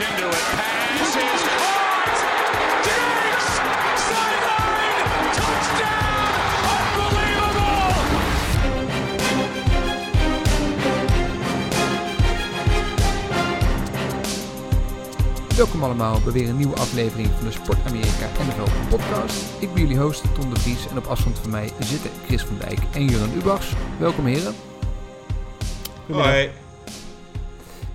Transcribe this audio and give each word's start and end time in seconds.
into 0.00 0.28
it. 0.28 0.44
Pass 0.56 1.14
is 1.16 1.42
caught. 1.60 2.18
Diggs! 2.86 3.46
Sideline! 4.08 5.08
Touchdown! 5.36 6.32
Unbelievable! 7.04 7.94
Welkom 15.56 15.82
allemaal 15.84 16.20
bij 16.24 16.32
weer 16.32 16.48
een 16.48 16.56
nieuwe 16.56 16.76
aflevering 16.76 17.28
van 17.36 17.46
de 17.46 17.52
Sport 17.52 17.78
Amerika 17.86 18.26
NFL 18.42 18.96
podcast. 18.96 19.44
Ik 19.58 19.72
ben 19.72 19.82
jullie 19.82 19.98
host 19.98 20.22
Tom 20.34 20.54
de 20.54 20.60
Vries 20.60 20.88
en 20.88 20.98
op 20.98 21.06
afstand 21.06 21.38
van 21.38 21.50
mij 21.50 21.72
zitten 21.78 22.10
Chris 22.26 22.42
van 22.42 22.58
Dijk 22.58 22.78
en 22.92 23.04
Juran 23.04 23.34
Ubachs. 23.34 23.72
Welkom 23.98 24.26
heren. 24.26 24.54
Hoi. 26.06 26.50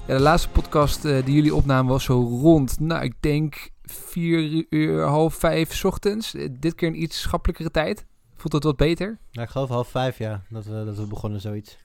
Ja, 0.08 0.14
de 0.16 0.20
laatste 0.22 0.50
podcast 0.50 1.06
eh, 1.06 1.26
die 1.26 1.36
jullie 1.36 1.56
opnamen 1.56 1.92
was 1.92 2.04
zo 2.04 2.14
rond, 2.42 2.80
nou 2.80 3.04
ik 3.04 3.14
denk 3.20 3.70
vier 3.84 4.66
uur, 4.70 5.04
half 5.04 5.34
vijf 5.36 5.74
's 5.74 5.84
ochtends. 5.84 6.34
Eh, 6.34 6.50
dit 6.52 6.76
keer 6.76 6.88
een 6.88 7.02
iets 7.02 7.22
schappelijkere 7.22 7.72
tijd. 7.72 8.06
Voelt 8.36 8.54
het 8.54 8.64
wat 8.64 8.78
beter? 8.78 9.18
Ja, 9.32 9.42
ik 9.42 9.50
geloof 9.50 9.70
half 9.70 9.88
vijf, 9.88 10.18
ja, 10.18 10.42
dat 10.50 10.66
we, 10.66 10.84
dat 10.86 10.98
we 10.98 11.06
begonnen 11.08 11.42
zoiets. 11.42 11.78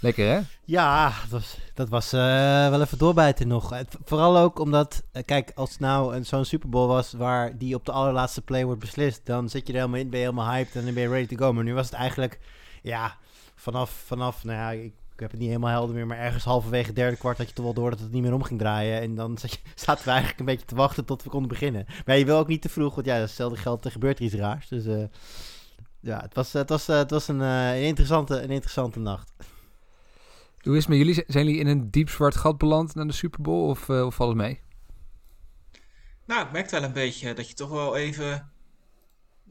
Lekker 0.00 0.26
hè? 0.28 0.40
Ja, 0.64 1.08
dat 1.20 1.30
was, 1.30 1.58
dat 1.74 1.88
was 1.88 2.12
eh, 2.12 2.20
wel 2.68 2.80
even 2.80 2.98
doorbijten 2.98 3.48
nog. 3.48 3.72
Vooral 4.04 4.38
ook 4.38 4.58
omdat, 4.58 5.02
kijk, 5.24 5.52
als 5.54 5.70
het 5.70 5.80
nou 5.80 6.14
een- 6.14 6.26
zo'n 6.26 6.44
Super 6.44 6.68
Bowl 6.68 6.86
was 6.88 7.12
waar 7.12 7.58
die 7.58 7.74
op 7.74 7.84
de 7.84 7.92
allerlaatste 7.92 8.42
play 8.42 8.64
wordt 8.64 8.80
beslist, 8.80 9.20
dan 9.26 9.48
zit 9.48 9.66
je 9.66 9.72
er 9.72 9.78
helemaal 9.78 10.00
in, 10.00 10.10
ben 10.10 10.18
je 10.18 10.24
helemaal 10.24 10.50
hyped 10.50 10.74
en 10.76 10.84
dan 10.84 10.94
ben 10.94 11.02
je 11.02 11.08
ready 11.08 11.34
to 11.36 11.44
go. 11.46 11.52
Maar 11.52 11.64
nu 11.64 11.74
was 11.74 11.86
het 11.86 11.94
eigenlijk, 11.94 12.38
ja, 12.82 13.16
vanaf, 13.54 13.90
vanaf 14.06 14.44
nou 14.44 14.56
ja, 14.58 14.70
ik, 14.84 14.92
ik 15.18 15.24
heb 15.24 15.32
het 15.32 15.40
niet 15.40 15.48
helemaal 15.48 15.70
helder 15.70 15.94
meer, 15.94 16.06
maar 16.06 16.18
ergens 16.18 16.44
halverwege 16.44 16.86
het 16.86 16.96
derde 16.96 17.16
kwart 17.16 17.38
had 17.38 17.48
je 17.48 17.54
toch 17.54 17.64
wel 17.64 17.74
door 17.74 17.90
dat 17.90 18.00
het 18.00 18.12
niet 18.12 18.22
meer 18.22 18.32
om 18.32 18.42
ging 18.42 18.58
draaien. 18.58 19.00
En 19.00 19.14
dan 19.14 19.38
zat 19.38 19.52
je, 19.52 19.58
zaten 19.84 20.04
we 20.04 20.10
eigenlijk 20.10 20.40
een 20.40 20.46
beetje 20.46 20.66
te 20.66 20.74
wachten 20.74 21.04
tot 21.04 21.22
we 21.22 21.30
konden 21.30 21.48
beginnen. 21.48 21.86
Maar 22.06 22.18
je 22.18 22.24
wil 22.24 22.38
ook 22.38 22.48
niet 22.48 22.62
te 22.62 22.68
vroeg, 22.68 22.94
want 22.94 23.06
ja, 23.06 23.14
hetzelfde 23.14 23.56
geldt, 23.56 23.84
er 23.84 23.90
gebeurt 23.90 24.18
er 24.18 24.24
iets 24.24 24.34
raars. 24.34 24.68
Dus 24.68 24.86
eh, 24.86 25.04
ja, 26.00 26.20
het 26.20 26.34
was, 26.34 26.52
het 26.52 26.68
was, 26.68 26.88
eh, 26.88 26.96
het 26.96 27.10
was 27.10 27.28
een, 27.28 27.40
eh, 27.40 27.76
een, 27.76 27.84
interessante, 27.84 28.42
een 28.42 28.50
interessante 28.50 28.98
nacht. 28.98 29.32
Hoe 30.58 30.76
is 30.76 30.78
het 30.78 30.88
met 30.88 30.98
jullie? 30.98 31.24
Zijn 31.26 31.44
jullie 31.44 31.60
in 31.60 31.66
een 31.66 31.90
diep 31.90 32.08
zwart 32.08 32.36
gat 32.36 32.58
beland 32.58 32.94
na 32.94 33.04
de 33.04 33.12
Super 33.12 33.42
Bowl 33.42 33.68
of, 33.68 33.88
of 33.88 34.14
valt 34.14 34.28
het 34.28 34.38
mee? 34.38 34.60
Nou, 36.26 36.46
ik 36.46 36.52
merkte 36.52 36.74
wel 36.74 36.84
een 36.84 36.92
beetje 36.92 37.34
dat 37.34 37.48
je 37.48 37.54
toch 37.54 37.70
wel 37.70 37.96
even 37.96 38.52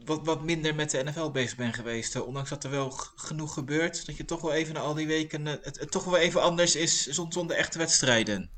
wat, 0.06 0.26
wat 0.26 0.44
minder 0.44 0.76
met 0.76 0.92
de 0.92 1.04
NFL 1.04 1.30
bezig 1.32 1.58
bent 1.58 1.76
geweest. 1.76 2.16
eh, 2.16 2.28
Ondanks 2.28 2.50
dat 2.50 2.64
er 2.64 2.70
wel 2.70 2.90
genoeg 3.16 3.54
gebeurt, 3.54 4.06
dat 4.06 4.18
je 4.18 4.26
toch 4.26 4.42
wel 4.42 4.54
even 4.54 4.74
na 4.74 4.80
al 4.80 4.94
die 4.94 5.08
weken 5.08 5.48
eh, 5.48 5.54
het, 5.62 5.92
toch 5.92 6.04
wel 6.04 6.18
even 6.18 6.42
anders 6.42 6.76
is 6.76 7.06
zon- 7.08 7.32
zonder 7.32 7.56
echte 7.58 7.78
wedstrijden. 7.78 8.50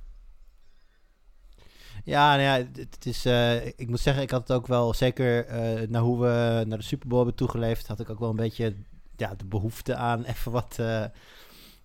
Ja, 2.03 2.35
nou 2.35 2.41
ja, 2.41 2.67
het, 2.81 3.05
is, 3.05 3.25
eh, 3.25 3.65
ik 3.65 3.87
moet 3.89 3.99
zeggen, 3.99 4.23
ik 4.23 4.29
had 4.31 4.47
het 4.47 4.51
ook 4.57 4.67
wel, 4.67 4.93
zeker 4.93 5.45
eh 5.45 5.87
naar 5.89 6.01
hoe 6.01 6.19
we 6.19 6.63
naar 6.67 6.77
de 6.77 6.83
Super 6.83 7.07
Bowl 7.07 7.21
hebben 7.21 7.37
toegeleefd, 7.37 7.87
had 7.87 7.99
ik 7.99 8.09
ook 8.09 8.19
wel 8.19 8.29
een 8.29 8.35
beetje 8.35 8.75
ja, 9.15 9.35
de 9.35 9.45
behoefte 9.45 9.95
aan 9.95 10.23
even 10.23 10.51
wat, 10.51 10.79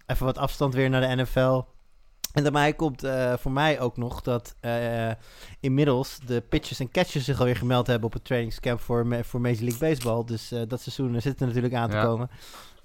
even 0.06 0.26
wat 0.26 0.38
afstand 0.38 0.74
weer 0.74 0.90
naar 0.90 1.16
de 1.16 1.22
NFL. 1.22 1.62
En 2.34 2.42
daarbij 2.42 2.72
komt 2.72 3.04
eh, 3.04 3.32
voor 3.38 3.52
mij 3.52 3.80
ook 3.80 3.96
nog 3.96 4.20
dat 4.22 4.54
eh, 4.60 5.10
inmiddels 5.60 6.18
de 6.26 6.40
pitchers 6.48 6.80
en 6.80 6.90
catchers 6.90 7.24
zich 7.24 7.38
alweer 7.38 7.56
gemeld 7.56 7.86
hebben 7.86 8.06
op 8.06 8.12
het 8.12 8.24
trainingscamp 8.24 8.80
voor, 8.80 9.06
voor 9.24 9.40
Major 9.40 9.60
League 9.62 9.88
Baseball. 9.88 10.24
Dus 10.24 10.52
eh, 10.52 10.60
dat 10.68 10.80
seizoen 10.80 11.20
zit 11.20 11.40
er 11.40 11.46
natuurlijk 11.46 11.74
aan 11.74 11.90
te 11.90 11.96
Ja. 11.96 12.04
komen. 12.04 12.30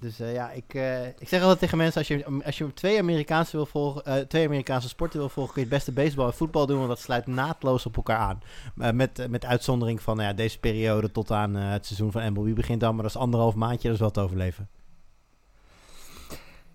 Dus 0.00 0.16
ja, 0.16 0.50
ik, 0.50 0.74
ik 1.18 1.28
zeg 1.28 1.40
altijd 1.40 1.58
tegen 1.58 1.78
mensen, 1.78 1.98
als 1.98 2.08
je, 2.08 2.42
als 2.44 2.58
je 2.58 2.74
twee, 2.74 2.98
Amerikaanse 2.98 3.56
wil 3.56 3.66
volgen, 3.66 4.28
twee 4.28 4.46
Amerikaanse 4.46 4.88
sporten 4.88 5.18
wil 5.18 5.28
volgen, 5.28 5.52
kun 5.52 5.62
je 5.62 5.68
het 5.68 5.76
beste 5.76 5.92
baseball 5.92 6.26
en 6.26 6.34
voetbal 6.34 6.66
doen, 6.66 6.76
want 6.76 6.88
dat 6.88 7.00
sluit 7.00 7.26
naadloos 7.26 7.86
op 7.86 7.96
elkaar 7.96 8.18
aan. 8.18 8.42
Met, 8.94 9.26
met 9.30 9.44
uitzondering 9.44 10.02
van 10.02 10.16
nou 10.16 10.28
ja, 10.28 10.34
deze 10.34 10.58
periode 10.58 11.12
tot 11.12 11.30
aan 11.30 11.54
het 11.54 11.86
seizoen 11.86 12.12
van 12.12 12.32
MLB 12.32 12.54
begint 12.54 12.80
dan, 12.80 12.94
maar 12.94 13.02
dat 13.02 13.14
is 13.14 13.20
anderhalf 13.20 13.54
maandje, 13.54 13.82
dat 13.88 13.92
is 13.94 14.00
wel 14.00 14.10
te 14.10 14.20
overleven. 14.20 14.68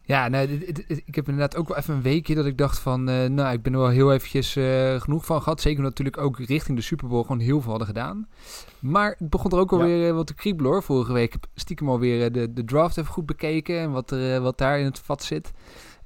Ja, 0.08 0.28
nee, 0.28 0.48
dit- 0.48 0.66
dit- 0.76 0.88
dit- 0.88 1.02
ik 1.06 1.16
heb 1.16 1.28
inderdaad 1.28 1.56
ook 1.56 1.68
wel 1.68 1.78
even 1.78 1.94
een 1.94 2.02
weekje 2.02 2.36
dat 2.36 2.46
ik 2.46 2.58
dacht 2.58 2.80
van, 2.80 3.10
eh, 3.10 3.26
nou, 3.30 3.54
ik 3.54 3.62
ben 3.62 3.74
er 3.74 3.80
wel 3.80 3.90
heel 3.90 4.14
eventjes 4.14 4.56
eh, 4.56 5.02
genoeg 5.02 5.26
van 5.26 5.42
gehad. 5.42 5.62
Zeker 5.62 5.84
natuurlijk 5.84 6.18
ook 6.18 6.40
richting 6.40 6.78
de 6.78 6.84
Super 6.84 7.08
Bowl 7.08 7.22
gewoon 7.22 7.40
heel 7.40 7.60
veel 7.62 7.70
hadden 7.70 7.88
gedaan. 7.88 8.28
Maar 8.80 9.16
het 9.20 9.30
begon 9.30 9.52
er 9.52 9.58
ook 9.58 9.72
Ja. 9.72 9.78
alweer 9.78 10.08
eh, 10.08 10.14
wat 10.16 10.28
te 10.28 10.34
kriebelen 10.34 10.72
hoor. 10.72 10.84
Vorige 10.84 11.14
week 11.14 11.32
heb 11.32 11.44
ik 11.46 11.50
stiekem 11.56 11.90
alweer 11.90 12.32
de, 12.32 12.54
de 12.54 12.64
draft 12.66 12.98
even 12.98 13.12
goed 13.14 13.26
bekeken 13.26 13.80
en 13.80 13.92
wat, 13.92 14.12
er, 14.12 14.42
wat 14.42 14.58
daar 14.58 14.80
in 14.80 14.86
het 14.86 15.00
vat 15.00 15.24
zit. 15.24 15.52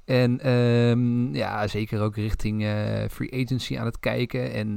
En 0.06 0.40
ehm, 0.40 1.36
ja, 1.36 1.68
zeker 1.68 2.02
ook 2.02 2.16
richting 2.16 2.62
free 3.12 3.44
agency 3.46 3.78
aan 3.78 3.86
het 3.86 4.00
kijken. 4.00 4.54
En 4.54 4.74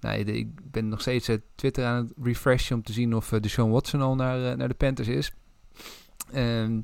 nou, 0.00 0.24
de- 0.24 0.36
ik 0.38 0.48
ben 0.70 0.88
nog 0.88 1.00
steeds 1.00 1.30
Twitter 1.54 1.84
aan 1.84 1.96
het 2.04 2.12
refreshen 2.22 2.76
om 2.76 2.82
te 2.82 2.92
zien 2.92 3.14
of 3.14 3.28
de 3.28 3.40
Deshaun 3.40 3.70
Watson 3.70 4.00
al 4.00 4.14
naar, 4.14 4.56
naar 4.56 4.68
de 4.68 4.74
Panthers 4.74 5.08
is. 5.08 5.32
Ehm, 6.32 6.80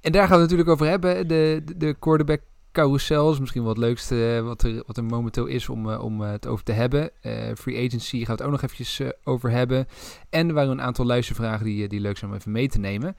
en 0.00 0.12
daar 0.12 0.26
gaan 0.26 0.36
we 0.36 0.42
het 0.42 0.50
natuurlijk 0.50 0.68
over 0.68 0.86
hebben. 0.86 1.28
De, 1.28 1.62
de, 1.76 1.94
quarterback 1.98 2.40
carousel 2.72 3.32
is 3.32 3.38
misschien 3.38 3.62
wel 3.62 3.70
het 3.70 3.80
leukste 3.80 4.36
eh, 4.36 4.42
wat, 4.42 4.62
er, 4.62 4.82
wat 4.86 4.96
er 4.96 5.04
momenteel 5.04 5.46
is 5.46 5.68
om, 5.68 5.90
eh, 5.90 6.04
om 6.04 6.24
eh, 6.24 6.30
het 6.30 6.46
over 6.46 6.64
te 6.64 6.72
hebben. 6.72 7.10
Free 7.56 7.86
agency 7.86 8.18
gaan 8.18 8.26
we 8.26 8.32
het 8.32 8.42
ook 8.42 8.50
nog 8.50 8.62
eventjes 8.62 9.00
over 9.24 9.50
hebben. 9.50 9.86
En 10.30 10.48
er 10.48 10.54
waren 10.54 10.70
een 10.70 10.82
aantal 10.82 11.06
luistervragen 11.06 11.64
die, 11.64 11.88
die 11.88 12.00
leuk 12.00 12.16
zijn 12.16 12.30
om 12.30 12.36
even 12.36 12.52
mee 12.52 12.68
te 12.68 12.78
nemen. 12.78 13.16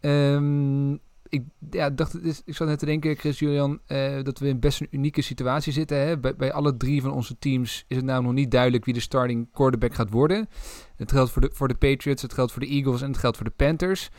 Ehm, 0.00 0.92
ik 1.28 1.42
ja, 1.70 1.90
dacht, 1.90 2.26
ik 2.44 2.56
zat 2.56 2.68
net 2.68 2.78
te 2.78 2.86
denken, 2.86 3.16
Chris 3.16 3.38
Julian, 3.38 3.80
dat 4.22 4.38
we 4.38 4.48
in 4.48 4.60
best 4.60 4.80
een 4.80 4.88
unieke 4.90 5.22
situatie 5.22 5.72
zitten. 5.72 5.98
Hè? 5.98 6.18
Bij, 6.18 6.36
bij 6.36 6.52
alle 6.52 6.76
drie 6.76 7.02
van 7.02 7.12
onze 7.12 7.38
teams 7.38 7.84
is 7.88 7.96
het 7.96 8.04
nou 8.04 8.22
nog 8.22 8.32
niet 8.32 8.50
duidelijk 8.50 8.84
wie 8.84 8.94
de 8.94 9.00
starting 9.00 9.48
quarterback 9.52 9.94
gaat 9.94 10.10
worden. 10.10 10.48
Het 10.96 11.12
geldt 11.12 11.30
voor 11.30 11.42
de, 11.42 11.50
voor 11.52 11.68
de 11.68 11.74
Patriots, 11.74 12.22
het 12.22 12.34
geldt 12.34 12.52
voor 12.52 12.60
de 12.60 12.68
Eagles 12.68 13.02
en 13.02 13.08
het 13.08 13.18
geldt 13.18 13.36
voor 13.36 13.46
de 13.46 13.52
Panthers. 13.56 14.10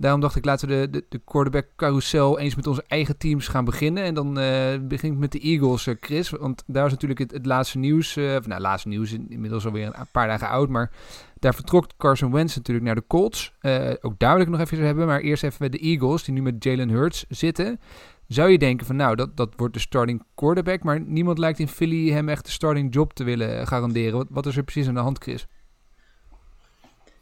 Daarom 0.00 0.20
dacht 0.20 0.36
ik, 0.36 0.44
laten 0.44 0.68
we 0.68 0.74
de, 0.74 0.90
de, 0.90 1.04
de 1.08 1.20
quarterback 1.24 1.66
carousel 1.76 2.38
eens 2.38 2.54
met 2.54 2.66
onze 2.66 2.84
eigen 2.88 3.16
teams 3.18 3.48
gaan 3.48 3.64
beginnen. 3.64 4.04
En 4.04 4.14
dan 4.14 4.38
eh 4.38 4.78
begin 4.80 5.12
ik 5.12 5.18
met 5.18 5.32
de 5.32 5.40
Eagles, 5.40 5.86
eh, 5.86 5.94
Chris. 6.00 6.30
Want 6.30 6.62
daar 6.66 6.84
is 6.86 6.90
natuurlijk 6.90 7.20
het, 7.32 7.46
laatste 7.46 7.78
nieuws. 7.78 8.16
eh, 8.16 8.34
of 8.38 8.46
nou, 8.46 8.60
laatste 8.60 8.88
nieuws, 8.88 9.12
in- 9.12 9.30
inmiddels 9.30 9.64
alweer 9.66 9.86
een 9.86 10.06
paar 10.12 10.26
dagen 10.26 10.48
oud. 10.48 10.68
Maar 10.68 10.90
daar 11.38 11.54
vertrok 11.54 11.86
Carson 11.98 12.32
Wentz 12.32 12.56
natuurlijk 12.56 12.86
naar 12.86 12.94
de 12.94 13.04
Colts. 13.06 13.52
Ook 14.00 14.18
duidelijk 14.18 14.50
nog 14.50 14.60
even 14.60 14.84
hebben. 14.84 15.06
Maar 15.06 15.20
eerst 15.20 15.42
even 15.42 15.56
met 15.60 15.72
de 15.72 15.78
Eagles, 15.78 16.24
die 16.24 16.34
nu 16.34 16.42
met 16.42 16.64
Jalen 16.64 16.88
Hurts 16.88 17.24
zitten. 17.28 17.80
Zou 18.28 18.50
je 18.50 18.58
denken 18.58 18.86
van 18.86 18.96
nou, 18.96 19.16
dat, 19.16 19.36
dat 19.36 19.52
wordt 19.56 19.74
de 19.74 19.80
starting 19.80 20.22
quarterback. 20.34 20.82
Maar 20.82 21.00
niemand 21.00 21.38
lijkt 21.38 21.58
in 21.58 21.68
Philly 21.68 22.10
hem 22.10 22.28
echt 22.28 22.44
de 22.44 22.50
starting 22.50 22.94
job 22.94 23.12
te 23.12 23.24
willen 23.24 23.66
garanderen. 23.66 24.12
Wat, 24.12 24.26
wat 24.30 24.46
is 24.46 24.56
er 24.56 24.62
precies 24.62 24.88
aan 24.88 24.94
de 24.94 25.00
hand, 25.00 25.18
Chris? 25.22 25.46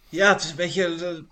Ja, 0.08 0.32
het 0.32 0.42
is 0.42 0.50
een 0.50 0.56
beetje 0.56 1.26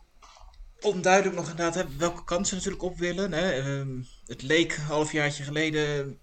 onduidelijk 0.80 1.36
nog 1.36 1.50
inderdaad 1.50 1.96
welke 1.96 2.24
kant 2.24 2.48
ze 2.48 2.54
natuurlijk 2.54 2.82
op 2.82 2.98
willen. 2.98 3.32
Hè. 3.32 3.50
Ehm, 3.50 4.02
het 4.26 4.42
leek 4.42 4.76
een 4.76 4.82
halfjaartje 4.82 5.44
geleden 5.44 6.18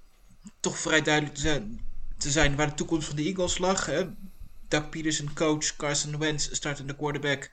toch 0.60 0.78
vrij 0.78 1.02
duidelijk 1.02 1.36
te 1.36 1.42
zijn, 1.42 1.80
te 2.18 2.32
zijn 2.32 2.56
waar 2.56 2.68
de 2.68 2.74
toekomst 2.74 3.08
van 3.08 3.16
de 3.16 3.24
Eagles 3.24 3.58
lag. 3.58 3.86
Hè. 3.86 4.10
Doug 4.68 5.34
coach, 5.34 5.76
Carson 5.76 6.18
Wentz 6.18 6.50
startende 6.52 6.96
quarterback. 6.96 7.52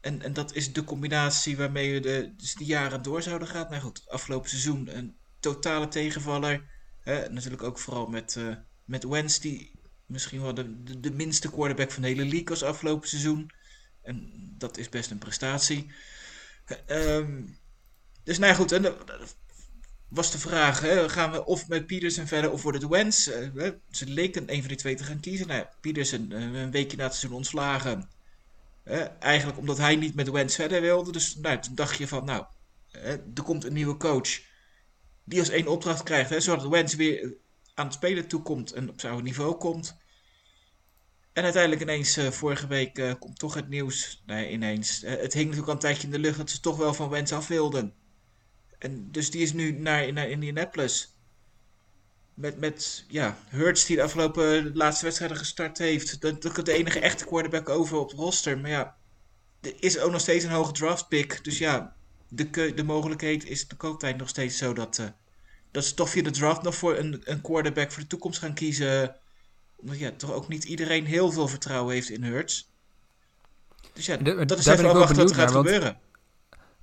En, 0.00 0.22
en 0.22 0.32
dat 0.32 0.54
is 0.54 0.72
de 0.72 0.84
combinatie 0.84 1.56
waarmee 1.56 1.92
we 1.92 2.00
de, 2.00 2.32
dus 2.36 2.54
de 2.54 2.64
jaren 2.64 3.02
door 3.02 3.22
zouden 3.22 3.48
gaan. 3.48 3.66
Nou 3.70 3.82
goed, 3.82 4.02
afgelopen 4.08 4.48
seizoen 4.48 4.96
een 4.96 5.16
totale 5.40 5.88
tegenvaller. 5.88 6.64
Hè. 7.00 7.28
Natuurlijk 7.28 7.62
ook 7.62 7.78
vooral 7.78 8.06
met, 8.06 8.36
eh, 8.36 8.54
met 8.84 9.04
Wentz, 9.04 9.38
die 9.38 9.70
misschien 10.06 10.42
wel 10.42 10.54
de, 10.54 10.82
de, 10.82 11.00
de 11.00 11.10
minste 11.10 11.50
quarterback 11.50 11.90
van 11.90 12.02
de 12.02 12.08
hele 12.08 12.24
league 12.24 12.48
was 12.48 12.62
afgelopen 12.62 13.08
seizoen. 13.08 13.50
En 14.02 14.30
dat 14.58 14.78
is 14.78 14.88
best 14.88 15.10
een 15.10 15.18
prestatie. 15.18 15.90
Ehm, 16.86 17.42
dus 18.24 18.38
nou 18.38 18.54
goed, 18.54 18.72
en 18.72 18.82
dat 18.82 19.36
was 20.08 20.32
de 20.32 20.38
vraag, 20.38 20.80
hè, 20.80 21.08
gaan 21.08 21.30
we 21.30 21.44
of 21.44 21.68
met 21.68 21.86
Peterson 21.86 22.26
verder 22.26 22.50
of 22.50 22.62
wordt 22.62 22.82
het 22.82 22.90
Wentz? 22.90 23.26
Eh, 23.26 23.70
ze 23.90 24.06
leken 24.06 24.52
een 24.52 24.58
van 24.58 24.68
die 24.68 24.76
twee 24.76 24.94
te 24.94 25.04
gaan 25.04 25.20
kiezen. 25.20 25.46
Nou 25.46 25.58
ja, 25.58 25.70
Peterson 25.80 26.32
eh, 26.32 26.40
een 26.40 26.70
weekje 26.70 26.96
na 26.96 27.04
het 27.04 27.14
seizoen 27.14 27.36
ontslagen. 27.36 28.08
Eh, 28.82 29.06
eigenlijk 29.18 29.58
omdat 29.58 29.78
hij 29.78 29.96
niet 29.96 30.14
met 30.14 30.30
Wentz 30.30 30.54
verder 30.54 30.80
wilde. 30.80 31.12
Dus 31.12 31.36
nou, 31.36 31.58
toen 31.58 31.74
dacht 31.74 31.98
je 31.98 32.08
van, 32.08 32.24
nou, 32.24 32.44
eh, 32.90 33.10
er 33.10 33.42
komt 33.44 33.64
een 33.64 33.72
nieuwe 33.72 33.96
coach 33.96 34.40
die 35.24 35.38
als 35.38 35.48
één 35.48 35.66
opdracht 35.66 36.02
krijgt, 36.02 36.30
hè, 36.30 36.40
zodat 36.40 36.68
Wentz 36.68 36.94
weer 36.94 37.34
aan 37.74 37.84
het 37.84 37.94
spelen 37.94 38.28
toekomt 38.28 38.72
en 38.72 38.88
op 38.88 39.00
zijn 39.00 39.22
niveau 39.22 39.54
komt. 39.54 39.96
En 41.32 41.42
uiteindelijk 41.42 41.82
ineens, 41.82 42.16
eh, 42.16 42.30
vorige 42.30 42.66
week, 42.66 42.98
eh, 42.98 43.12
komt 43.18 43.38
toch 43.38 43.54
het 43.54 43.68
nieuws. 43.68 44.22
Nee, 44.26 44.50
ineens. 44.50 45.02
Eh, 45.02 45.10
het 45.10 45.32
hing 45.32 45.44
natuurlijk 45.44 45.66
al 45.66 45.74
een 45.74 45.78
tijdje 45.78 46.06
in 46.06 46.10
de 46.12 46.18
lucht 46.18 46.36
dat 46.38 46.50
ze 46.50 46.60
toch 46.60 46.76
wel 46.76 46.94
van 46.94 47.08
Wentz 47.08 47.32
af 47.32 47.48
wilden. 47.48 47.94
En 48.78 49.08
dus 49.10 49.30
die 49.30 49.42
is 49.42 49.52
nu 49.52 49.72
naar, 49.72 50.12
naar 50.12 50.28
Indianapolis. 50.28 51.16
Met, 52.34 52.58
met 52.58 53.04
ja, 53.08 53.38
Hurts 53.48 53.86
die 53.86 53.96
de 53.96 54.02
afgelopen 54.02 54.76
laatste 54.76 55.04
wedstrijden 55.04 55.36
gestart 55.36 55.78
heeft. 55.78 56.20
Dat 56.20 56.44
is 56.44 56.64
de 56.64 56.72
enige 56.72 57.00
echte 57.00 57.24
quarterback 57.24 57.68
over 57.68 57.98
op 57.98 58.10
het 58.10 58.18
roster. 58.18 58.58
Maar 58.58 58.70
ja, 58.70 58.96
er 59.60 59.74
is 59.80 59.98
ook 59.98 60.10
nog 60.10 60.20
steeds 60.20 60.44
een 60.44 60.50
hoge 60.50 60.72
draft 60.72 61.08
pick. 61.08 61.44
Dus 61.44 61.58
ja, 61.58 61.96
de, 62.28 62.74
de 62.74 62.84
mogelijkheid 62.84 63.44
is 63.44 63.68
de 63.68 63.76
kooptijd 63.76 64.16
nog 64.16 64.28
steeds 64.28 64.56
zo 64.58 64.72
dat, 64.72 65.12
dat 65.70 65.84
ze 65.84 65.94
toch 65.94 66.10
via 66.10 66.22
de 66.22 66.30
draft 66.30 66.62
nog 66.62 66.74
voor 66.74 66.96
een, 66.96 67.20
een 67.24 67.40
quarterback 67.40 67.92
voor 67.92 68.02
de 68.02 68.08
toekomst 68.08 68.38
gaan 68.38 68.54
kiezen. 68.54 69.16
Omdat 69.82 69.98
ja, 69.98 70.10
toch 70.16 70.32
ook 70.32 70.48
niet 70.48 70.64
iedereen 70.64 71.06
heel 71.06 71.32
veel 71.32 71.48
vertrouwen 71.48 71.94
heeft 71.94 72.10
in 72.10 72.22
Hurts. 72.22 72.70
Dus 73.92 74.06
ja, 74.06 74.16
De- 74.16 74.44
dat 74.44 74.58
is 74.58 74.66
even 74.66 74.84
wel 74.84 74.94
wat 74.94 75.16
er 75.16 75.34
gaat 75.34 75.50
gebeuren. 75.50 75.98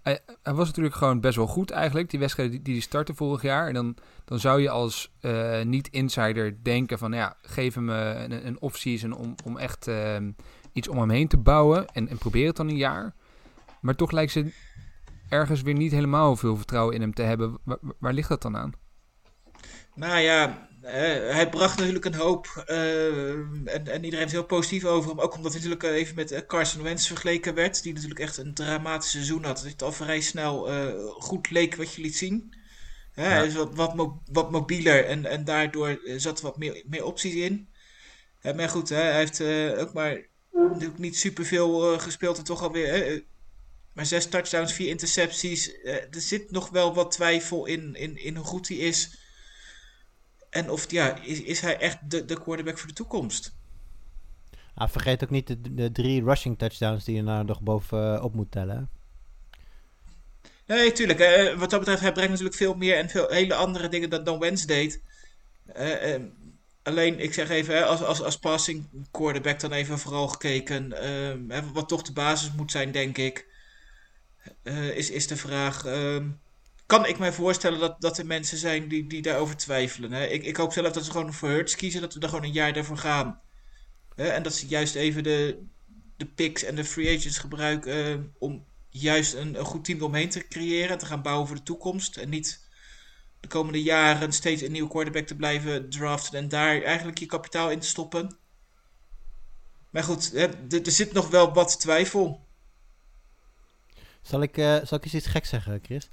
Hij, 0.01 0.19
hij 0.43 0.53
was 0.53 0.67
natuurlijk 0.67 0.95
gewoon 0.95 1.19
best 1.19 1.35
wel 1.35 1.47
goed 1.47 1.71
eigenlijk, 1.71 2.09
die 2.09 2.19
wedstrijden 2.19 2.55
die, 2.55 2.63
die 2.63 2.73
hij 2.73 2.83
startte 2.83 3.13
vorig 3.13 3.41
jaar. 3.41 3.67
En 3.67 3.73
dan, 3.73 3.95
dan 4.25 4.39
zou 4.39 4.61
je 4.61 4.69
als 4.69 5.11
eh, 5.19 5.61
niet-insider 5.61 6.63
denken 6.63 6.97
van, 6.97 7.11
ja, 7.11 7.37
geef 7.41 7.73
hem 7.73 7.89
eh, 7.89 8.21
een, 8.21 8.47
een 8.47 8.61
off-season 8.61 9.13
om, 9.13 9.35
om 9.45 9.57
echt 9.57 9.87
ehm, 9.87 10.31
iets 10.73 10.87
om 10.87 10.97
hem 10.99 11.09
heen 11.09 11.27
te 11.27 11.37
bouwen. 11.37 11.87
En, 11.87 12.07
en 12.07 12.17
probeer 12.17 12.47
het 12.47 12.55
dan 12.55 12.69
een 12.69 12.77
jaar. 12.77 13.13
Maar 13.81 13.95
toch 13.95 14.11
lijkt 14.11 14.31
ze 14.31 14.53
ergens 15.29 15.61
weer 15.61 15.73
niet 15.73 15.91
helemaal 15.91 16.35
veel 16.35 16.55
vertrouwen 16.57 16.95
in 16.95 17.01
hem 17.01 17.13
te 17.13 17.21
hebben. 17.21 17.57
Waar, 17.63 17.77
waar 17.99 18.13
ligt 18.13 18.29
dat 18.29 18.41
dan 18.41 18.57
aan? 18.57 18.71
Nou 19.95 20.19
ja, 20.19 20.68
hij 20.81 21.49
bracht 21.49 21.77
natuurlijk 21.77 22.05
een 22.05 22.13
hoop. 22.13 22.63
eh, 22.65 23.31
en, 23.65 23.87
en 23.87 24.03
iedereen 24.03 24.25
is 24.25 24.31
heel 24.31 24.45
positief 24.45 24.85
over 24.85 25.09
hem. 25.09 25.19
Ook 25.19 25.35
omdat 25.35 25.53
hij 25.53 25.61
natuurlijk 25.61 25.95
even 25.97 26.15
met 26.15 26.31
eh, 26.31 26.41
Carson 26.47 26.83
Wentz 26.83 27.07
vergeleken 27.07 27.53
werd. 27.53 27.83
Die 27.83 27.93
natuurlijk 27.93 28.19
echt 28.19 28.37
een 28.37 28.53
dramatisch 28.53 29.09
seizoen 29.11 29.43
had. 29.43 29.57
Dat 29.57 29.65
het 29.65 29.81
al 29.81 29.91
vrij 29.91 30.21
snel 30.21 30.69
eh, 30.69 30.93
goed 31.09 31.49
leek 31.49 31.75
wat 31.75 31.93
je 31.93 32.01
liet 32.01 32.15
zien. 32.17 32.53
Hij 33.11 33.45
is 33.47 33.53
wat, 33.53 33.75
wat, 33.75 33.95
mo- 33.95 34.21
wat 34.31 34.51
mobieler 34.51 35.05
en, 35.05 35.25
en 35.25 35.43
daardoor 35.43 35.99
zat 36.17 36.37
er 36.37 36.43
wat 36.43 36.57
meer, 36.57 36.83
meer 36.87 37.03
opties 37.05 37.33
in. 37.33 37.69
Maar 38.55 38.69
goed, 38.69 38.89
hij 38.89 39.15
heeft 39.15 39.41
ook 39.79 39.93
maar 39.93 40.27
natuurlijk 40.51 40.99
niet 40.99 41.17
superveel 41.17 41.93
eh 41.93 41.99
gespeeld. 41.99 42.37
En 42.37 42.43
toch 42.43 42.61
alweer 42.63 43.23
maar 43.93 44.05
zes 44.05 44.25
touchdowns, 44.29 44.73
vier 44.73 44.89
intercepties. 44.89 45.71
Er 45.83 46.07
zit 46.21 46.51
nog 46.51 46.69
wel 46.69 46.93
wat 46.93 47.11
twijfel 47.11 47.65
in, 47.65 47.95
in, 47.95 48.17
in 48.17 48.35
hoe 48.35 48.45
goed 48.45 48.67
hij 48.67 48.77
is. 48.77 49.18
En 50.49 50.69
of, 50.69 50.91
ja, 50.91 51.15
is, 51.21 51.41
is 51.41 51.59
hij 51.61 51.77
echt 51.79 51.97
de, 52.11 52.25
de 52.25 52.39
quarterback 52.41 52.77
voor 52.77 52.87
de 52.87 52.93
toekomst? 52.93 53.55
Ah, 54.75 54.89
vergeet 54.89 55.23
ook 55.23 55.29
niet 55.29 55.47
de, 55.47 55.73
de 55.73 55.91
drie 55.91 56.23
rushing 56.23 56.57
touchdowns 56.57 57.03
die 57.05 57.15
je 57.15 57.21
nou 57.21 57.45
nog 57.45 57.61
bovenop 57.61 58.33
moet 58.33 58.51
tellen. 58.51 58.89
Nee, 60.65 60.91
tuurlijk. 60.91 61.19
eh, 61.19 61.57
wat 61.59 61.69
dat 61.69 61.79
betreft, 61.79 62.01
hij 62.01 62.11
brengt 62.11 62.29
natuurlijk 62.31 62.57
veel 62.57 62.73
meer 62.73 62.95
en 62.97 63.09
veel 63.09 63.29
hele 63.29 63.55
andere 63.55 63.87
dingen 63.89 64.09
dan, 64.09 64.23
dan 64.23 64.39
Wentz 64.39 64.65
deed. 64.65 65.01
Eh, 65.65 66.13
eh, 66.15 66.21
alleen, 66.83 67.19
ik 67.19 67.33
zeg 67.33 67.49
even, 67.49 67.75
hè, 67.75 67.85
als, 67.85 68.03
als, 68.03 68.21
als 68.21 68.39
passing 68.39 68.87
quarterback 69.11 69.59
dan 69.59 69.71
even 69.71 69.99
vooral 69.99 70.27
gekeken. 70.27 70.93
eh, 70.93 71.57
hè, 71.57 71.71
wat 71.71 71.87
toch 71.89 72.01
de 72.01 72.13
basis 72.13 72.51
moet 72.51 72.71
zijn, 72.71 72.91
denk 72.91 73.17
ik. 73.17 73.47
eh, 74.63 74.97
is, 74.97 75.09
is 75.11 75.27
de 75.27 75.35
vraag. 75.37 75.85
ehm, 75.85 76.27
kan 76.89 77.05
ik 77.05 77.19
mij 77.19 77.33
voorstellen 77.33 77.79
dat, 77.79 78.01
dat 78.01 78.17
er 78.17 78.25
mensen 78.25 78.57
zijn 78.57 78.87
die, 78.87 79.07
die 79.07 79.21
daarover 79.21 79.57
twijfelen? 79.57 80.11
Hè? 80.11 80.25
Ik, 80.25 80.43
ik 80.43 80.55
hoop 80.55 80.73
zelf 80.73 80.91
dat 80.91 81.05
ze 81.05 81.11
gewoon 81.11 81.33
voor 81.33 81.49
Hurts 81.49 81.75
kiezen, 81.75 82.01
dat 82.01 82.13
we 82.13 82.19
er 82.19 82.29
gewoon 82.29 82.43
een 82.43 82.51
jaar 82.51 82.73
daarvoor 82.73 82.97
gaan. 82.97 83.41
Hè? 84.15 84.27
En 84.27 84.43
dat 84.43 84.53
ze 84.53 84.67
juist 84.67 84.95
even 84.95 85.23
de, 85.23 85.65
de 86.17 86.25
picks 86.25 86.63
en 86.63 86.75
de 86.75 86.85
free 86.85 87.17
agents 87.17 87.37
gebruiken 87.37 88.05
eh, 88.05 88.19
om 88.39 88.65
juist 88.89 89.33
een, 89.33 89.59
een 89.59 89.65
goed 89.65 89.85
team 89.85 90.01
omheen 90.01 90.29
te 90.29 90.47
creëren. 90.47 90.97
Te 90.97 91.05
gaan 91.05 91.21
bouwen 91.21 91.47
voor 91.47 91.55
de 91.55 91.63
toekomst. 91.63 92.17
En 92.17 92.29
niet 92.29 92.67
de 93.39 93.47
komende 93.47 93.83
jaren 93.83 94.31
steeds 94.31 94.61
een 94.61 94.71
nieuwe 94.71 94.89
quarterback 94.89 95.27
te 95.27 95.35
blijven 95.35 95.89
draften. 95.89 96.39
En 96.39 96.49
daar 96.49 96.81
eigenlijk 96.81 97.17
je 97.17 97.25
kapitaal 97.25 97.71
in 97.71 97.79
te 97.79 97.87
stoppen. 97.87 98.37
Maar 99.89 100.03
goed, 100.03 100.31
hè, 100.31 100.47
er 100.69 100.91
zit 100.91 101.13
nog 101.13 101.29
wel 101.29 101.53
wat 101.53 101.79
twijfel. 101.79 102.47
Zal 104.21 104.41
ik, 104.41 104.57
eh, 104.57 104.75
zal 104.83 104.97
ik 104.97 105.03
eens 105.03 105.13
iets 105.13 105.27
gek 105.27 105.45
zeggen, 105.45 105.79
Chris? 105.83 106.09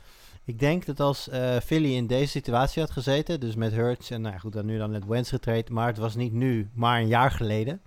Ik 0.46 0.58
denk 0.58 0.87
dat 0.87 1.00
als 1.00 1.28
eh, 1.28 1.56
Philly 1.56 1.94
in 1.94 2.06
deze 2.06 2.31
situatie 2.31 2.82
had 2.82 2.90
gezeten, 2.90 3.40
dus 3.40 3.54
met 3.54 3.72
Hurts 3.72 4.10
en 4.10 4.20
nou 4.20 4.38
goed, 4.38 4.52
dan 4.52 4.66
nu 4.66 4.78
dan 4.78 4.90
net 4.90 5.06
Wentz 5.06 5.31
getraind, 5.31 5.70
maar 5.70 5.87
het 5.87 5.98
was 5.98 6.14
niet 6.14 6.32
nu, 6.32 6.70
maar 6.75 7.00
een 7.00 7.08
jaar 7.08 7.31
geleden. 7.31 7.81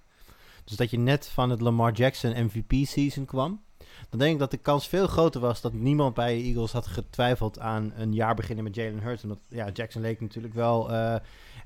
Dus 0.64 0.78
dat 0.78 0.90
je 0.90 0.98
net 0.98 1.28
van 1.28 1.50
het 1.50 1.62
Lamar 1.62 1.92
Jackson 1.92 2.44
MVP-season 2.46 3.26
kwam. 3.26 3.62
Dan 4.10 4.20
denk 4.20 4.34
ik 4.34 4.40
dat 4.40 4.52
de 4.52 4.58
kans 4.58 4.88
veel 4.88 5.08
groter 5.08 5.42
was 5.42 5.62
dat 5.62 5.74
niemand 5.74 6.14
bij 6.14 6.36
de 6.36 6.44
Eagles 6.44 6.72
had 6.72 6.88
getwijfeld 6.88 7.60
aan 7.60 7.94
een 7.96 8.14
jaar 8.14 8.36
beginnen 8.36 8.64
met 8.64 8.76
Jalen 8.76 9.02
Hurts. 9.02 9.24
Omdat 9.24 9.40
ja, 9.48 9.70
Jackson 9.74 10.02
leek 10.02 10.22
natuurlijk 10.22 10.54
wel 10.54 10.92
eh, 10.92 11.16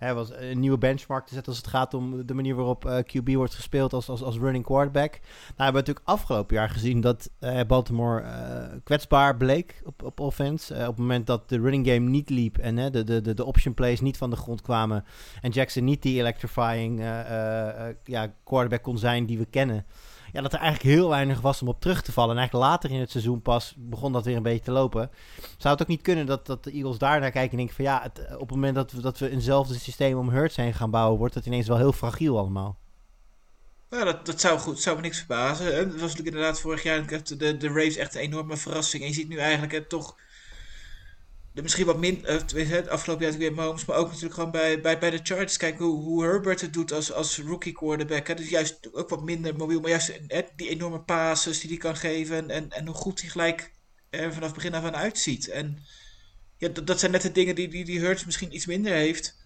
hè, 0.04 0.14
was 0.14 0.32
een 0.36 0.60
nieuwe 0.60 0.78
benchmark 0.78 1.26
te 1.26 1.34
zetten 1.34 1.52
als 1.52 1.62
het 1.62 1.72
gaat 1.72 1.94
om 1.94 2.26
de 2.26 2.34
manier 2.34 2.56
waarop 2.56 2.86
eh, 2.86 2.98
QB 2.98 3.34
wordt 3.34 3.56
gespeeld 3.56 3.94
als, 3.94 4.10
als, 4.10 4.24
als 4.24 4.38
running 4.38 4.66
quarterback. 4.66 5.12
Nou, 5.12 5.22
we 5.48 5.64
hebben 5.64 5.74
natuurlijk 5.74 6.08
afgelopen 6.08 6.56
jaar 6.56 6.70
gezien 6.70 7.02
dat 7.02 7.30
eh, 7.40 7.62
Baltimore 7.68 8.22
eh, 8.22 8.78
kwetsbaar 8.84 9.38
bleek 9.38 9.82
op, 9.86 10.04
op 10.04 10.20
offense. 10.20 10.74
Op 10.74 10.80
het 10.80 10.98
moment 10.98 11.28
dat 11.28 11.50
de 11.50 11.60
running 11.60 11.88
game 11.88 12.10
niet 12.10 12.30
liep 12.30 12.58
en 12.58 12.76
de, 12.76 13.04
de, 13.04 13.22
de, 13.22 13.34
de 13.34 13.46
option 13.46 13.74
plays 13.74 14.02
niet 14.02 14.18
van 14.18 14.30
de 14.30 14.36
grond 14.36 14.62
kwamen. 14.62 15.06
En 15.42 15.52
Jackson 15.52 15.84
niet 15.84 16.02
die 16.02 16.20
electrifying 16.20 17.00
ja, 18.04 18.34
quarterback 18.44 18.82
kon 18.82 18.98
zijn 18.98 19.26
die 19.26 19.38
we 19.38 19.46
kennen. 19.46 19.86
Ja, 20.34 20.42
dat 20.42 20.54
er 20.54 20.60
eigenlijk 20.60 20.96
heel 20.96 21.10
weinig 21.10 21.42
was 21.42 21.62
om 21.62 21.68
op 21.68 21.82
terug 21.82 22.02
te 22.02 22.12
vallen. 22.12 22.32
En 22.32 22.38
eigenlijk 22.38 22.70
later 22.70 22.92
in 22.92 23.00
het 23.00 23.12
seizoen 23.12 23.42
pas 23.42 23.74
begon 23.78 24.12
dat 24.12 24.26
weer 24.26 24.36
een 24.36 24.44
beetje 24.44 24.64
te 24.64 24.72
lopen. 24.72 25.12
Zou 25.58 25.74
het 25.74 25.82
ook 25.82 25.88
niet 25.88 26.02
kunnen 26.02 26.26
dat, 26.26 26.46
dat 26.46 26.64
de 26.64 26.72
Eagles 26.72 26.98
daar 26.98 27.20
naar 27.20 27.32
kijken 27.32 27.52
en 27.52 27.58
denken 27.58 27.76
van 27.76 27.86
ja, 27.86 28.02
het, 28.02 28.26
eh, 28.26 28.34
op 28.34 28.40
het 28.40 28.50
moment 28.50 28.76
dat 28.76 28.92
we, 28.92 29.02
dat 29.02 29.20
we 29.20 29.30
eenzelfde 29.30 29.80
systeem 29.80 30.18
om 30.18 30.30
Hurts 30.30 30.56
heen 30.56 30.74
gaan 30.74 30.92
bouwen, 30.92 31.20
wordt 31.20 31.34
het 31.34 31.46
ineens 31.46 31.68
wel 31.68 31.78
heel 31.78 31.92
fragiel 31.92 32.38
allemaal. 32.38 32.78
Ja, 33.90 34.04
dat, 34.04 34.26
dat 34.26 34.42
zou, 34.42 34.60
goed, 34.60 34.80
zou 34.80 34.96
me 34.96 35.02
niks 35.02 35.18
verbazen. 35.18 35.66
Het 35.76 35.92
was 35.92 36.02
natuurlijk 36.02 36.28
inderdaad 36.28 36.60
vorig 36.60 36.84
jaar 36.84 37.08
de, 37.08 37.38
de, 37.38 37.58
de 37.58 37.68
Raves 37.68 37.96
echt 37.96 38.16
een 38.16 38.22
enorme 38.22 38.58
verrassing. 38.58 39.04
En 39.04 39.10
je 39.10 39.16
ziet 39.16 39.30
nu 39.30 39.38
eigenlijk 39.38 39.72
hè, 39.72 39.86
toch 39.86 40.16
misschien 41.62 41.86
wat 41.86 42.00
min, 42.00 42.26
eh, 42.26 42.40
het 42.56 42.88
afgelopen 42.88 43.26
jaar 43.26 43.38
weer 43.38 43.54
Mahomes, 43.54 43.86
maar 43.86 43.98
ook 43.98 44.08
natuurlijk 44.08 44.34
gewoon 44.34 44.52
bij, 44.52 44.82
bij, 44.82 45.00
bij 45.00 45.10
de 45.10 45.20
Chargers. 45.24 45.58
Kijk 45.58 45.78
hoe, 45.78 46.02
hoe 46.04 46.24
Herbert 46.24 46.62
het 46.62 46.74
doet 46.74 46.92
als, 46.92 47.12
als 47.12 47.38
rookie 47.38 47.74
quarterback. 47.74 48.38
Dus 48.38 48.50
juist 48.50 48.94
ook 48.94 49.10
wat 49.10 49.24
minder 49.24 49.56
mobiel, 49.56 49.80
maar 49.80 49.90
juist 49.90 50.20
die 50.56 50.70
enorme 50.70 51.02
passes 51.02 51.60
die 51.60 51.70
hij 51.70 51.80
kan 51.80 51.96
geven. 51.96 52.50
En, 52.50 52.72
en, 52.72 52.86
hoe 52.86 52.96
goed 52.96 53.22
hij 53.22 53.30
gelijk 53.30 53.72
er 54.10 54.34
vanaf 54.34 54.54
begin 54.54 54.74
af 54.74 54.84
aan 54.84 54.96
uitziet. 54.96 55.50
En 55.50 55.84
ja, 56.58 56.70
dat, 56.70 56.88
dat 56.88 57.00
zijn 57.00 57.12
net 57.12 57.22
de 57.22 57.32
dingen 57.32 57.56
die, 57.56 57.68
die, 57.68 57.86
die 57.86 58.00
Hurts 58.00 58.26
misschien 58.26 58.56
iets 58.56 58.66
minder 58.66 58.94
heeft. 58.94 59.42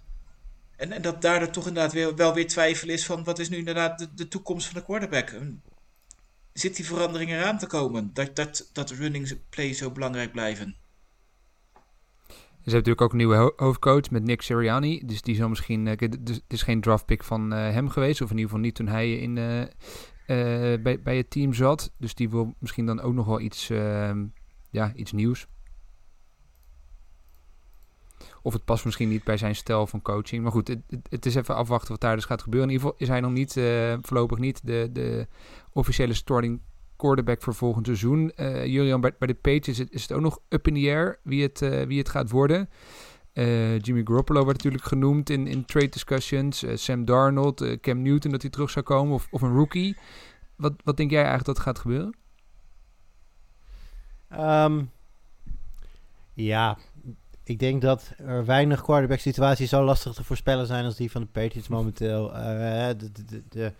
En, 0.75 0.91
en 0.91 1.01
dat 1.01 1.21
daardoor 1.21 1.49
toch 1.49 1.67
inderdaad 1.67 1.93
weer, 1.93 2.15
wel 2.15 2.33
weer 2.33 2.47
twijfel 2.47 2.89
is 2.89 3.05
van 3.05 3.23
wat 3.23 3.39
is 3.39 3.49
nu 3.49 3.57
inderdaad 3.57 3.99
de, 3.99 4.13
de 4.13 4.27
toekomst 4.27 4.67
van 4.67 4.79
de 4.79 4.85
quarterback. 4.85 5.35
Zit 6.53 6.75
die 6.75 6.85
verandering 6.85 7.31
eraan 7.31 7.57
te 7.57 7.67
komen? 7.67 8.13
Dat, 8.13 8.35
dat, 8.35 8.69
dat 8.73 8.89
running 8.89 9.39
plays 9.49 9.77
zo 9.77 9.91
belangrijk 9.91 10.31
blijven. 10.31 10.77
Ze 12.67 12.73
hebben 12.73 12.91
natuurlijk 12.91 13.01
ook 13.01 13.11
een 13.11 13.27
nieuwe 13.27 13.53
ho- 13.57 13.65
hoofdcoach 13.65 14.09
met 14.11 14.23
Nick 14.23 14.41
Sirianni. 14.41 15.01
Dus 15.05 15.21
die 15.21 15.35
zal 15.35 15.49
misschien... 15.49 15.87
eh, 15.87 16.09
het 16.09 16.43
is 16.47 16.61
geen 16.61 16.81
draftpick 16.81 17.23
van 17.23 17.53
eh, 17.53 17.59
hem 17.59 17.89
geweest. 17.89 18.21
Of 18.21 18.29
in 18.29 18.35
ieder 18.35 18.49
geval 18.49 18.65
niet 18.65 18.75
toen 18.75 18.87
hij 18.87 19.13
in, 19.17 19.37
eh, 19.37 19.61
eh, 19.61 20.81
bij, 20.81 21.01
bij 21.01 21.17
het 21.17 21.29
team 21.29 21.53
zat. 21.53 21.91
Dus 21.97 22.15
die 22.15 22.29
wil 22.29 22.53
misschien 22.59 22.85
dan 22.85 23.01
ook 23.01 23.13
nog 23.13 23.25
wel 23.25 23.39
iets, 23.39 23.69
ehm, 23.69 24.25
ja, 24.69 24.93
iets 24.95 25.11
nieuws. 25.11 25.47
Of 28.41 28.53
het 28.53 28.65
past 28.65 28.85
misschien 28.85 29.09
niet 29.09 29.23
bij 29.23 29.37
zijn 29.37 29.55
stijl 29.55 29.87
van 29.87 30.01
coaching. 30.01 30.43
Maar 30.43 30.51
goed, 30.51 30.67
het, 30.67 30.79
het- 31.09 31.25
is 31.25 31.35
even 31.35 31.55
afwachten 31.55 31.89
wat 31.91 32.01
daar 32.01 32.15
dus 32.15 32.25
gaat 32.25 32.41
gebeuren. 32.41 32.69
In 32.69 32.75
ieder 32.75 32.87
geval 32.89 33.01
is 33.07 33.11
hij 33.11 33.21
nog 33.21 33.31
niet, 33.31 33.57
eh, 33.57 33.97
voorlopig 34.01 34.37
niet, 34.37 34.61
de, 34.67 34.89
de 34.93 35.27
officiële 35.71 36.13
starting 36.13 36.61
quarterback 36.97 37.41
voor 37.41 37.53
volgend 37.53 37.85
seizoen. 37.85 38.31
Eh 38.35 38.65
Julian, 38.65 39.01
bij, 39.01 39.13
de 39.19 39.33
Patriots 39.33 39.79
is 39.89 40.01
het, 40.01 40.11
ook 40.11 40.21
nog 40.21 40.39
up 40.49 40.67
in 40.67 40.73
the 40.73 40.79
air 40.79 41.19
wie 41.23 41.43
het, 41.43 41.61
eh, 41.61 41.85
wie 41.85 41.97
het 41.97 42.09
gaat 42.09 42.29
worden. 42.29 42.69
Eh, 43.33 43.79
Jimmy 43.79 44.01
Garoppolo 44.03 44.43
wordt 44.43 44.57
natuurlijk 44.57 44.83
genoemd 44.83 45.29
in, 45.29 45.47
in 45.47 45.65
trade 45.65 45.89
discussions. 45.89 46.65
Sam 46.73 47.05
Darnold, 47.05 47.79
Cam 47.81 48.01
Newton 48.01 48.31
dat 48.31 48.41
hij 48.41 48.51
terug 48.51 48.69
zou 48.69 48.85
komen. 48.85 49.13
Of, 49.13 49.27
of 49.31 49.41
een 49.41 49.53
rookie. 49.53 49.97
Wat, 50.55 50.73
wat 50.83 50.97
denk 50.97 51.11
jij 51.11 51.23
eigenlijk 51.23 51.57
dat 51.57 51.59
gaat 51.65 51.79
gebeuren? 51.79 52.15
Ehm, 54.29 54.83
ja, 56.33 56.77
ik 57.43 57.59
denk 57.59 57.81
dat 57.81 58.13
er 58.17 58.45
weinig 58.45 58.81
quarterback 58.81 59.19
situaties 59.19 59.69
zo 59.69 59.83
lastig 59.83 60.13
te 60.13 60.23
voorspellen 60.23 60.67
zijn 60.67 60.85
als 60.85 60.95
die 60.95 61.11
van 61.11 61.21
de 61.21 61.27
Patriots 61.27 61.67
momenteel. 61.67 62.27
De, 62.27 63.11
de, 63.25 63.43
de, 63.49 63.73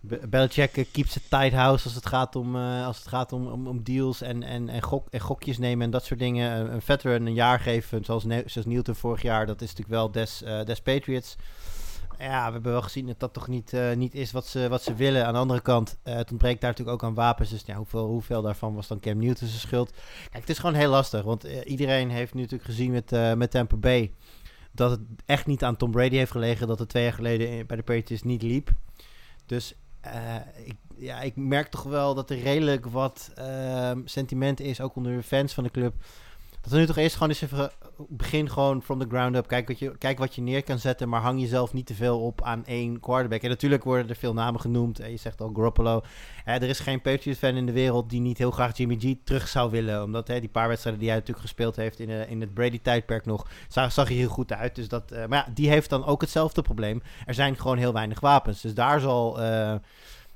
Belichick 0.00 0.88
keeps 0.92 1.16
it 1.16 1.22
tight 1.28 1.52
house 1.52 1.84
als 1.84 1.94
het 1.94 2.06
gaat 2.06 2.36
om, 2.36 2.56
eh, 2.56 2.86
als 2.86 2.98
het 2.98 3.08
gaat 3.08 3.32
om, 3.32 3.46
om, 3.46 3.66
om 3.66 3.82
deals 3.82 4.20
en, 4.20 4.42
en, 4.42 4.68
en, 4.68 4.82
gok, 4.82 5.08
en 5.10 5.20
gokjes 5.20 5.58
nemen 5.58 5.84
en 5.84 5.90
dat 5.90 6.04
soort 6.04 6.20
dingen. 6.20 6.72
Een, 6.72 6.82
veteran 6.82 7.26
een 7.26 7.34
jaar 7.34 7.60
geven, 7.60 8.04
zoals, 8.04 8.24
Ne- 8.24 8.42
zoals 8.46 8.66
Newton 8.66 8.94
vorig 8.94 9.22
jaar, 9.22 9.46
dat 9.46 9.60
is 9.60 9.68
natuurlijk 9.68 9.96
wel 9.96 10.10
des, 10.10 10.42
eh, 10.42 10.64
des 10.64 10.80
Patriots. 10.80 11.36
Ja, 12.18 12.46
we 12.46 12.52
hebben 12.52 12.72
wel 12.72 12.82
gezien 12.82 13.06
dat 13.06 13.20
dat 13.20 13.32
toch 13.32 13.48
niet, 13.48 13.72
eh, 13.72 13.92
niet 13.96 14.14
is 14.14 14.32
wat 14.32 14.46
ze, 14.46 14.68
wat 14.68 14.82
ze 14.82 14.94
willen. 14.94 15.26
Aan 15.26 15.32
de 15.32 15.38
andere 15.38 15.60
kant, 15.60 15.98
het 16.02 16.30
ontbreekt 16.30 16.60
daar 16.60 16.70
natuurlijk 16.70 17.02
ook 17.02 17.08
aan 17.08 17.14
wapens. 17.14 17.50
Dus 17.50 17.62
ja, 17.66 17.76
hoeveel, 17.76 18.06
hoeveel 18.06 18.42
daarvan 18.42 18.74
was 18.74 18.86
dan 18.86 19.00
Cam 19.00 19.18
Newton 19.18 19.48
zijn 19.48 19.60
schuld? 19.60 19.92
Kijk, 20.30 20.40
het 20.40 20.50
is 20.50 20.58
gewoon 20.58 20.74
heel 20.74 20.90
lastig. 20.90 21.22
Want 21.22 21.44
iedereen 21.44 22.10
heeft 22.10 22.34
nu 22.34 22.40
natuurlijk 22.40 22.70
gezien 22.70 22.90
met, 22.90 23.36
met 23.36 23.50
Tampa 23.50 23.76
Bay... 23.76 24.12
dat 24.72 24.90
het 24.90 25.00
echt 25.26 25.46
niet 25.46 25.64
aan 25.64 25.76
Tom 25.76 25.90
Brady 25.90 26.16
heeft 26.16 26.30
gelegen... 26.30 26.66
dat 26.66 26.78
het 26.78 26.88
twee 26.88 27.02
jaar 27.02 27.12
geleden 27.12 27.66
bij 27.66 27.76
de 27.76 27.82
Patriots 27.82 28.22
niet 28.22 28.42
liep. 28.42 28.70
Dus 29.46 29.74
ik, 30.64 30.76
ja, 30.96 31.20
ik 31.20 31.36
merk 31.36 31.68
toch 31.68 31.82
wel 31.82 32.14
dat 32.14 32.30
er 32.30 32.38
redelijk 32.38 32.86
wat 32.86 33.30
ehm, 33.34 34.00
sentiment 34.04 34.60
is... 34.60 34.80
ook 34.80 34.96
onder 34.96 35.16
de 35.16 35.22
fans 35.22 35.54
van 35.54 35.64
de 35.64 35.70
club... 35.70 35.94
Dat 36.60 36.72
we 36.72 36.78
nu 36.78 36.86
toch 36.86 36.96
eerst 36.96 37.14
gewoon 37.14 37.28
eens 37.28 37.42
even... 37.42 37.70
Begin 38.08 38.50
gewoon 38.50 38.82
from 38.82 38.98
the 38.98 39.06
ground 39.08 39.36
up. 39.36 39.46
Kijk 39.46 39.68
wat, 39.68 39.78
je, 39.78 39.98
kijk 39.98 40.18
wat 40.18 40.34
je 40.34 40.42
neer 40.42 40.62
kan 40.62 40.78
zetten. 40.78 41.08
Maar 41.08 41.20
hang 41.20 41.40
jezelf 41.40 41.72
niet 41.72 41.86
te 41.86 41.94
veel 41.94 42.20
op 42.20 42.42
aan 42.42 42.64
één 42.66 43.00
quarterback. 43.00 43.42
En 43.42 43.48
natuurlijk 43.48 43.84
worden 43.84 44.08
er 44.08 44.16
veel 44.16 44.32
namen 44.32 44.60
genoemd. 44.60 45.00
En 45.00 45.10
je 45.10 45.16
zegt 45.16 45.40
al 45.40 45.52
Garoppolo. 45.54 46.02
Er 46.44 46.62
is 46.62 46.80
geen 46.80 47.00
Patriots-fan 47.00 47.56
in 47.56 47.66
de 47.66 47.72
wereld 47.72 48.10
die 48.10 48.20
niet 48.20 48.38
heel 48.38 48.50
graag 48.50 48.76
Jimmy 48.76 48.96
G 49.00 49.14
terug 49.24 49.48
zou 49.48 49.70
willen. 49.70 50.02
Omdat 50.02 50.28
hè, 50.28 50.40
die 50.40 50.48
paar 50.48 50.68
wedstrijden 50.68 51.00
die 51.00 51.10
hij 51.10 51.18
natuurlijk 51.18 51.46
gespeeld 51.46 51.76
heeft 51.76 52.00
in, 52.00 52.10
eh, 52.10 52.30
in 52.30 52.40
het 52.40 52.54
Brady-tijdperk 52.54 53.26
nog... 53.26 53.46
Zag, 53.68 53.92
zag 53.92 54.08
hij 54.08 54.16
heel 54.16 54.28
goed 54.28 54.52
uit. 54.52 54.74
Dus 54.74 54.88
dat, 54.88 55.10
eh, 55.10 55.26
maar 55.26 55.44
ja, 55.46 55.52
die 55.54 55.68
heeft 55.68 55.90
dan 55.90 56.04
ook 56.04 56.20
hetzelfde 56.20 56.62
probleem. 56.62 57.02
Er 57.26 57.34
zijn 57.34 57.56
gewoon 57.56 57.78
heel 57.78 57.92
weinig 57.92 58.20
wapens. 58.20 58.60
Dus 58.60 58.74
daar 58.74 59.00
zal... 59.00 59.40
eh, 59.40 59.74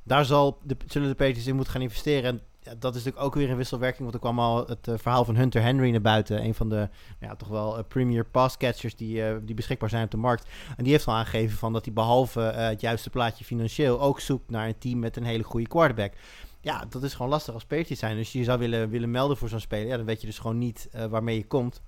daar 0.05 0.25
zal 0.25 0.59
de, 0.63 0.77
zullen 0.87 1.09
de 1.09 1.15
Patriots 1.15 1.47
in 1.47 1.55
moeten 1.55 1.73
gaan 1.73 1.83
investeren. 1.83 2.31
En 2.31 2.41
ja, 2.63 2.75
dat 2.79 2.95
is 2.95 3.05
natuurlijk 3.05 3.25
ook 3.25 3.35
weer 3.35 3.51
een 3.51 3.57
wisselwerking. 3.57 4.03
Want 4.03 4.15
er 4.15 4.21
kwam 4.21 4.39
al 4.39 4.67
het 4.67 4.89
eh, 4.89 4.95
verhaal 4.99 5.25
van 5.25 5.37
Hunter 5.37 5.63
Henry 5.63 5.91
naar 5.91 6.01
buiten. 6.01 6.45
Een 6.45 6.55
van 6.55 6.69
de 6.69 6.89
ja, 7.21 7.37
toch 7.37 7.49
wel 7.49 7.79
eh, 7.79 7.85
premier 7.89 8.25
passcatchers 8.25 8.97
die, 8.97 9.25
eh, 9.25 9.37
die 9.43 9.55
beschikbaar 9.55 9.89
zijn 9.89 10.05
op 10.05 10.11
de 10.11 10.17
markt. 10.17 10.49
En 10.77 10.85
die 10.85 10.93
heeft 10.93 11.07
al 11.07 11.15
aangegeven 11.15 11.59
van 11.59 11.73
dat 11.73 11.85
hij 11.85 11.95
behalve 11.95 12.43
eh, 12.43 12.69
het 12.69 12.81
juiste 12.81 13.11
plaatje 13.11 13.45
financieel 13.45 14.01
ook 14.01 14.21
zoekt 14.21 14.51
naar 14.51 14.67
een 14.67 14.79
team 14.79 14.99
met 14.99 15.17
een 15.17 15.25
hele 15.25 15.43
goede 15.43 15.67
quarterback. 15.67 16.13
Ja, 16.61 16.85
dat 16.89 17.03
is 17.03 17.15
gewoon 17.15 17.31
lastig 17.31 17.55
als 17.55 17.65
Patriots 17.65 18.01
zijn. 18.01 18.17
Dus 18.17 18.33
je 18.33 18.45
zou 18.45 18.59
willen, 18.59 18.89
willen 18.89 19.11
melden 19.11 19.37
voor 19.37 19.49
zo'n 19.49 19.61
speler. 19.61 19.87
Ja, 19.87 19.97
dan 19.97 20.07
weet 20.07 20.21
je 20.21 20.27
dus 20.27 20.39
gewoon 20.39 20.59
niet 20.59 20.89
waarmee 21.11 21.37
je 21.37 21.47
komt. 21.47 21.83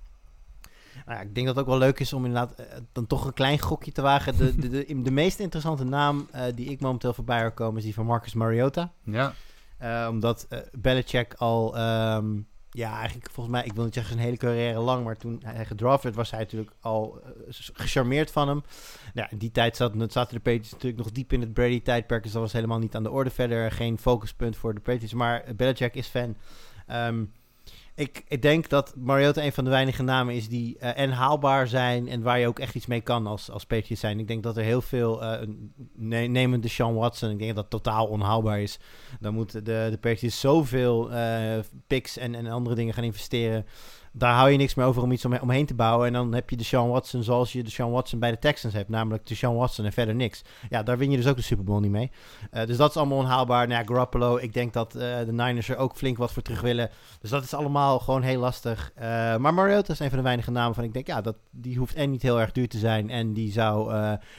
Nou 1.05 1.17
ja, 1.17 1.23
ik 1.23 1.35
denk 1.35 1.47
dat 1.47 1.55
het 1.55 1.65
ook 1.65 1.71
wel 1.71 1.79
leuk 1.79 1.99
is 1.99 2.13
om 2.13 2.25
inderdaad 2.25 2.55
dan 2.91 3.07
toch 3.07 3.25
een 3.25 3.33
klein 3.33 3.59
gokje 3.59 3.91
te 3.91 4.01
wagen. 4.01 4.37
De, 4.37 4.69
de, 4.69 5.01
de, 5.01 5.11
meest 5.11 5.39
interessante 5.39 5.83
naam 5.83 6.29
die 6.55 6.69
ik 6.69 6.79
momenteel 6.79 7.13
voorbij 7.13 7.41
hoor 7.41 7.51
komen 7.51 7.77
is 7.77 7.83
die 7.83 7.93
van 7.93 8.05
Marcus 8.05 8.33
Mariota. 8.33 8.91
Ja. 9.03 9.33
Eh, 9.77 10.07
omdat 10.09 10.45
eh 10.49 10.59
Belichick 10.79 11.33
al, 11.33 11.75
ehm, 11.77 12.39
ja, 12.69 12.97
eigenlijk 12.97 13.29
volgens 13.31 13.55
mij, 13.55 13.65
ik 13.65 13.73
wil 13.73 13.83
niet 13.83 13.93
zeggen 13.93 14.13
zijn 14.13 14.25
hele 14.25 14.37
carrière 14.37 14.79
lang, 14.79 15.03
maar 15.03 15.17
toen 15.17 15.41
hij 15.45 15.65
gedraft 15.65 16.03
werd, 16.03 16.15
was 16.15 16.31
hij 16.31 16.39
natuurlijk 16.39 16.71
al 16.79 17.21
eh, 17.23 17.29
gecharmeerd 17.73 18.31
van 18.31 18.47
hem. 18.47 18.63
Nou, 19.13 19.27
in 19.31 19.37
die 19.37 19.51
tijd 19.51 19.75
zat, 19.75 19.93
zaten 20.07 20.33
de 20.33 20.41
Patriots 20.41 20.71
natuurlijk 20.71 21.03
nog 21.03 21.11
diep 21.11 21.33
in 21.33 21.41
het 21.41 21.53
Brady-tijdperk, 21.53 22.23
dus 22.23 22.31
dat 22.31 22.41
was 22.41 22.53
helemaal 22.53 22.79
niet 22.79 22.95
aan 22.95 23.03
de 23.03 23.11
orde 23.11 23.29
verder. 23.29 23.71
Geen 23.71 23.97
focuspunt 23.97 24.55
voor 24.55 24.73
de 24.73 24.81
Patriots, 24.81 25.13
maar 25.13 25.45
Belichick 25.55 25.95
is 25.95 26.07
fan. 26.07 26.35
Ehm, 26.87 27.25
ik, 27.95 28.23
ik 28.27 28.41
denk 28.41 28.69
dat 28.69 28.95
Mariota 28.95 29.43
een 29.43 29.51
van 29.51 29.63
de 29.63 29.69
weinige 29.69 30.03
namen 30.03 30.35
is 30.35 30.49
die 30.49 30.77
eh, 30.77 31.03
en 31.03 31.11
haalbaar 31.11 31.67
zijn 31.67 32.07
en 32.07 32.21
waar 32.21 32.39
je 32.39 32.47
ook 32.47 32.59
echt 32.59 32.75
iets 32.75 32.85
mee 32.85 33.01
kan 33.01 33.27
als, 33.27 33.51
als 33.51 33.65
Patriots 33.65 34.01
zijn. 34.01 34.19
Ik 34.19 34.27
denk 34.27 34.43
dat 34.43 34.57
er 34.57 34.63
heel 34.63 34.81
veel, 34.81 35.23
uh, 35.23 35.39
ne 35.93 36.19
neem 36.19 36.53
een 36.53 36.61
Deshaun 36.61 36.95
Watson, 36.95 37.29
ik 37.29 37.39
denk 37.39 37.55
dat 37.55 37.71
dat 37.71 37.83
totaal 37.83 38.07
onhaalbaar 38.07 38.61
is. 38.61 38.79
Dan 39.19 39.33
moeten 39.33 39.63
de, 39.63 39.97
de 40.01 40.29
zoveel 40.29 41.11
uh, 41.11 41.59
picks 41.87 42.17
en, 42.17 42.35
en 42.35 42.47
andere 42.47 42.75
dingen 42.75 42.93
gaan 42.93 43.03
investeren. 43.03 43.65
Daar 44.17 44.33
hou 44.33 44.49
je 44.49 44.57
niks 44.57 44.75
meer 44.75 44.85
over 44.85 45.01
om 45.01 45.11
iets 45.11 45.25
om, 45.25 45.37
omheen 45.41 45.65
te 45.65 45.73
bouwen. 45.73 46.07
En 46.07 46.13
dan 46.13 46.33
heb 46.33 46.49
je 46.49 46.55
Deshaun 46.55 46.89
Watson 46.89 47.23
zoals 47.23 47.51
je 47.51 47.63
Deshaun 47.63 47.91
Watson 47.91 48.19
bij 48.19 48.31
de 48.31 48.39
Texans 48.39 48.73
hebt. 48.73 48.89
Namelijk 48.89 49.27
Deshaun 49.27 49.55
Watson 49.55 49.85
en 49.85 49.93
verder 49.93 50.15
niks. 50.15 50.41
Ja, 50.69 50.83
daar 50.83 50.97
win 50.97 51.11
je 51.11 51.17
dus 51.17 51.27
ook 51.27 51.35
de 51.35 51.41
Super 51.41 51.65
Bowl 51.65 51.79
niet 51.79 51.91
mee. 51.91 52.11
Uh, 52.53 52.65
dus 52.65 52.77
dat 52.77 52.89
is 52.89 52.97
allemaal 52.97 53.17
onhaalbaar. 53.17 53.67
Nou 53.67 53.79
ja, 53.81 53.87
Garoppolo, 53.87 54.37
ik 54.37 54.53
denk 54.53 54.73
dat 54.73 54.95
uh, 54.95 55.01
de 55.01 55.31
Niners 55.31 55.69
er 55.69 55.77
ook 55.77 55.95
flink 55.95 56.17
wat 56.17 56.31
voor 56.31 56.41
terug 56.41 56.61
willen. 56.61 56.89
Dus 57.21 57.29
dat 57.29 57.43
is 57.43 57.53
allemaal 57.53 57.99
gewoon 57.99 58.21
heel 58.21 58.39
lastig. 58.39 58.91
Uh, 58.97 59.03
maar 59.37 59.53
Mariota 59.53 59.93
is 59.93 59.99
een 59.99 60.09
van 60.09 60.17
de 60.17 60.23
weinige 60.23 60.51
namen 60.51 60.75
van 60.75 60.83
ik 60.83 60.93
denk... 60.93 61.07
Ja, 61.07 61.21
dat, 61.21 61.35
die 61.51 61.77
hoeft 61.77 61.95
en 61.95 62.11
niet 62.11 62.21
heel 62.21 62.39
erg 62.39 62.51
duur 62.51 62.67
te 62.67 62.77
zijn. 62.77 63.09
En 63.09 63.33
die 63.33 63.51
zou 63.51 63.93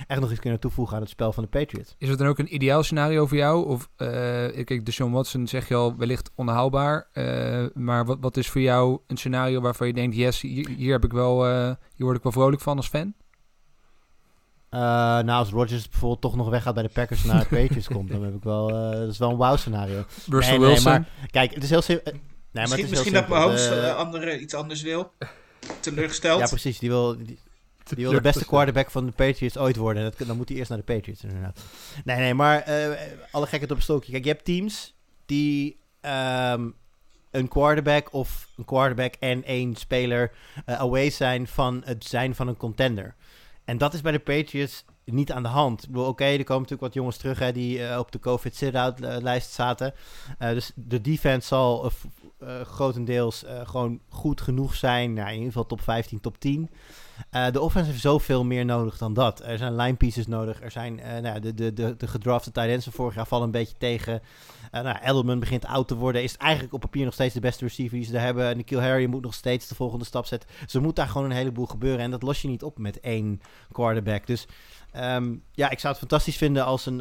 echt 0.06 0.20
nog 0.20 0.30
iets 0.30 0.40
kunnen 0.40 0.60
toevoegen 0.60 0.94
aan 0.96 1.02
het 1.02 1.10
spel 1.10 1.32
van 1.32 1.42
de 1.42 1.48
Patriots. 1.48 1.94
Is 1.98 2.08
het 2.08 2.18
dan 2.18 2.26
ook 2.28 2.38
een 2.38 2.54
ideaal 2.54 2.82
scenario 2.82 3.26
voor 3.26 3.36
jou? 3.36 3.66
Of, 3.66 3.88
kijk, 3.96 4.86
Deshaun 4.86 5.12
Watson 5.12 5.46
zeg 5.46 5.68
je 5.68 5.74
al 5.74 5.96
wellicht 5.96 6.30
onhaalbaar. 6.34 7.08
maar 7.74 8.04
wat, 8.04 8.18
wat 8.20 8.36
is 8.36 8.48
voor 8.48 8.60
jou 8.60 8.98
een 9.06 9.16
scenario 9.16 9.60
waarvan 9.66 9.86
je 9.86 9.92
denkt... 9.92 10.16
Yes, 10.16 10.40
hier, 10.40 10.68
hier 10.68 10.92
heb 10.92 11.04
ik 11.04 11.12
wel, 11.12 11.48
uh, 11.48 11.70
hier 11.94 12.04
word 12.04 12.16
ik 12.16 12.22
wel 12.22 12.32
vrolijk 12.32 12.62
van 12.62 12.76
als 12.76 12.88
fan? 12.88 13.14
Uh, 14.70 14.80
nou, 14.80 15.30
als 15.30 15.50
Rodgers 15.50 15.88
bijvoorbeeld 15.88 16.20
toch 16.20 16.36
nog 16.36 16.48
weggaat 16.48 16.74
bij 16.74 16.82
de 16.82 16.88
Packers 16.88 17.24
naar 17.24 17.40
de 17.40 17.46
Patriots 17.56 17.86
komt, 17.86 18.10
dan 18.10 18.22
heb 18.22 18.34
ik 18.34 18.42
wel, 18.42 18.70
uh, 18.70 18.90
dat 18.90 19.08
is 19.08 19.18
wel 19.18 19.30
een 19.30 19.36
wow 19.36 19.58
scenario. 19.58 20.04
Russell 20.30 20.58
nee, 20.58 20.66
Wilson. 20.66 20.92
Maar, 20.92 21.08
kijk, 21.30 21.54
het 21.54 21.62
is 21.62 21.70
heel 21.70 21.82
simpel. 21.82 22.12
Nee, 22.12 22.20
misschien 22.52 22.68
maar 22.68 22.78
het 22.78 22.86
is 22.86 22.90
misschien 22.90 23.12
dat 23.12 23.28
Mahomes 23.28 23.70
uh, 23.70 23.96
andere, 23.96 24.38
iets 24.38 24.54
anders 24.54 24.82
wil. 24.82 25.12
Teleurgesteld. 25.80 26.40
Ja, 26.40 26.46
precies. 26.46 26.78
Die 26.78 26.88
wil, 26.88 27.16
die, 27.16 27.38
die 27.84 28.04
wil 28.04 28.12
de 28.12 28.20
beste 28.20 28.44
quarterback 28.44 28.90
van 28.90 29.06
de 29.06 29.12
Patriots 29.12 29.56
ooit 29.56 29.76
worden. 29.76 30.02
Dat, 30.02 30.26
dan 30.26 30.36
moet 30.36 30.48
hij 30.48 30.58
eerst 30.58 30.70
naar 30.70 30.78
de 30.78 30.94
Patriots 30.94 31.24
inderdaad. 31.24 31.60
Nee, 32.04 32.16
nee, 32.16 32.34
maar 32.34 32.64
alle 33.30 33.46
gekheid 33.46 33.70
op 33.70 33.76
een 33.76 33.82
stokje. 33.82 34.12
Kijk, 34.12 34.24
je 34.24 34.30
hebt 34.30 34.44
teams 34.44 34.94
die 35.26 35.80
um, 36.00 36.74
een 37.36 37.48
quarterback 37.48 38.12
of 38.12 38.48
een 38.56 38.64
quarterback 38.64 39.14
en 39.14 39.44
één 39.44 39.76
speler 39.76 40.32
uh, 40.66 40.80
away 40.80 41.10
zijn 41.10 41.46
van 41.46 41.82
het 41.84 42.04
zijn 42.04 42.34
van 42.34 42.48
een 42.48 42.56
contender. 42.56 43.14
En 43.64 43.78
dat 43.78 43.94
is 43.94 44.00
bij 44.00 44.12
de 44.12 44.18
Patriots 44.18 44.84
niet 45.04 45.32
aan 45.32 45.42
de 45.42 45.48
hand. 45.48 45.88
Ik 45.88 45.96
oké, 45.96 46.24
er 46.24 46.36
komen 46.36 46.62
natuurlijk 46.62 46.80
wat 46.80 46.94
jongens 46.94 47.16
terug 47.16 47.38
hè, 47.38 47.52
die 47.52 47.78
uh, 47.78 47.98
op 47.98 48.12
de 48.12 48.18
COVID 48.18 48.56
sit-out 48.56 49.00
uh, 49.00 49.16
lijst 49.20 49.50
zaten. 49.50 49.94
Dus 50.38 50.72
de 50.74 51.00
defense 51.00 51.46
zal 51.46 51.90
grotendeels 52.62 53.44
gewoon 53.64 54.00
goed 54.08 54.40
genoeg 54.40 54.74
zijn. 54.74 55.12
Nou, 55.12 55.26
in 55.26 55.34
ieder 55.34 55.46
geval 55.46 55.66
top 55.66 55.80
15, 55.80 56.20
top 56.20 56.40
10. 56.40 56.70
Uh, 57.32 57.50
de 57.50 57.60
offense 57.60 57.90
heeft 57.90 58.02
zoveel 58.02 58.44
meer 58.44 58.64
nodig 58.64 58.98
dan 58.98 59.14
dat. 59.14 59.44
Er 59.44 59.58
zijn 59.58 59.76
line 59.76 59.96
pieces 59.96 60.26
nodig. 60.26 60.62
Er 60.62 60.70
zijn 60.70 60.98
uh, 60.98 61.18
nou, 61.18 61.40
de, 61.40 61.54
de, 61.54 61.72
de, 61.72 61.96
de 61.96 62.06
gedrafte 62.06 62.52
tight 62.52 62.70
ends 62.70 62.84
van 62.84 62.92
vorig 62.92 63.14
jaar 63.14 63.26
vallen 63.26 63.44
een 63.44 63.50
beetje 63.50 63.76
tegen. 63.78 64.22
Uh, 64.72 64.94
Edelman 65.02 65.38
begint 65.38 65.66
oud 65.66 65.88
te 65.88 65.94
worden. 65.94 66.22
Is 66.22 66.36
eigenlijk 66.36 66.74
op 66.74 66.80
papier 66.80 67.04
nog 67.04 67.14
steeds 67.14 67.34
de 67.34 67.40
beste 67.40 67.64
receiver 67.64 67.96
die 67.96 68.06
ze 68.06 68.12
daar 68.12 68.22
hebben. 68.22 68.56
Nikhil 68.56 68.80
Harry 68.80 69.06
moet 69.06 69.22
nog 69.22 69.34
steeds 69.34 69.68
de 69.68 69.74
volgende 69.74 70.04
stap 70.04 70.26
zetten. 70.26 70.48
Ze 70.66 70.80
moet 70.80 70.96
daar 70.96 71.08
gewoon 71.08 71.30
een 71.30 71.36
heleboel 71.36 71.66
gebeuren. 71.66 72.00
En 72.00 72.10
dat 72.10 72.22
los 72.22 72.42
je 72.42 72.48
niet 72.48 72.62
op 72.62 72.78
met 72.78 73.00
één 73.00 73.40
quarterback. 73.72 74.26
Dus 74.26 74.46
um, 74.96 75.42
ja, 75.52 75.70
ik 75.70 75.78
zou 75.78 75.92
het 75.92 76.02
fantastisch 76.02 76.36
vinden 76.36 76.64
als 76.64 76.86
een, 76.86 77.00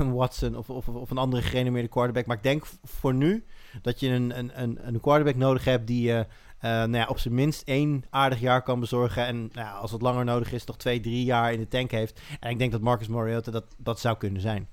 een 0.00 0.12
Watson 0.12 0.56
of, 0.56 0.70
of, 0.70 0.88
of, 0.88 1.10
een 1.10 1.18
andere 1.18 1.42
gerenommeerde 1.42 1.88
quarterback. 1.88 2.26
Maar 2.26 2.36
ik 2.36 2.42
denk 2.42 2.64
voor 2.84 3.14
nu 3.14 3.44
dat 3.82 4.00
je 4.00 4.08
een, 4.08 4.38
een, 4.38 4.78
een 4.86 5.00
quarterback 5.00 5.36
nodig 5.36 5.64
hebt 5.64 5.86
die 5.86 6.24
uh, 6.64 6.70
nou 6.70 6.96
ja, 6.96 7.06
op 7.06 7.18
zijn 7.18 7.34
minst 7.34 7.62
één 7.62 8.04
aardig 8.10 8.40
jaar 8.40 8.62
kan 8.62 8.80
bezorgen. 8.80 9.26
En 9.26 9.50
nou 9.52 9.80
als 9.80 9.92
het 9.92 10.02
langer 10.02 10.24
nodig 10.24 10.52
is, 10.52 10.64
toch 10.64 10.76
twee, 10.76 11.00
drie 11.00 11.24
jaar 11.24 11.52
in 11.52 11.58
de 11.58 11.68
tank 11.68 11.90
heeft. 11.90 12.20
En 12.40 12.50
ik 12.50 12.58
denk 12.58 12.72
dat 12.72 12.80
Marcus 12.80 13.08
Mariota 13.08 13.50
dat, 13.50 13.64
dat 13.76 14.00
zou 14.00 14.16
kunnen 14.16 14.40
zijn. 14.40 14.68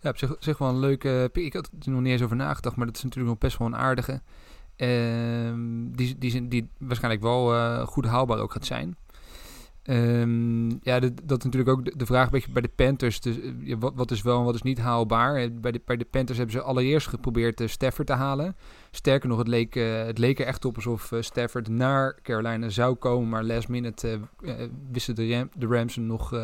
Ja, 0.00 0.10
op 0.10 0.36
zich, 0.38 0.58
wel 0.58 0.68
een 0.68 0.78
leuke 0.78 1.28
pick. 1.32 1.44
Ik 1.44 1.52
had 1.52 1.70
er 1.84 1.90
nog 1.90 2.00
niet 2.00 2.12
eens 2.12 2.22
over 2.22 2.36
nagedacht, 2.36 2.76
maar 2.76 2.86
dat 2.86 2.96
is 2.96 3.02
natuurlijk 3.02 3.30
nog 3.30 3.38
best 3.38 3.58
wel 3.58 3.68
een 3.68 3.76
aardige. 3.76 4.20
Uh, 4.76 5.52
die, 5.96 6.18
die, 6.18 6.48
die 6.48 6.70
waarschijnlijk 6.78 7.22
wel 7.22 7.54
uh, 7.54 7.86
goed 7.86 8.06
haalbaar 8.06 8.38
ook 8.38 8.52
gaat 8.52 8.66
zijn. 8.66 8.96
Um, 9.84 10.78
ja, 10.82 11.00
dat 11.00 11.38
is 11.38 11.44
natuurlijk 11.44 11.68
ook 11.68 11.84
de, 11.84 11.96
de, 11.96 12.06
vraag 12.06 12.30
bij 12.30 12.62
de 12.62 12.70
Panthers. 12.74 13.20
Dus, 13.20 13.36
ja, 13.60 13.78
wat, 13.78 13.92
wat, 13.94 14.10
is 14.10 14.22
wel 14.22 14.38
en 14.38 14.44
wat 14.44 14.54
is 14.54 14.62
niet 14.62 14.78
haalbaar? 14.78 15.52
Bij 15.52 15.72
de, 15.72 15.80
bij 15.84 15.96
de 15.96 16.04
Panthers 16.04 16.38
hebben 16.38 16.56
ze 16.56 16.62
allereerst 16.62 17.06
geprobeerd 17.06 17.60
uh, 17.60 17.68
Stafford 17.68 18.06
te 18.06 18.12
halen. 18.12 18.56
Sterker 18.90 19.28
nog, 19.28 19.38
het 19.38 19.48
leek, 19.48 19.74
het 19.74 20.18
leek 20.18 20.38
er 20.38 20.46
echt 20.46 20.64
op 20.64 20.76
alsof 20.76 21.12
Stafford 21.20 21.68
naar 21.68 22.18
Carolina 22.22 22.68
zou 22.68 22.94
komen. 22.94 23.28
Maar 23.28 23.44
last 23.44 23.68
minute 23.68 24.20
wisten 24.90 25.14
de, 25.14 25.28
Ram, 25.28 25.48
de 25.56 25.66
Rams 25.66 25.94
hem 25.94 26.06
nog 26.06 26.34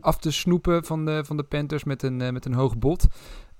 af 0.00 0.18
te 0.18 0.30
snoepen 0.30 0.84
van 0.84 1.04
de, 1.04 1.24
van 1.24 1.36
de 1.36 1.42
Panthers 1.42 1.84
met 1.84 2.02
een, 2.02 2.16
met 2.16 2.44
een 2.44 2.54
hoog 2.54 2.78
bod. 2.78 3.06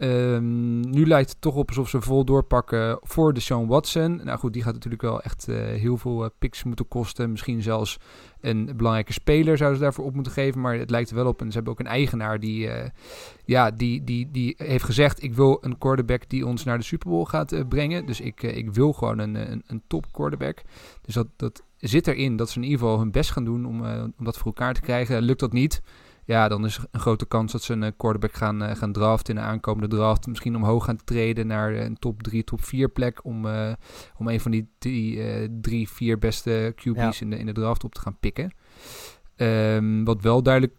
Um, 0.03 0.91
nu 0.91 1.07
lijkt 1.07 1.31
het 1.31 1.41
toch 1.41 1.55
op 1.55 1.69
alsof 1.69 1.89
ze 1.89 2.01
vol 2.01 2.25
doorpakken 2.25 2.99
voor 3.03 3.33
de 3.33 3.41
Sean 3.41 3.67
Watson. 3.67 4.21
Nou 4.25 4.39
goed, 4.39 4.53
die 4.53 4.63
gaat 4.63 4.73
natuurlijk 4.73 5.03
wel 5.03 5.23
echt 5.23 5.49
uh, 5.49 5.57
heel 5.57 5.97
veel 5.97 6.25
uh, 6.25 6.31
picks 6.39 6.65
moeten 6.65 6.89
kosten. 6.89 7.31
Misschien 7.31 7.63
zelfs 7.63 7.99
een 8.41 8.71
belangrijke 8.77 9.13
speler 9.13 9.57
zouden 9.57 9.79
ze 9.79 9.85
daarvoor 9.85 10.05
op 10.05 10.15
moeten 10.15 10.33
geven. 10.33 10.61
Maar 10.61 10.79
het 10.79 10.91
lijkt 10.91 11.11
wel 11.11 11.27
op. 11.27 11.41
En 11.41 11.47
ze 11.47 11.55
hebben 11.55 11.73
ook 11.73 11.81
een 11.81 11.87
eigenaar 11.87 12.41
die, 12.41 12.67
uh, 12.67 12.75
ja, 13.45 13.71
die, 13.71 14.05
die, 14.05 14.31
die 14.31 14.55
heeft 14.57 14.85
gezegd... 14.85 15.23
ik 15.23 15.35
wil 15.35 15.59
een 15.61 15.79
quarterback 15.79 16.29
die 16.29 16.47
ons 16.47 16.65
naar 16.65 16.79
de 16.79 16.85
Super 16.85 17.09
Bowl 17.09 17.25
gaat 17.25 17.69
brengen. 17.69 18.07
Dus 18.07 18.21
ik, 18.21 18.43
ik 18.43 18.73
wil 18.73 18.93
gewoon 18.93 19.19
een, 19.19 19.35
een, 19.53 19.63
een 19.67 19.83
top 19.87 20.13
quarterback. 20.13 20.63
Dus 21.03 21.15
dat, 21.15 21.27
dat 21.37 21.63
zit 21.79 22.07
erin 22.07 22.37
dat 22.37 22.51
ze 22.51 22.57
in 22.59 22.65
ieder 22.65 22.79
geval 22.79 22.99
hun 22.99 23.11
best 23.11 23.31
gaan 23.31 23.45
doen 23.45 23.67
om, 23.67 23.81
om 24.19 24.25
dat 24.25 24.37
voor 24.37 24.47
elkaar 24.47 24.75
te 24.75 24.81
krijgen. 24.81 25.23
Lukt 25.23 25.41
dat 25.41 25.53
niet 25.53 25.83
ja, 26.25 26.49
dan 26.49 26.65
is 26.65 26.77
er 26.77 26.85
een 26.91 27.01
grote 27.01 27.27
kans 27.27 27.53
dat 27.53 27.63
ze 27.63 27.73
een 27.73 27.97
quarterback 27.97 28.35
gaan, 28.35 28.63
uh, 28.63 28.75
gaan 28.75 28.93
draften 28.93 29.35
in 29.35 29.41
de 29.41 29.47
aankomende 29.47 29.97
draft. 29.97 30.27
Misschien 30.27 30.57
omhoog 30.57 30.85
gaan 30.85 31.05
treden 31.05 31.47
naar 31.47 31.75
een 31.75 31.99
top 31.99 32.23
3, 32.23 32.45
top 32.45 32.65
4 32.65 32.89
plek. 32.89 33.25
Om, 33.25 33.47
uh, 33.47 33.73
om 34.17 34.29
een 34.29 34.41
van 34.41 34.51
die 34.51 34.71
drie, 34.79 35.17
uh, 35.17 35.49
drie 35.61 35.89
vier 35.89 36.19
beste 36.19 36.73
QB's 36.77 37.19
ja. 37.19 37.25
in, 37.25 37.31
de, 37.31 37.39
in 37.39 37.47
de 37.47 37.53
draft 37.53 37.85
op 37.85 37.95
te 37.95 38.01
gaan 38.01 38.19
pikken. 38.21 38.53
Um, 39.37 40.05
wat 40.05 40.23
wel 40.23 40.43
duidelijk 40.43 40.75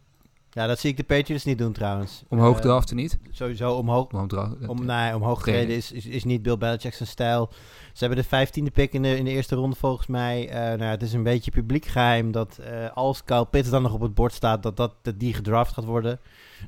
Ja, 0.53 0.67
dat 0.67 0.79
zie 0.79 0.89
ik 0.89 0.97
de 0.97 1.03
Patriots 1.03 1.43
niet 1.43 1.57
doen 1.57 1.71
trouwens. 1.71 2.23
Omhoog 2.27 2.55
Eh, 2.55 2.61
draften 2.61 2.95
niet. 2.95 3.17
Sowieso 3.31 3.73
omhoog, 3.73 4.11
Omhoog 4.11 4.27
draften. 4.27 4.69
om, 4.69 4.85
nee, 4.85 5.15
omhoog 5.15 5.41
Treden. 5.41 5.75
is, 5.75 5.91
is, 5.91 6.05
is 6.05 6.23
niet 6.23 6.41
Bill 6.41 6.57
Belichick 6.57 6.93
zijn 6.93 7.09
stijl. 7.09 7.49
Ze 7.93 8.05
hebben 8.05 8.17
de 8.23 8.29
vijftiende 8.29 8.71
pick 8.71 8.93
in 8.93 9.01
de, 9.01 9.17
in 9.17 9.25
de 9.25 9.31
eerste 9.31 9.55
ronde 9.55 9.75
volgens 9.75 10.07
mij. 10.07 10.49
Eh, 10.49 10.57
nou 10.59 10.83
het 10.83 11.01
is 11.01 11.13
een 11.13 11.23
beetje 11.23 11.51
publiek 11.51 11.85
geheim 11.85 12.31
dat 12.31 12.57
eh, 12.57 12.89
als 12.93 13.23
Kyle 13.23 13.45
Pitts 13.45 13.69
dan 13.69 13.81
nog 13.81 13.93
op 13.93 14.01
het 14.01 14.13
bord 14.13 14.33
staat, 14.33 14.63
dat, 14.63 14.77
dat, 14.77 14.93
dat 15.01 15.19
die 15.19 15.33
gedraft 15.33 15.73
gaat 15.73 15.85
worden. 15.85 16.19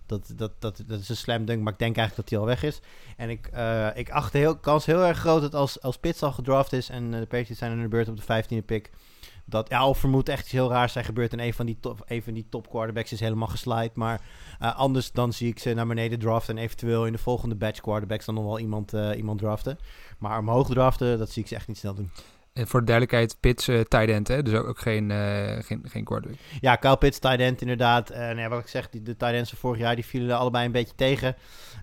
Dat, 0.05 0.33
dat, 0.35 0.51
dat, 0.59 0.83
dat 0.87 0.99
is 0.99 1.09
een 1.09 1.15
slam 1.15 1.45
dunk, 1.45 1.63
maar 1.63 1.73
ik 1.73 1.79
denk 1.79 1.97
eigenlijk 1.97 2.29
dat 2.29 2.39
hij 2.39 2.39
al 2.39 2.55
weg 2.55 2.63
is. 2.63 2.79
En 3.17 3.29
ik, 3.29 3.47
eh, 3.47 3.87
ik 3.93 4.09
acht 4.09 4.31
de 4.31 4.37
heel, 4.37 4.57
kans 4.57 4.85
heel 4.85 5.03
erg 5.03 5.17
groot 5.17 5.41
dat 5.41 5.55
als, 5.55 5.81
als 5.81 5.97
Pitts 5.97 6.23
al 6.23 6.31
gedraft 6.31 6.73
is 6.73 6.89
en 6.89 7.13
eh, 7.13 7.19
de 7.19 7.25
Patriots 7.25 7.57
zijn 7.59 7.71
in 7.71 7.81
de 7.81 7.87
beurt 7.87 8.07
op 8.07 8.15
de 8.17 8.21
vijftiende 8.21 8.63
pick, 8.63 8.89
dat, 9.45 9.69
ja, 9.69 9.87
of 9.87 10.03
er 10.03 10.09
moet 10.09 10.29
echt 10.29 10.43
iets 10.43 10.51
heel 10.51 10.69
raars 10.69 10.93
zijn 10.93 11.05
gebeurd 11.05 11.33
en 11.33 11.39
een 11.39 11.53
van 11.53 11.65
die 11.65 11.77
top, 11.79 12.03
een 12.05 12.23
van 12.23 12.33
die 12.33 12.47
top 12.49 12.69
quarterbacks 12.69 13.11
is 13.11 13.19
helemaal 13.19 13.47
geslide. 13.47 13.91
Maar 13.93 14.21
eh, 14.59 14.75
anders 14.75 15.11
dan 15.11 15.33
zie 15.33 15.49
ik 15.49 15.59
ze 15.59 15.73
naar 15.73 15.87
beneden 15.87 16.19
draften 16.19 16.57
en 16.57 16.63
eventueel 16.63 17.05
in 17.05 17.11
de 17.11 17.17
volgende 17.17 17.55
batch 17.55 17.81
quarterbacks 17.81 18.25
dan 18.25 18.35
nog 18.35 18.43
wel 18.43 18.59
iemand, 18.59 18.93
eh, 18.93 19.09
iemand 19.17 19.39
draften. 19.39 19.79
Maar 20.19 20.39
omhoog 20.39 20.67
draften, 20.67 21.17
dat 21.17 21.29
zie 21.29 21.41
ik 21.41 21.47
ze 21.47 21.55
echt 21.55 21.67
niet 21.67 21.77
snel 21.77 21.93
doen. 21.93 22.11
En 22.53 22.67
voor 22.67 22.79
de 22.79 22.85
duidelijkheid, 22.85 23.37
Pitts 23.39 23.67
uh, 23.67 23.81
tight 23.81 24.09
end, 24.09 24.27
hè? 24.27 24.43
dus 24.43 24.53
ook, 24.53 24.67
ook 24.67 24.79
geen, 24.79 25.09
uh, 25.09 25.57
geen, 25.59 25.81
geen 25.83 26.03
quarterback. 26.03 26.39
Ja, 26.61 26.75
Kyle 26.75 26.97
Pitts, 26.97 27.19
tight 27.19 27.39
end 27.39 27.61
inderdaad. 27.61 28.11
Uh, 28.11 28.17
nou 28.17 28.39
ja, 28.39 28.49
wat 28.49 28.59
ik 28.59 28.67
zeg, 28.67 28.89
die, 28.89 29.01
de 29.01 29.15
tight 29.15 29.33
ends 29.33 29.49
van 29.49 29.59
vorig 29.59 29.79
jaar 29.79 29.95
die 29.95 30.05
vielen 30.05 30.29
er 30.29 30.35
allebei 30.35 30.65
een 30.65 30.71
beetje 30.71 30.95
tegen. 30.95 31.35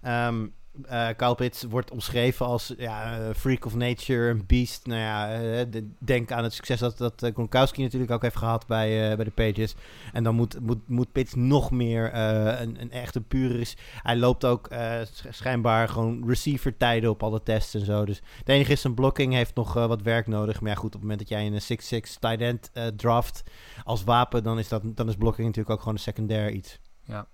Um, 0.07 0.55
uh, 0.91 1.09
Kyle 1.17 1.35
Pitts 1.35 1.63
wordt 1.63 1.91
omschreven 1.91 2.47
als 2.47 2.75
ja, 2.77 3.19
uh, 3.19 3.35
freak 3.35 3.65
of 3.65 3.75
nature, 3.75 4.31
een 4.31 4.47
beast. 4.47 4.87
Nou 4.87 5.01
ja, 5.01 5.27
de, 5.65 5.91
denk 5.99 6.33
aan 6.33 6.43
het 6.43 6.53
succes 6.53 6.79
dat, 6.81 6.99
dat 6.99 7.31
Gronkowski 7.35 7.83
natuurlijk 7.83 8.11
ook 8.11 8.23
heeft 8.23 8.37
gehad 8.37 8.67
bij, 8.67 9.17
bij 9.17 9.25
de 9.25 9.31
Pages. 9.31 9.75
En 10.13 10.25
dan 10.25 10.35
moet, 10.35 10.61
moet, 10.61 10.89
moet 10.89 11.13
Pitts 11.13 11.35
nog 11.35 11.71
meer 11.71 12.15
een, 12.15 12.81
een 12.81 12.91
echte 12.91 13.21
pure... 13.21 13.59
is. 13.59 13.77
Hij 14.03 14.17
loopt 14.17 14.45
ook 14.45 14.69
schijnbaar 15.31 15.89
gewoon 15.89 16.29
receiver 16.29 16.77
tijden 16.77 17.11
op 17.11 17.23
alle 17.23 17.43
tests 17.43 17.75
en 17.75 17.85
zo. 17.85 18.05
Dus 18.05 18.23
het 18.39 18.49
enige 18.49 18.73
is 18.73 18.81
zijn 18.81 18.95
blocking 18.95 19.33
heeft 19.33 19.55
nog 19.55 19.73
wat 19.73 20.03
werk 20.03 20.27
nodig. 20.27 20.61
Maar 20.61 20.71
ja, 20.71 20.77
goed, 20.77 20.95
op 20.95 21.01
het 21.01 21.03
moment 21.03 21.19
dat 21.19 21.29
jij 21.29 21.47
een 21.47 22.03
6-6 22.07 22.19
tight 22.19 22.41
end 22.41 22.71
draft 22.97 23.43
als 23.85 24.05
wapen... 24.05 24.43
Dan 24.43 24.59
is, 24.59 24.69
dat, 24.69 24.83
dan 24.85 25.09
is 25.09 25.17
blocking 25.17 25.47
natuurlijk 25.47 25.75
ook 25.75 25.81
gewoon 25.81 25.95
een 25.95 26.01
secundair 26.01 26.51
iets. 26.51 26.79
Ja. 27.05 27.27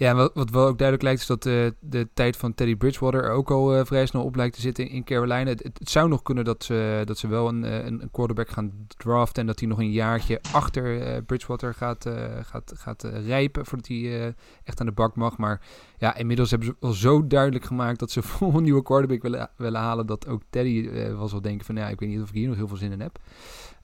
Ja, 0.00 0.14
wat, 0.14 0.30
wat 0.34 0.50
wel 0.50 0.66
ook 0.66 0.78
duidelijk 0.78 1.02
lijkt 1.02 1.20
is 1.20 1.26
dat 1.26 1.46
uh, 1.46 1.70
de 1.80 2.08
tijd 2.14 2.36
van 2.36 2.54
Teddy 2.54 2.76
Bridgewater 2.76 3.24
er 3.24 3.30
ook 3.30 3.50
al 3.50 3.76
uh, 3.76 3.84
vrij 3.84 4.06
snel 4.06 4.24
op 4.24 4.36
lijkt 4.36 4.54
te 4.54 4.60
zitten 4.60 4.88
in, 4.88 4.90
in 4.90 5.04
Carolina. 5.04 5.50
Het, 5.50 5.62
het, 5.62 5.90
zou 5.90 6.08
nog 6.08 6.22
kunnen 6.22 6.44
dat 6.44 6.64
ze, 6.64 7.02
dat 7.04 7.18
ze 7.18 7.28
wel 7.28 7.48
een, 7.48 7.62
een, 7.62 8.02
een 8.02 8.10
quarterback 8.10 8.48
gaan 8.48 8.86
draften 8.86 9.40
en 9.40 9.46
dat 9.46 9.58
hij 9.58 9.68
nog 9.68 9.78
een 9.78 9.90
jaartje 9.90 10.40
achter 10.52 11.22
Bridgewater 11.22 11.74
gaat, 11.74 12.06
gaat, 12.42 12.72
gaat 12.76 13.02
rijpen 13.02 13.66
voordat 13.66 13.88
hij 13.88 14.34
echt 14.64 14.80
aan 14.80 14.86
de 14.86 14.92
bak 14.92 15.16
mag. 15.16 15.36
Maar 15.36 15.60
ja, 15.98 16.16
inmiddels 16.16 16.50
hebben 16.50 16.68
ze 16.68 16.76
wel 16.80 16.92
zo 16.92 17.26
duidelijk 17.26 17.64
gemaakt 17.64 17.98
dat 17.98 18.10
ze 18.10 18.22
voor 18.30 18.54
een 18.54 18.62
nieuwe 18.62 18.82
quarterback 18.82 19.22
willen, 19.22 19.50
willen 19.56 19.80
halen 19.80 20.06
dat 20.06 20.28
ook 20.28 20.42
Teddy 20.50 21.10
was 21.12 21.32
wel 21.32 21.40
denken 21.40 21.66
van 21.66 21.76
ja, 21.76 21.88
ik 21.88 22.00
weet 22.00 22.08
niet 22.08 22.20
of 22.20 22.28
ik 22.28 22.34
hier 22.34 22.48
nog 22.48 22.56
heel 22.56 22.68
veel 22.68 22.76
zin 22.76 22.92
in 22.92 23.00
heb. 23.00 23.18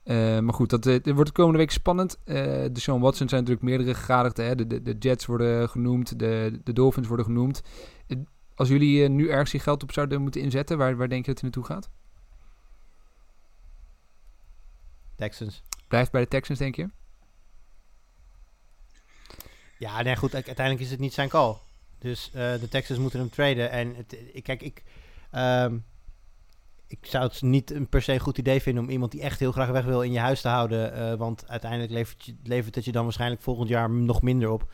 Uh, 0.06 0.38
maar 0.38 0.54
goed, 0.54 0.70
dat, 0.70 0.86
uh, 0.86 1.14
wordt 1.14 1.26
de 1.26 1.32
komende 1.32 1.58
week 1.58 1.70
spannend. 1.70 2.18
Uh, 2.24 2.34
de 2.72 2.80
Sean 2.80 3.00
Watson 3.00 3.28
zijn 3.28 3.40
natuurlijk 3.40 3.68
meerdere 3.68 3.94
gegadigden. 3.94 4.46
Hè? 4.46 4.54
De, 4.54 4.66
de, 4.66 4.82
de, 4.82 4.96
Jets 4.98 5.26
worden 5.26 5.68
genoemd, 5.68 6.18
de, 6.18 6.60
de 6.64 6.72
Dolphins 6.72 7.06
worden 7.06 7.26
genoemd. 7.26 7.62
als 8.54 8.68
jullie 8.68 9.08
nu 9.08 9.28
ergens 9.28 9.52
je 9.52 9.58
geld 9.58 9.82
op 9.82 9.92
zouden 9.92 10.22
moeten 10.22 10.40
inzetten, 10.40 10.78
waar, 10.78 10.96
waar 10.96 11.08
denk 11.08 11.26
je 11.26 11.32
dat 11.32 11.40
hij 11.40 11.50
naartoe 11.50 11.76
gaat? 11.76 11.90
Texans. 15.14 15.62
Blijft 15.88 16.12
bij 16.12 16.20
de 16.20 16.28
Texans, 16.28 16.58
denk 16.58 16.76
je? 16.76 16.90
Ja, 19.78 20.02
nee, 20.02 20.16
goed. 20.16 20.34
Uiteindelijk 20.34 20.80
is 20.80 20.90
het 20.90 21.00
niet 21.00 21.14
zijn 21.14 21.28
call. 21.28 21.56
Dus 21.98 22.30
de 22.32 22.68
Texans 22.70 22.98
moeten 22.98 23.20
hem 23.20 23.30
traden. 23.30 23.70
En 23.70 23.94
het, 23.94 24.16
kijk, 24.42 24.62
ik... 24.62 24.82
Um, 25.32 25.84
ik 26.88 27.06
zou 27.06 27.24
het 27.24 27.42
niet 27.42 27.70
een 27.70 27.88
per 27.88 28.02
se 28.02 28.12
een 28.12 28.20
goed 28.20 28.38
idee 28.38 28.62
vinden 28.62 28.84
om 28.84 28.90
iemand 28.90 29.12
die 29.12 29.20
echt 29.20 29.38
heel 29.38 29.52
graag 29.52 29.68
weg 29.68 29.84
wil 29.84 30.02
in 30.02 30.12
je 30.12 30.18
huis 30.18 30.40
te 30.40 30.48
houden. 30.48 30.98
Uh, 30.98 31.14
want 31.14 31.48
uiteindelijk 31.48 31.92
levert, 31.92 32.24
je, 32.24 32.34
levert 32.42 32.74
het 32.74 32.84
je 32.84 32.92
dan 32.92 33.04
waarschijnlijk 33.04 33.42
volgend 33.42 33.68
jaar 33.68 33.90
nog 33.90 34.22
minder 34.22 34.50
op. 34.50 34.68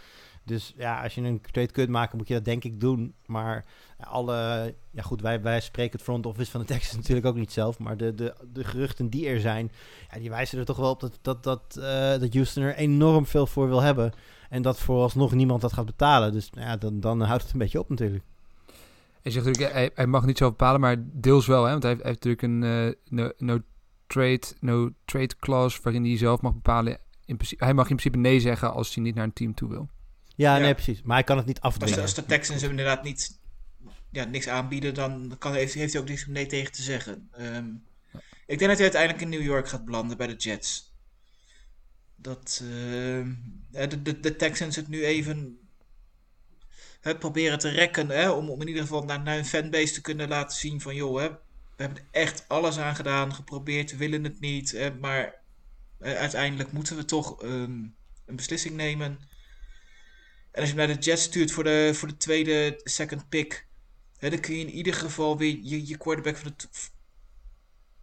Dus 0.44 0.74
ja, 0.76 1.02
als 1.02 1.14
je 1.14 1.20
een 1.20 1.40
trade 1.40 1.72
kunt 1.72 1.88
maken, 1.88 2.16
moet 2.18 2.28
je 2.28 2.34
dat 2.34 2.44
denk 2.44 2.64
ik 2.64 2.80
doen. 2.80 3.14
Maar 3.26 3.64
alle, 3.96 4.74
ja 4.90 5.02
goed, 5.02 5.20
wij, 5.20 5.42
wij 5.42 5.60
spreken 5.60 5.92
het 5.92 6.02
front 6.02 6.26
office 6.26 6.50
van 6.50 6.60
de 6.60 6.66
Texans 6.66 6.96
natuurlijk 7.00 7.26
ook 7.26 7.36
niet 7.36 7.52
zelf. 7.52 7.78
Maar 7.78 7.96
de, 7.96 8.14
de, 8.14 8.34
de 8.52 8.64
geruchten 8.64 9.08
die 9.08 9.26
er 9.28 9.40
zijn, 9.40 9.72
ja, 10.10 10.18
die 10.18 10.30
wijzen 10.30 10.58
er 10.58 10.64
toch 10.64 10.76
wel 10.76 10.90
op 10.90 11.00
dat, 11.00 11.18
dat, 11.22 11.42
dat, 11.42 11.76
uh, 11.78 11.84
dat 12.20 12.34
Houston 12.34 12.62
er 12.62 12.74
enorm 12.74 13.26
veel 13.26 13.46
voor 13.46 13.68
wil 13.68 13.80
hebben. 13.80 14.12
En 14.48 14.62
dat 14.62 14.78
vooralsnog 14.78 15.32
niemand 15.32 15.60
dat 15.60 15.72
gaat 15.72 15.86
betalen. 15.86 16.32
Dus 16.32 16.50
ja, 16.52 16.76
dan, 16.76 17.00
dan 17.00 17.20
houdt 17.20 17.42
het 17.42 17.52
een 17.52 17.58
beetje 17.58 17.78
op 17.78 17.88
natuurlijk. 17.88 18.24
Hij 19.22 19.32
zegt 19.32 19.44
natuurlijk, 19.46 19.74
hij, 19.74 19.90
hij, 19.94 20.06
mag 20.06 20.26
niet 20.26 20.38
zo 20.38 20.48
bepalen, 20.48 20.80
maar 20.80 20.96
deels 20.98 21.46
wel. 21.46 21.64
Hè? 21.64 21.70
Want 21.70 21.82
hij 21.82 21.92
heeft, 21.92 22.02
hij 22.02 22.12
heeft 22.12 22.24
natuurlijk 22.24 22.64
een 22.64 22.86
uh, 22.86 23.20
no, 23.20 23.32
no, 23.38 23.60
trade, 24.06 24.42
no 24.60 24.90
trade 25.04 25.36
clause 25.40 25.78
waarin 25.82 26.04
hij 26.04 26.16
zelf 26.16 26.40
mag 26.40 26.52
bepalen. 26.52 26.98
In 27.24 27.36
principe, 27.36 27.64
hij 27.64 27.74
mag 27.74 27.90
in 27.90 27.96
principe 27.96 28.18
nee 28.18 28.40
zeggen 28.40 28.72
als 28.72 28.94
hij 28.94 29.04
niet 29.04 29.14
naar 29.14 29.24
een 29.24 29.32
team 29.32 29.54
toe 29.54 29.68
wil. 29.68 29.88
Ja, 30.36 30.56
ja. 30.56 30.62
nee, 30.62 30.74
precies. 30.74 31.02
Maar 31.02 31.16
hij 31.16 31.24
kan 31.24 31.36
het 31.36 31.46
niet 31.46 31.60
afdwingen. 31.60 32.00
Als 32.00 32.14
de, 32.14 32.20
als 32.20 32.26
de 32.28 32.34
Texans 32.34 32.60
hem 32.60 32.70
inderdaad 32.70 33.02
niet 33.02 33.40
ja, 34.10 34.24
niks 34.24 34.48
aanbieden, 34.48 34.94
dan 34.94 35.36
kan, 35.38 35.52
heeft, 35.52 35.74
heeft 35.74 35.92
hij 35.92 36.02
ook 36.02 36.08
niks 36.08 36.26
om 36.26 36.32
nee 36.32 36.46
tegen 36.46 36.72
te 36.72 36.82
zeggen. 36.82 37.30
Um, 37.40 37.82
ja. 38.12 38.20
Ik 38.46 38.58
denk 38.58 38.70
dat 38.70 38.78
hij 38.78 38.82
uiteindelijk 38.82 39.22
in 39.22 39.28
New 39.28 39.42
York 39.42 39.68
gaat 39.68 39.84
belanden 39.84 40.16
bij 40.16 40.26
de 40.26 40.36
Jets. 40.36 40.94
Dat 42.16 42.60
uh, 42.62 42.68
de, 43.70 44.02
de, 44.02 44.20
de 44.20 44.36
Texans 44.36 44.76
het 44.76 44.88
nu 44.88 45.04
even 45.04 45.61
hè, 47.02 47.16
proberen 47.16 47.58
te 47.58 47.68
rekken. 47.68 48.08
Hè, 48.08 48.30
om, 48.30 48.50
om 48.50 48.60
in 48.60 48.68
ieder 48.68 48.82
geval 48.82 49.04
naar, 49.04 49.26
een 49.26 49.44
fanbase 49.44 49.92
te 49.92 50.00
kunnen 50.00 50.28
laten 50.28 50.58
zien 50.58 50.80
van 50.80 50.94
joh, 50.94 51.20
hè, 51.20 51.28
we 51.76 51.82
hebben 51.82 52.06
echt 52.10 52.44
alles 52.48 52.78
aan 52.78 52.96
gedaan, 52.96 53.34
geprobeerd, 53.34 53.96
willen 53.96 54.24
het 54.24 54.40
niet. 54.40 54.70
Hè, 54.70 54.94
maar 54.94 55.34
uiteindelijk 56.00 56.72
moeten 56.72 56.96
we 56.96 57.04
toch 57.04 57.42
um, 57.42 57.94
een 58.26 58.36
beslissing 58.36 58.74
nemen. 58.76 59.18
En 60.50 60.60
als 60.60 60.70
je 60.70 60.76
naar 60.76 60.86
de 60.86 60.98
Jets 60.98 61.22
stuurt 61.22 61.52
voor 61.52 61.64
de, 61.64 61.90
voor 61.94 62.08
de 62.08 62.16
tweede 62.16 62.80
second 62.84 63.28
pick, 63.28 63.66
hè, 64.18 64.30
dan 64.30 64.40
kun 64.40 64.54
je 64.54 64.60
in 64.60 64.70
ieder 64.70 64.94
geval 64.94 65.38
weer 65.38 65.58
je, 65.62 65.96
quarterback 65.96 66.36
van 66.36 66.54
de. 66.56 66.68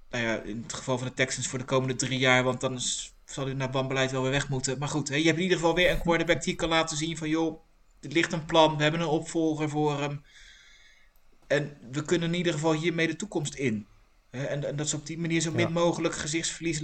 Nou 0.10 0.24
ja, 0.24 0.42
in 0.42 0.62
het 0.62 0.74
geval 0.74 0.98
van 0.98 1.08
de 1.08 1.14
Texans 1.14 1.48
voor 1.48 1.60
de 1.60 1.66
komende 1.66 1.96
drie 1.96 2.20
jaar, 2.20 2.44
want 2.44 2.62
dan 2.62 2.74
is, 2.74 3.16
zal 3.26 3.46
hij 3.46 3.54
naar 3.54 3.72
wanbeleid 3.72 4.12
wel 4.12 4.22
weer 4.22 4.32
weg 4.32 4.50
moeten. 4.50 4.80
Maar 4.80 4.88
goed, 4.88 5.10
hè, 5.10 5.16
je 5.16 5.24
hebt 5.24 5.38
in 5.38 5.44
ieder 5.44 5.58
geval 5.58 5.76
weer 5.76 5.92
een 5.92 6.02
quarterback 6.02 6.44
die 6.44 6.56
kan 6.56 6.70
laten 6.70 6.98
zien 6.98 7.18
van 7.18 7.30
joh, 7.30 7.62
er 8.02 8.12
ligt 8.12 8.34
een 8.34 8.46
plan, 8.46 8.78
we 8.78 8.84
hebben 8.84 9.02
een 9.02 9.08
opvolger 9.08 9.70
voor 9.70 10.00
hem. 10.00 10.24
En 11.48 11.78
we 11.92 12.06
kunnen 12.06 12.28
in 12.28 12.38
ieder 12.38 12.54
geval 12.54 12.74
hiermee 12.74 13.08
de 13.08 13.16
toekomst 13.16 13.54
in. 13.54 13.88
En, 14.30 14.64
en 14.64 14.76
dat 14.76 14.90
ze 14.90 14.96
op 14.96 15.06
die 15.06 15.18
manier 15.18 15.42
zo 15.42 15.52
min 15.52 15.68
ja. 15.68 15.70
mogelijk 15.70 16.16
gezichtsverlies 16.16 16.80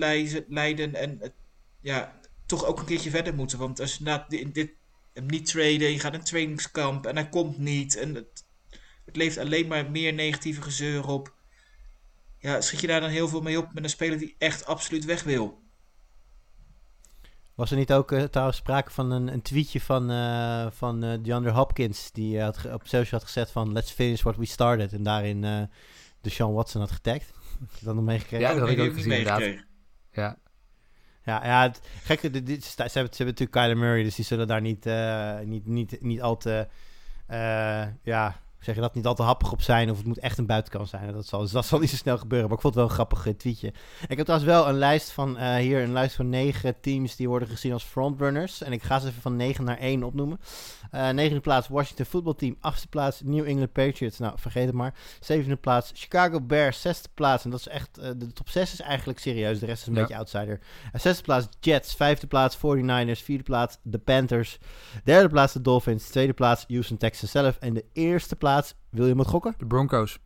leiden 0.48 0.96
en 0.96 1.34
ja, 1.82 2.20
toch 2.46 2.66
ook 2.66 2.80
een 2.80 2.86
keertje 2.86 3.10
verder 3.10 3.36
moeten. 3.36 3.60
Want 3.60 3.80
als 3.80 3.96
je 3.96 4.04
na 4.04 4.26
dit, 4.28 4.54
dit 4.54 4.72
hem 5.14 5.26
niet 5.26 5.46
traden, 5.46 5.92
je 5.92 6.00
gaat 6.00 6.14
een 6.14 6.24
trainingskamp 6.24 7.06
en 7.06 7.16
hij 7.16 7.30
komt 7.30 7.58
niet. 7.58 7.96
En 7.98 8.16
het, 8.16 8.46
het 9.06 9.16
levert 9.16 9.46
alleen 9.46 9.68
maar 9.68 9.92
meer 9.92 10.14
negatieve 10.14 10.62
gezeur 10.62 11.08
op. 11.08 11.34
Ja, 12.40 12.62
schiet 12.62 12.82
je 12.82 12.88
daar 12.88 13.02
dan 13.02 13.10
heel 13.10 13.28
veel 13.28 13.42
mee 13.42 13.58
op 13.58 13.74
met 13.74 13.84
een 13.84 13.90
speler 13.90 14.18
die 14.18 14.36
echt 14.38 14.66
absoluut 14.66 15.06
weg 15.06 15.24
wil. 15.24 15.64
Was 17.56 17.72
er 17.72 17.78
niet 17.78 17.94
ook 17.94 18.12
uh, 18.12 18.24
trouwens 18.24 18.58
sprake 18.58 18.92
van 18.92 19.12
een, 19.12 19.28
een 19.28 19.42
tweetje 19.42 19.82
van, 19.82 20.12
uh, 20.12 20.68
van 20.70 21.04
uh, 21.04 21.14
DeAndre 21.22 21.52
Hopkins... 21.52 22.12
die 22.12 22.42
had 22.42 22.66
op 22.74 22.88
social 22.88 23.20
had 23.20 23.30
gezet 23.30 23.52
van... 23.52 23.72
let's 23.72 23.92
finish 23.92 24.22
what 24.22 24.36
we 24.36 24.46
started. 24.46 24.94
En 24.94 25.04
daarin 25.04 25.44
uh, 25.44 25.62
de 26.22 26.30
Sean 26.30 26.54
Watson 26.54 26.82
had 26.82 26.92
getagd. 26.92 27.34
Heb 27.60 27.80
je 27.80 27.86
dat 27.86 27.96
nog 27.96 28.04
meegekregen? 28.04 28.48
Ja, 28.48 28.54
dat 28.54 28.70
heb 28.70 28.78
ik 28.78 28.86
ook 28.86 28.94
gezien 28.94 29.12
inderdaad. 29.12 29.64
Ja. 30.12 30.38
Ja, 31.24 31.46
ja 31.46 31.62
het, 31.62 31.82
gek, 32.04 32.46
dit, 32.46 32.64
ze, 32.64 32.74
hebben, 32.76 32.92
ze 32.92 33.00
hebben 33.00 33.16
natuurlijk 33.16 33.52
Kyler 33.52 33.78
Murray... 33.78 34.04
dus 34.04 34.16
die 34.16 34.26
zullen 34.26 34.48
daar 34.48 34.62
niet, 34.62 34.86
niet, 35.44 35.66
niet, 35.66 36.02
niet 36.02 36.22
al 36.22 36.38
te... 36.38 36.68
ja, 38.04 38.40
zeg 38.66 38.76
je 38.76 38.82
dat, 38.82 38.96
niet 38.96 39.06
al 39.06 39.16
te 39.16 39.24
happig 39.24 39.52
op 39.52 39.62
zijn 39.62 39.92
of 39.92 39.98
het 39.98 40.06
moet 40.06 40.20
echt 40.20 40.38
een 40.38 40.46
buitenkant 40.46 40.90
zijn. 40.90 41.14
Dat 41.14 41.28
zal, 41.28 41.40
dus 41.40 41.52
dat 41.52 41.66
zal 41.66 41.80
niet 41.80 41.90
zo 41.90 41.96
snel 41.96 42.18
gebeuren, 42.18 42.48
maar 42.48 42.58
ik 42.58 42.64
vond 42.64 42.74
het 42.74 42.84
wel 42.84 42.92
een 42.92 42.98
grappig 42.98 43.28
uh, 43.28 43.34
tweetje. 43.34 43.68
Ik 44.08 44.18
heb 44.18 44.26
trouwens 44.26 44.52
wel 44.52 44.68
een 44.68 44.78
lijst 44.78 45.12
van, 45.12 45.38
uh, 45.38 45.56
hier 45.56 45.82
een 45.82 45.94
lijst 45.94 46.16
van 46.16 46.30
negen 46.30 46.80
teams 46.82 47.16
die 47.16 47.30
worden 47.30 47.48
gezien 47.48 47.74
als 47.74 47.84
frontrunners. 47.84 48.62
En 48.62 48.72
ik 48.72 48.84
ga 48.84 49.00
ze 49.00 49.08
even 49.08 49.22
van 49.22 49.36
9 49.36 49.64
naar 49.64 49.78
1 49.78 50.04
opnoemen. 50.04 50.40
Uh, 50.92 51.10
negende 51.10 51.42
plaats 51.42 51.68
Washington 51.68 52.06
voetbalteam, 52.06 52.58
achtste 52.60 52.88
plaats 52.88 53.22
New 53.24 53.48
England 53.48 53.72
Patriots, 53.72 54.20
nou 54.20 54.34
vergeet 54.38 54.66
het 54.66 54.76
maar. 54.76 54.94
Zevende 55.20 55.56
plaats 55.56 55.92
Chicago 55.94 56.42
Bears, 56.42 56.82
zesde 56.82 57.10
plaats, 57.14 57.44
en 57.44 57.50
dat 57.50 57.60
is 57.60 57.68
echt, 57.68 57.96
de 57.96 58.34
top 58.34 58.50
6 58.50 58.74
is 58.74 58.82
eigenlijk 58.82 59.20
serieus, 59.20 59.60
de 59.60 59.66
rest 59.66 59.82
is 59.82 59.88
een 59.88 59.94
ja. 59.94 60.00
beetje 60.00 60.18
outsider. 60.18 60.60
zesde 60.94 61.24
plaats 61.24 61.48
Jets, 61.60 61.96
vijfde 61.96 62.28
plaats 62.28 62.58
49ers, 62.58 63.24
vierde 63.24 63.44
plaats 63.44 63.78
de 63.82 63.98
Panthers, 63.98 64.58
derde 65.04 65.30
plaats 65.30 65.54
de 65.54 65.62
Dolphins, 65.62 66.08
tweede 66.08 66.34
plaats 66.34 66.66
Houston 66.68 66.98
Texans 66.98 67.32
zelf 67.32 67.58
en 67.60 67.74
de 67.74 67.86
eerste 67.94 68.36
plaats 68.36 68.55
wil 68.90 69.08
je 69.08 69.16
met 69.16 69.28
gokken? 69.28 69.54
De 69.58 69.66
Broncos. 69.66 70.20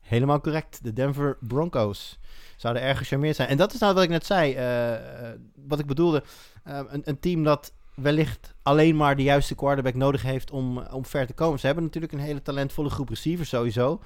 Helemaal 0.00 0.40
correct. 0.40 0.84
De 0.84 0.92
Denver 0.92 1.36
Broncos. 1.40 2.18
Zouden 2.56 2.82
erg 2.82 2.98
gecharmeerd 2.98 3.36
zijn. 3.36 3.48
En 3.48 3.56
dat 3.56 3.74
is 3.74 3.80
nou 3.80 3.94
wat 3.94 4.02
ik 4.02 4.08
net 4.08 4.26
zei. 4.26 4.56
Uh, 4.56 5.28
wat 5.66 5.78
ik 5.78 5.86
bedoelde. 5.86 6.22
Uh, 6.68 6.80
een, 6.88 7.02
een, 7.04 7.20
team 7.20 7.44
dat 7.44 7.72
wellicht 7.94 8.54
alleen 8.62 8.96
maar 8.96 9.16
de 9.16 9.22
juiste 9.22 9.54
quarterback 9.54 9.94
nodig 9.94 10.22
heeft 10.22 10.50
om, 10.50 10.78
om 10.78 11.06
ver 11.06 11.26
te 11.26 11.32
komen. 11.32 11.58
Ze 11.58 11.66
hebben 11.66 11.84
natuurlijk 11.84 12.12
een 12.12 12.18
hele 12.18 12.42
talentvolle 12.42 12.90
groep 12.90 13.08
receivers 13.08 13.48
sowieso. 13.48 14.00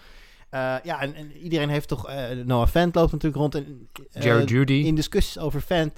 Eh, 0.50 0.74
ja, 0.82 1.00
en, 1.00 1.14
en 1.14 1.32
iedereen 1.32 1.68
heeft 1.68 1.88
toch... 1.88 2.08
eh 2.08 2.30
Noah 2.44 2.68
Fant 2.68 2.94
loopt 2.94 3.12
natuurlijk 3.12 3.42
rond. 3.42 3.54
En, 3.54 3.88
eh, 4.12 4.22
Jared 4.22 4.48
Judy. 4.48 4.72
In 4.72 4.94
discussies 4.94 5.38
over 5.38 5.60
Fant... 5.60 5.92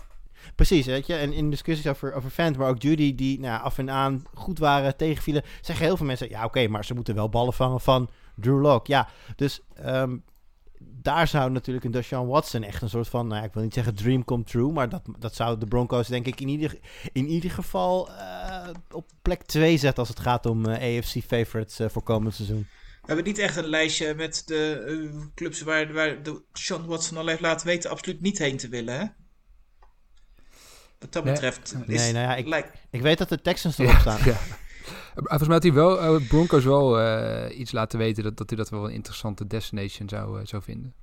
Precies, 0.54 0.86
weet 0.86 1.06
je. 1.06 1.14
En 1.14 1.32
in 1.32 1.50
discussies 1.50 1.86
over, 1.86 2.12
over 2.12 2.30
Fant, 2.30 2.56
maar 2.56 2.68
ook 2.68 2.82
Judy, 2.82 3.14
die 3.14 3.40
nou, 3.40 3.62
af 3.62 3.78
en 3.78 3.90
aan 3.90 4.24
goed 4.34 4.58
waren, 4.58 4.96
tegenvielen, 4.96 5.42
zeggen 5.60 5.86
heel 5.86 5.96
veel 5.96 6.06
mensen, 6.06 6.28
ja 6.28 6.44
oké, 6.44 6.68
maar 6.68 6.84
ze 6.84 6.94
moeten 6.94 7.14
wel 7.14 7.28
ballen 7.28 7.52
vangen 7.52 7.80
van 7.80 8.10
Drew 8.36 8.60
Lock. 8.60 8.86
Ja, 8.86 9.08
dus 9.36 9.60
ehm, 9.74 10.16
daar 10.80 11.28
zou 11.28 11.50
natuurlijk 11.50 11.84
een 11.84 11.90
Deshaun 11.90 12.26
Watson 12.26 12.62
echt 12.62 12.82
een 12.82 12.88
soort 12.88 13.08
van, 13.08 13.26
nou 13.26 13.44
ik 13.44 13.52
wil 13.52 13.62
niet 13.62 13.74
zeggen 13.74 13.94
dream 13.94 14.24
come 14.24 14.44
true, 14.44 14.72
maar 14.72 14.88
dat, 14.88 15.02
dat 15.18 15.34
zou 15.34 15.58
de 15.58 15.66
Broncos 15.66 16.08
denk 16.08 16.26
ik 16.26 16.40
in 16.40 16.48
ieder, 16.48 16.78
in 17.12 17.26
ieder 17.26 17.50
geval 17.50 18.10
eh, 18.10 18.68
op 18.90 19.10
plek 19.22 19.42
2 19.42 19.76
zetten 19.76 19.98
als 19.98 20.08
het 20.08 20.20
gaat 20.20 20.46
om 20.46 20.66
eh, 20.66 20.98
AFC 20.98 21.24
favorites 21.26 21.78
eh, 21.78 21.88
voor 21.88 22.02
komend 22.02 22.34
seizoen. 22.34 22.66
We 23.00 23.14
hebben 23.14 23.24
niet 23.24 23.38
echt 23.38 23.56
een 23.56 23.66
lijstje 23.66 24.14
met 24.14 24.42
de 24.46 25.30
clubs 25.34 25.62
waar, 25.62 25.92
waar 25.92 26.16
Sean 26.52 26.86
Watson 26.86 27.16
al 27.16 27.26
heeft 27.26 27.40
laten 27.40 27.66
weten 27.66 27.90
absoluut 27.90 28.20
niet 28.20 28.38
heen 28.38 28.56
te 28.56 28.68
willen? 28.68 29.14
Wat 30.98 31.12
dat 31.12 31.24
Nee. 31.24 31.32
betreft 31.32 31.74
is, 31.86 32.00
Nee, 32.00 32.12
nou 32.12 32.24
ja, 32.24 32.36
ik- 32.56 32.70
Ik 32.90 33.00
weet 33.02 33.18
dat 33.18 33.28
de 33.28 33.40
Texans 33.40 33.78
erop 33.78 33.98
staan. 34.00 34.18
Ja. 34.24 34.36
Volgens 35.14 35.42
mij 35.48 35.52
had 35.54 35.62
hij 35.62 35.72
wel, 35.72 36.00
eh, 36.00 36.28
Broncos 36.28 36.64
wel 36.64 37.00
eh, 37.00 37.58
iets 37.58 37.72
laten 37.72 37.98
weten 37.98 38.22
dat, 38.22 38.36
dat 38.36 38.48
hij 38.48 38.58
dat 38.58 38.68
wel 38.68 38.84
een 38.84 38.92
interessante 38.94 39.46
destination 39.46 40.08
zou, 40.08 40.40
eh, 40.40 40.46
zou 40.46 40.62
vinden. 40.62 40.94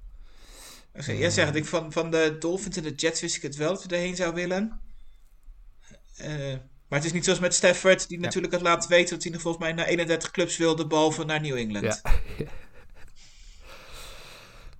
Jij 1.05 1.29
zegt, 1.29 1.55
ik 1.55 1.65
van, 1.65 1.91
van 1.91 2.11
de 2.11 2.35
Dolphins 2.39 2.77
en 2.77 2.83
de 2.83 2.93
Jets 2.95 3.21
wist 3.21 3.35
ik 3.35 3.41
het 3.41 3.55
wel 3.55 3.73
dat 3.73 3.83
we 3.85 3.95
erheen 3.95 4.15
zou 4.15 4.33
willen. 4.33 4.79
Eh, 6.17 6.29
maar 6.87 6.99
het 6.99 7.03
is 7.05 7.13
niet 7.13 7.23
zoals 7.23 7.39
met 7.39 7.53
Stafford, 7.53 8.07
die 8.07 8.19
natuurlijk 8.19 8.53
had 8.53 8.61
laten 8.61 8.89
weten 8.89 9.13
dat 9.13 9.23
hij 9.23 9.31
nog 9.31 9.41
volgens 9.41 9.63
mij 9.63 9.73
naar 9.73 9.85
31 9.85 10.31
clubs 10.31 10.57
wilde, 10.57 10.87
behalve 10.87 11.23
naar 11.23 11.41
New 11.41 11.55
England. 11.57 12.01
Ja. 12.03 12.11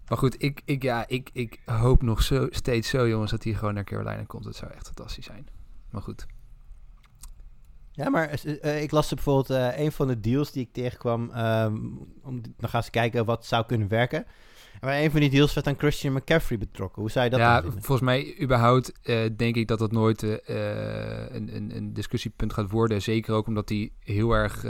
Maar 0.08 0.18
goed, 0.18 0.44
ik, 0.44 0.62
ik, 0.66 0.84
ja, 0.84 1.08
ik, 1.08 1.30
ik 1.34 1.60
hoop 1.66 2.02
nog 2.02 2.22
zo, 2.22 2.48
steeds 2.50 2.90
zo, 2.90 3.08
jongens, 3.08 3.32
dat 3.32 3.44
hij 3.44 3.54
gewoon 3.54 3.74
naar 3.74 3.84
Carolina 3.84 4.24
komt. 4.24 4.44
Dat 4.44 4.56
zou 4.56 4.72
echt 4.72 4.86
fantastisch 4.86 5.26
zijn. 5.26 5.48
Maar 5.90 6.02
goed. 6.02 6.26
Ja, 7.96 8.10
maar 8.10 8.30
eh, 8.30 8.64
eh, 8.64 8.82
ik 8.82 8.92
las 8.92 9.14
bijvoorbeeld 9.14 9.50
eh, 9.50 9.80
een 9.80 9.92
van 9.92 10.08
de 10.08 10.20
deals 10.20 10.52
die 10.52 10.64
ik 10.64 10.74
tegenkwam. 10.74 11.32
ehm, 11.32 11.76
om, 12.22 12.42
dan 12.58 12.70
gaan 12.70 12.84
ze 12.84 12.90
kijken 12.90 13.26
wat 13.26 13.46
zou 13.46 13.66
kunnen 13.66 13.88
werken. 13.88 14.26
En 14.74 14.80
bij 14.82 15.04
een 15.04 15.12
van 15.12 15.20
die 15.20 15.30
deals 15.30 15.54
werd 15.54 15.66
dan 15.66 15.78
Christian 15.78 16.14
McCaffrey 16.14 16.58
betrokken. 16.58 17.02
Hoe 17.02 17.12
zou 17.12 17.26
je 17.26 17.32
dat 17.32 17.40
ja, 17.40 17.62
volgens 17.62 18.02
mij 18.02 18.42
überhaupt 18.42 18.92
denk 19.38 19.56
ik 19.56 19.68
dat 19.68 19.80
dat 19.80 19.92
nooit 19.92 20.22
een, 20.22 21.56
een, 21.56 21.76
een 21.76 21.94
discussiepunt 21.94 22.54
gaat 22.54 22.72
worden. 22.72 23.02
Zeker 23.02 23.34
ook 23.34 23.48
omdat 23.48 23.70
hij 23.70 23.92
heel 24.00 24.32
erg 24.32 24.66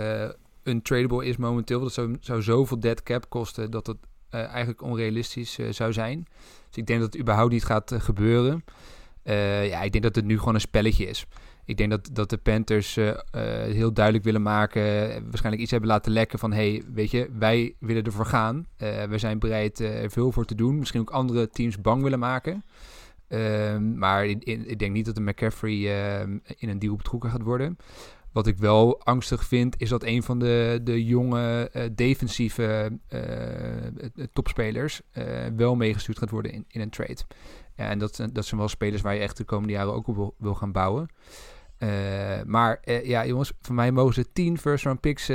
untradable 0.63 1.25
is 1.25 1.37
momenteel. 1.37 1.79
Dat 1.79 1.93
zou, 1.93 2.17
zou 2.19 2.41
zoveel 2.41 2.79
dead 2.79 3.03
cap 3.03 3.29
kosten 3.29 3.71
dat 3.71 3.87
het 3.87 3.97
eigenlijk 4.43 4.81
onrealistisch 4.81 5.59
eh, 5.59 5.67
zou 5.69 5.93
zijn. 5.93 6.27
Dus 6.67 6.77
ik 6.77 6.85
denk 6.85 6.99
dat 6.99 7.13
het 7.13 7.21
überhaupt 7.21 7.51
niet 7.51 7.65
gaat 7.65 7.91
eh, 7.91 7.99
gebeuren. 7.99 8.63
Eh, 9.23 9.67
ja, 9.67 9.81
ik 9.81 9.91
denk 9.91 10.03
dat 10.03 10.15
het 10.15 10.25
nu 10.25 10.39
gewoon 10.39 10.53
een 10.53 10.61
spelletje 10.61 11.05
is. 11.05 11.25
Ik 11.65 11.77
denk 11.77 11.89
dat, 11.89 12.09
dat 12.11 12.29
de 12.29 12.37
Panthers 12.37 12.97
eh, 12.97 13.09
eh, 13.09 13.17
heel 13.73 13.93
duidelijk 13.93 14.25
willen 14.25 14.41
maken, 14.41 14.81
eh, 14.81 15.21
waarschijnlijk 15.23 15.61
iets 15.61 15.71
hebben 15.71 15.89
laten 15.89 16.11
lekken 16.11 16.39
van, 16.39 16.53
hey, 16.53 16.83
weet 16.93 17.11
je, 17.11 17.29
wij 17.37 17.75
willen 17.79 18.03
ervoor 18.03 18.25
gaan. 18.25 18.65
Eh, 18.77 19.03
we 19.03 19.17
zijn 19.17 19.39
bereid 19.39 19.79
eh, 19.79 20.03
er 20.03 20.11
veel 20.11 20.31
voor 20.31 20.45
te 20.45 20.55
doen. 20.55 20.79
Misschien 20.79 21.01
ook 21.01 21.09
andere 21.09 21.49
teams 21.49 21.81
bang 21.81 22.03
willen 22.03 22.19
maken. 22.19 22.63
Ehm, 23.27 23.97
maar 23.97 24.25
ik 24.25 24.79
denk 24.79 24.93
niet 24.93 25.05
dat 25.05 25.15
de 25.15 25.21
McCaffrey 25.21 26.07
ehm, 26.19 26.37
in 26.57 26.69
een 26.69 26.79
deal 26.79 26.95
betrokken 26.95 27.29
gaat 27.29 27.41
worden. 27.41 27.77
Wat 28.35 28.47
ik 28.47 28.57
wel 28.57 29.01
angstig 29.03 29.45
vind, 29.45 29.81
is 29.81 29.89
dat 29.89 30.03
een 30.03 30.23
van 30.23 30.39
de, 30.39 30.79
de 30.83 31.05
jonge 31.05 31.69
eh, 31.69 31.83
defensieve 31.91 32.99
eh, 33.07 33.85
eh, 33.85 34.11
topspelers 34.33 35.01
wel 35.55 35.75
meegestuurd 35.75 36.17
gaat 36.17 36.29
worden 36.29 36.51
in, 36.51 36.65
in 36.67 36.81
een 36.81 36.89
trade. 36.89 37.17
En 37.75 37.99
dat, 37.99 38.27
dat 38.31 38.45
zijn 38.45 38.59
wel 38.59 38.69
spelers 38.69 39.01
waar 39.01 39.13
je 39.13 39.21
echt 39.21 39.37
de 39.37 39.43
komende 39.43 39.73
jaren 39.73 39.93
ook 39.93 40.07
op 40.07 40.15
wil, 40.15 40.35
wil 40.37 40.55
gaan 40.55 40.71
bouwen. 40.71 41.09
Maar 42.45 42.79
ja, 43.03 43.25
jongens, 43.25 43.51
voor 43.61 43.75
mij 43.75 43.91
mogen 43.91 44.13
ze 44.13 44.31
10 44.31 44.57
first 44.57 44.83
round 44.83 44.99
picks 44.99 45.25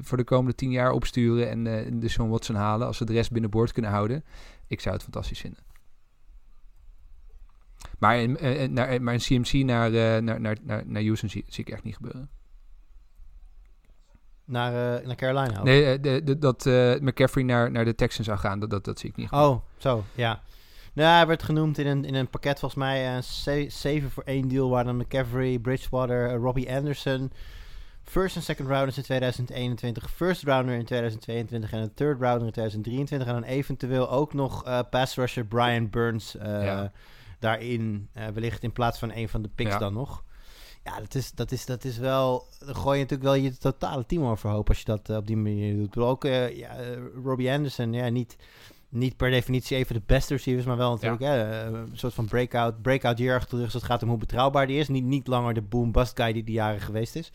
voor 0.00 0.16
de 0.16 0.24
komende 0.24 0.54
10 0.54 0.70
jaar 0.70 0.92
opsturen 0.92 1.50
en 1.50 2.00
de 2.00 2.08
Sean 2.08 2.28
Watson 2.28 2.56
halen 2.56 2.86
als 2.86 2.96
ze 2.96 3.04
de 3.04 3.12
rest 3.12 3.30
binnenboord 3.32 3.72
kunnen 3.72 3.90
houden. 3.90 4.24
Ik 4.66 4.80
zou 4.80 4.94
het 4.94 5.04
fantastisch 5.04 5.40
vinden. 5.40 5.73
Maar, 7.98 8.18
in, 8.18 8.38
eh, 8.38 8.64
eh, 8.64 8.70
naar, 8.70 8.88
eh, 8.88 9.00
maar 9.00 9.14
een 9.14 9.20
CMC 9.20 9.52
naar, 9.64 9.90
naar, 10.22 10.40
naar, 10.40 10.56
naar, 10.84 11.02
Houston 11.02 11.28
zie, 11.28 11.44
zie 11.48 11.64
ik 11.64 11.72
echt 11.72 11.82
niet 11.82 11.96
gebeuren. 11.96 12.30
Naar, 14.44 14.98
eh, 14.98 15.06
naar 15.06 15.16
Carolina? 15.16 15.58
ook? 15.58 15.64
Nee, 15.64 16.00
de, 16.00 16.22
de, 16.24 16.38
dat 16.38 16.66
eh, 16.66 16.94
McCaffrey 17.00 17.44
naar, 17.44 17.70
naar 17.70 17.84
de 17.84 17.94
Texans 17.94 18.26
zou 18.26 18.38
gaan, 18.38 18.60
dat, 18.60 18.70
dat, 18.70 18.84
dat 18.84 18.98
zie 18.98 19.10
ik 19.10 19.16
niet 19.16 19.28
gebeuren. 19.28 19.54
Oh, 19.54 19.62
zo, 19.76 20.04
ja. 20.14 20.40
Nou, 20.92 21.16
hij 21.16 21.26
werd 21.26 21.42
genoemd 21.42 21.78
in 21.78 21.86
een, 21.86 22.04
in 22.04 22.14
een 22.14 22.28
pakket 22.28 22.58
volgens 22.58 22.80
mij. 22.80 23.16
een 23.16 23.70
7 23.70 24.10
voor 24.10 24.22
1 24.22 24.48
deal 24.48 24.70
waar 24.70 24.84
dan 24.84 24.96
McCaffrey, 24.96 25.58
Bridgewater, 25.58 26.34
Robbie 26.34 26.74
Anderson... 26.74 27.32
First 28.06 28.36
en 28.36 28.42
second 28.42 28.68
rounders 28.68 28.96
in 28.96 29.02
2021, 29.02 30.10
first 30.10 30.42
rounder 30.42 30.74
in 30.74 30.84
2022 30.84 31.72
en 31.72 31.78
een 31.78 31.94
third 31.94 32.20
rounder 32.20 32.46
in 32.46 32.52
2023. 32.52 33.28
En 33.28 33.34
dan 33.34 33.42
eventueel 33.42 34.10
ook 34.10 34.34
nog 34.34 34.62
pass 34.90 35.16
rusher 35.16 35.44
Brian 35.44 35.90
Burns 35.90 36.36
Ja. 36.42 36.92
Daarin. 37.44 38.08
eh, 38.12 38.26
wellicht 38.26 38.62
in 38.62 38.72
plaats 38.72 38.98
van 38.98 39.10
een 39.14 39.28
van 39.28 39.42
de 39.42 39.48
picks 39.54 39.70
Ja. 39.70 39.78
dan 39.78 39.92
nog. 39.92 40.24
Ja, 40.84 40.98
dat 41.00 41.14
is, 41.14 41.32
dat, 41.32 41.52
is, 41.52 41.66
dat 41.66 41.84
is 41.84 41.98
wel... 41.98 42.46
Dan 42.58 42.76
gooi 42.76 42.98
je 42.98 43.02
natuurlijk 43.02 43.30
wel 43.30 43.34
je 43.34 43.56
totale 43.58 44.06
team 44.06 44.24
overhoop 44.24 44.68
als 44.68 44.78
je 44.78 44.84
dat 44.84 45.08
eh, 45.08 45.16
op 45.16 45.26
die 45.26 45.36
manier 45.36 45.76
doet. 45.76 45.90
Bedoel, 45.90 46.08
ook 46.08 46.24
eh, 46.24 46.56
ja, 46.56 46.76
Robbie 47.24 47.50
Anderson, 47.50 47.92
ja, 47.92 48.08
niet, 48.08 48.36
niet 48.94 49.16
per 49.16 49.30
definitie 49.30 49.76
even 49.76 49.94
de 49.94 50.02
beste 50.06 50.34
receivers, 50.34 50.66
maar 50.66 50.76
wel 50.76 50.90
natuurlijk 50.90 51.22
hè, 51.22 51.42
eh, 51.42 51.72
een 51.72 51.88
soort 51.92 52.14
van 52.14 52.24
breakout, 52.26 52.82
breakout 52.82 53.18
year 53.18 53.36
achter 53.36 53.50
de 53.50 53.56
rug. 53.62 53.64
Dus 53.72 53.80
het 53.82 53.90
gaat 53.90 54.02
om 54.02 54.08
hoe 54.08 54.18
betrouwbaar 54.18 54.66
die 54.66 54.78
is. 54.78 54.88
Niet, 54.88 55.04
niet 55.04 55.26
langer 55.26 55.54
de 55.54 55.62
boom-bust 55.62 56.20
guy 56.20 56.32
die 56.32 56.44
die 56.44 56.54
jaren 56.54 56.80
geweest 56.80 57.16
is. 57.16 57.32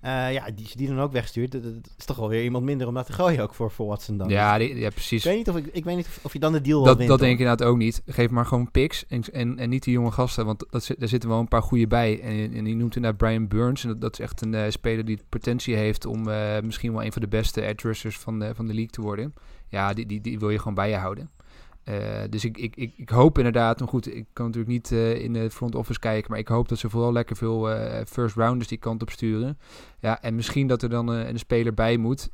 Eh, 0.00 0.32
ja, 0.32 0.44
die, 0.54 0.68
die 0.74 0.88
dan 0.88 1.00
ook 1.00 1.12
wegstuurt, 1.12 1.52
dat, 1.52 1.62
dat 1.62 1.72
is 1.98 2.04
toch 2.04 2.16
wel 2.16 2.28
weer 2.28 2.42
iemand 2.44 2.64
minder 2.64 2.86
om 2.86 2.94
dat 2.94 3.06
te 3.06 3.12
gooien 3.12 3.42
ook 3.42 3.54
voor, 3.54 3.70
voor 3.70 3.86
Watson 3.86 4.16
dan. 4.16 4.28
ja, 4.28 4.58
die- 4.58 4.76
ja, 4.78 4.90
precies. 4.90 5.24
ik 5.24 5.30
weet 5.30 5.36
niet 5.38 5.48
of, 5.48 5.56
ik, 5.56 5.66
ik 5.72 5.84
weet 5.84 5.96
niet 5.96 6.06
of, 6.06 6.24
of 6.24 6.32
je 6.32 6.38
dan 6.38 6.52
de 6.52 6.60
deal 6.60 6.76
wel 6.76 6.86
Dat, 6.86 6.96
wint. 6.96 7.08
dat 7.08 7.18
denk 7.18 7.32
ik 7.32 7.38
inderdaad 7.38 7.66
ook 7.68 7.76
niet. 7.76 8.02
Geef 8.06 8.30
maar 8.30 8.46
gewoon 8.46 8.70
picks 8.70 9.06
en, 9.06 9.22
en, 9.32 9.58
en 9.58 9.68
niet 9.70 9.82
die 9.84 9.92
jonge 9.92 10.10
gasten, 10.10 10.46
want 10.46 10.64
dat, 10.70 10.90
daar 10.98 11.08
zitten 11.08 11.28
wel 11.28 11.38
een 11.38 11.48
paar 11.48 11.62
goede 11.62 11.86
bij. 11.86 12.20
En, 12.20 12.54
en 12.54 12.64
die 12.64 12.74
noemt 12.76 12.96
inderdaad 12.96 13.20
Brian 13.20 13.48
Burns. 13.48 13.82
En 13.82 13.88
dat, 13.88 14.00
dat 14.00 14.12
is 14.12 14.18
echt 14.20 14.40
een 14.42 14.54
eh, 14.54 14.70
speler 14.70 15.04
die 15.04 15.18
potentie 15.28 15.74
heeft 15.76 16.06
om 16.06 16.22
misschien 16.62 16.92
wel 16.92 17.04
een 17.04 17.12
van 17.12 17.22
de 17.22 17.28
beste 17.28 17.62
edge 17.62 17.86
rushers 17.86 18.18
van 18.18 18.38
de, 18.38 18.54
van 18.54 18.66
de 18.66 18.72
league 18.74 18.90
te 18.92 19.00
worden. 19.00 19.34
Ja, 19.74 19.92
die, 19.92 20.06
die, 20.06 20.20
die 20.20 20.38
wil 20.38 20.50
je 20.50 20.58
gewoon 20.58 20.74
bij 20.74 20.90
je 20.90 20.96
houden. 20.96 21.30
Eh, 21.84 21.96
dus 22.30 22.44
ik, 22.44 22.58
ik, 22.58 22.76
ik, 22.76 22.92
ik 22.96 23.08
hoop 23.08 23.36
inderdaad, 23.38 23.78
maar 23.78 23.88
goed, 23.88 24.14
ik 24.16 24.26
kan 24.32 24.46
natuurlijk 24.46 24.72
niet 24.72 24.92
eh, 24.92 25.22
in 25.22 25.32
de 25.32 25.50
front 25.50 25.74
office 25.74 25.98
kijken, 25.98 26.30
maar 26.30 26.38
ik 26.40 26.48
hoop 26.48 26.68
dat 26.68 26.78
ze 26.78 26.90
vooral 26.90 27.12
lekker 27.12 27.36
veel 27.36 27.70
eh, 27.70 28.04
first 28.06 28.36
rounders 28.36 28.68
die 28.68 28.78
kant 28.78 29.02
op 29.02 29.10
sturen. 29.10 29.58
Ja, 30.00 30.22
en 30.22 30.34
misschien 30.34 30.66
dat 30.66 30.82
er 30.82 30.88
dan 30.88 31.08
een 31.08 31.38
speler 31.38 31.74
bij 31.74 31.96
moet. 31.96 32.30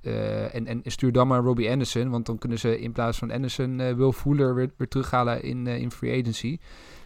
en, 0.53 0.67
en 0.67 0.81
stuur 0.85 1.13
dan 1.13 1.29
maar 1.29 1.41
Robbie 1.43 1.71
Anderson, 1.71 2.11
want 2.11 2.27
dan 2.27 2.39
kunnen 2.39 2.59
ze 2.59 2.81
in 2.81 2.93
plaats 2.93 3.19
van 3.19 3.31
Anderson 3.31 3.97
Will 3.97 4.13
Fuller 4.13 4.55
weer, 4.55 4.71
weer 4.77 4.89
terughalen 4.89 5.43
in, 5.43 5.67
in 5.67 5.91
free 5.91 6.21
agency. 6.21 6.59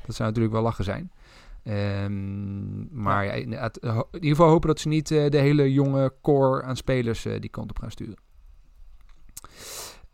Dat 0.06 0.14
zou 0.14 0.28
natuurlijk 0.28 0.54
wel 0.54 0.62
lachen 0.62 0.84
zijn. 0.84 1.10
Ehm, 1.62 3.02
maar 3.02 3.24
ja. 3.24 3.70
ho- 3.80 4.08
in 4.10 4.22
ieder 4.22 4.28
geval 4.28 4.48
hopen 4.48 4.68
dat 4.68 4.80
ze 4.80 4.88
niet 4.88 5.08
de 5.08 5.38
hele 5.38 5.72
jonge 5.72 6.12
core 6.22 6.62
aan 6.62 6.76
spelers 6.76 7.22
die 7.40 7.50
kant 7.50 7.70
op 7.70 7.78
gaan 7.78 7.90
sturen. 7.90 8.23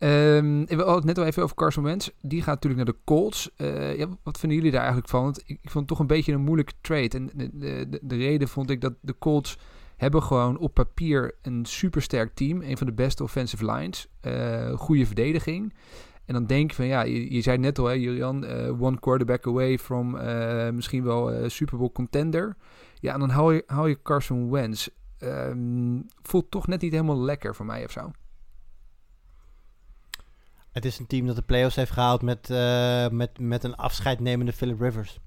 Ehm, 0.01 0.65
we 0.65 0.75
hadden 0.75 0.95
het 0.95 1.03
net 1.03 1.17
al 1.17 1.25
even 1.25 1.43
over 1.43 1.55
Carson 1.55 1.83
Wentz. 1.83 2.09
Die 2.21 2.41
gaat 2.41 2.53
natuurlijk 2.53 2.85
naar 2.85 2.93
de 2.93 2.99
Colts. 3.03 3.49
Eh, 3.55 3.97
ja, 3.97 4.07
wat 4.23 4.39
vinden 4.39 4.57
jullie 4.57 4.71
daar 4.71 4.81
eigenlijk 4.81 5.09
van? 5.09 5.35
Ik, 5.45 5.59
ik 5.61 5.69
vond 5.69 5.73
het 5.73 5.87
toch 5.87 5.99
een 5.99 6.07
beetje 6.07 6.33
een 6.33 6.41
moeilijke 6.41 6.73
trade. 6.81 7.17
En 7.17 7.29
de, 7.33 7.49
de, 7.53 7.89
de, 7.89 7.99
de 8.01 8.15
reden 8.15 8.47
vond 8.47 8.69
ik 8.69 8.81
dat 8.81 8.93
de 9.01 9.15
Colts 9.19 9.57
hebben 9.97 10.23
gewoon 10.23 10.57
op 10.57 10.73
papier 10.73 11.35
een 11.41 11.65
supersterk 11.65 12.35
team. 12.35 12.61
Een 12.61 12.77
van 12.77 12.87
de 12.87 12.93
beste 12.93 13.23
offensive 13.23 13.65
lines. 13.71 14.07
eh 14.21 14.71
goede 14.71 15.05
verdediging. 15.05 15.73
En 16.25 16.33
dan 16.33 16.45
denk 16.45 16.69
je 16.69 16.75
van, 16.75 16.85
ja, 16.85 17.01
je, 17.01 17.33
je 17.33 17.41
zei 17.41 17.57
net 17.57 17.79
al, 17.79 17.95
Julian, 17.95 18.45
eh, 18.45 18.81
one 18.81 18.99
quarterback 18.99 19.47
away 19.47 19.79
from 19.79 20.11
misschien 20.75 21.03
wel 21.03 21.49
Super 21.49 21.77
Bowl 21.77 21.91
contender. 21.91 22.55
Ja, 22.99 23.13
en 23.13 23.19
dan 23.19 23.29
haal 23.29 23.51
je, 23.51 23.63
haal 23.65 23.87
je 23.87 24.01
Carson 24.03 24.51
Wentz. 24.51 24.87
Ehm, 25.17 25.99
voelt 26.21 26.51
toch 26.51 26.67
net 26.67 26.81
niet 26.81 26.91
helemaal 26.91 27.21
lekker 27.21 27.55
voor 27.55 27.65
mij 27.65 27.83
of 27.85 27.91
zo. 27.91 28.11
Het 30.71 30.85
is 30.85 30.99
een 30.99 31.07
team 31.07 31.25
dat 31.25 31.35
de 31.35 31.41
playoffs 31.41 31.75
heeft 31.75 31.91
gehaald 31.91 32.21
met, 32.21 32.49
eh, 32.49 33.09
met, 33.09 33.39
met 33.39 33.63
een 33.63 33.75
afscheidnemende 33.75 34.53
Philip 34.53 34.81
Rivers. 34.81 35.19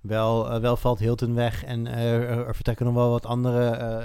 Wel, 0.00 0.50
eh, 0.50 0.60
wel 0.60 0.76
valt 0.76 0.98
Hilton 0.98 1.34
weg 1.34 1.64
en 1.64 1.86
eh, 1.86 2.14
er, 2.14 2.46
er 2.46 2.54
vertrekken 2.54 2.86
nog 2.86 2.94
wel 2.94 3.10
wat 3.10 3.26
andere 3.26 4.02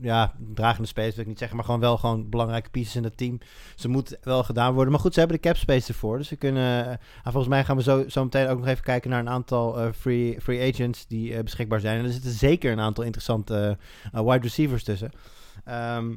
ja, 0.00 0.34
dragende 0.54 0.88
spelers, 0.88 1.14
wil 1.14 1.22
ik 1.22 1.30
niet 1.30 1.38
zeggen, 1.38 1.56
maar 1.56 1.66
gewoon 1.66 1.80
wel 1.80 1.96
gewoon 1.96 2.28
belangrijke 2.28 2.70
pieces 2.70 2.96
in 2.96 3.04
het 3.04 3.16
team. 3.16 3.38
Ze 3.74 3.88
moet 3.88 4.18
wel 4.22 4.44
gedaan 4.44 4.74
worden. 4.74 4.92
Maar 4.92 5.00
goed, 5.00 5.12
ze 5.12 5.18
hebben 5.18 5.36
de 5.36 5.48
cap 5.48 5.56
space 5.56 5.88
ervoor. 5.88 6.18
Dus 6.18 6.28
ze 6.28 6.36
kunnen. 6.36 6.86
ah, 6.88 6.98
volgens 7.22 7.48
mij 7.48 7.64
gaan 7.64 7.76
we 7.76 7.82
zo, 7.82 8.08
zo 8.08 8.24
meteen 8.24 8.48
ook 8.48 8.58
nog 8.58 8.68
even 8.68 8.84
kijken 8.84 9.10
naar 9.10 9.20
een 9.20 9.28
aantal 9.28 9.92
free, 9.92 10.40
free 10.40 10.72
agents 10.72 11.06
die 11.06 11.42
beschikbaar 11.42 11.80
zijn. 11.80 11.98
En 11.98 12.04
er 12.04 12.12
zitten 12.12 12.30
zeker 12.30 12.72
een 12.72 12.80
aantal 12.80 13.04
interessante 13.04 13.78
wide 14.12 14.38
receivers 14.38 14.84
tussen. 14.84 15.10
Ehm 15.64 16.14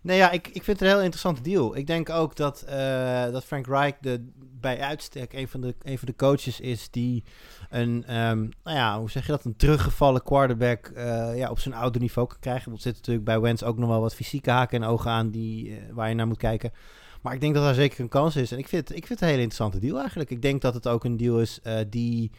nee, 0.00 0.16
ja, 0.16 0.30
ik, 0.30 0.46
ik 0.46 0.64
vind 0.64 0.66
het 0.66 0.80
een 0.80 0.94
heel 0.94 1.04
interessante 1.04 1.42
deal. 1.42 1.76
Ik 1.76 1.86
denk 1.86 2.10
ook 2.10 2.36
dat, 2.36 2.62
eh, 2.62 3.30
dat 3.30 3.44
Frank 3.44 3.66
Reich 3.66 3.94
de, 4.00 4.28
bij 4.60 4.80
uitstek 4.80 5.32
een 5.32 5.48
van, 5.48 5.60
de, 5.60 5.74
een 5.82 5.98
van 5.98 6.08
de 6.08 6.16
coaches 6.16 6.60
is 6.60 6.90
die 6.90 7.24
een, 7.70 8.04
ehm, 8.06 8.38
nou 8.38 8.76
ja, 8.76 8.98
hoe 8.98 9.10
zeg 9.10 9.26
je 9.26 9.32
dat, 9.32 9.44
een 9.44 9.56
teruggevallen 9.56 10.22
quarterback 10.22 10.86
eh, 10.86 11.36
ja, 11.36 11.50
op 11.50 11.58
zijn 11.58 11.74
oude 11.74 11.98
niveau 11.98 12.28
kan 12.28 12.38
krijgen. 12.40 12.72
Er 12.72 12.80
zit 12.80 12.94
natuurlijk 12.94 13.24
bij 13.24 13.40
Wentz 13.40 13.62
ook 13.62 13.78
nog 13.78 13.88
wel 13.88 14.00
wat 14.00 14.14
fysieke 14.14 14.50
haken 14.50 14.82
en 14.82 14.88
ogen 14.88 15.10
aan 15.10 15.30
die, 15.30 15.70
eh, 15.70 15.82
waar 15.92 16.08
je 16.08 16.14
naar 16.14 16.26
moet 16.26 16.36
kijken. 16.36 16.72
Maar 17.20 17.34
ik 17.34 17.40
denk 17.40 17.54
dat 17.54 17.62
daar 17.62 17.74
zeker 17.74 18.00
een 18.00 18.08
kans 18.08 18.36
is. 18.36 18.52
En 18.52 18.58
ik 18.58 18.68
vind, 18.68 18.90
ik 18.90 19.06
vind 19.06 19.08
het 19.08 19.20
een 19.20 19.34
hele 19.34 19.42
interessante 19.42 19.86
deal 19.86 19.98
eigenlijk. 19.98 20.30
Ik 20.30 20.42
denk 20.42 20.60
dat 20.60 20.74
het 20.74 20.88
ook 20.88 21.04
een 21.04 21.16
deal 21.16 21.40
is 21.40 21.60
die 21.88 22.30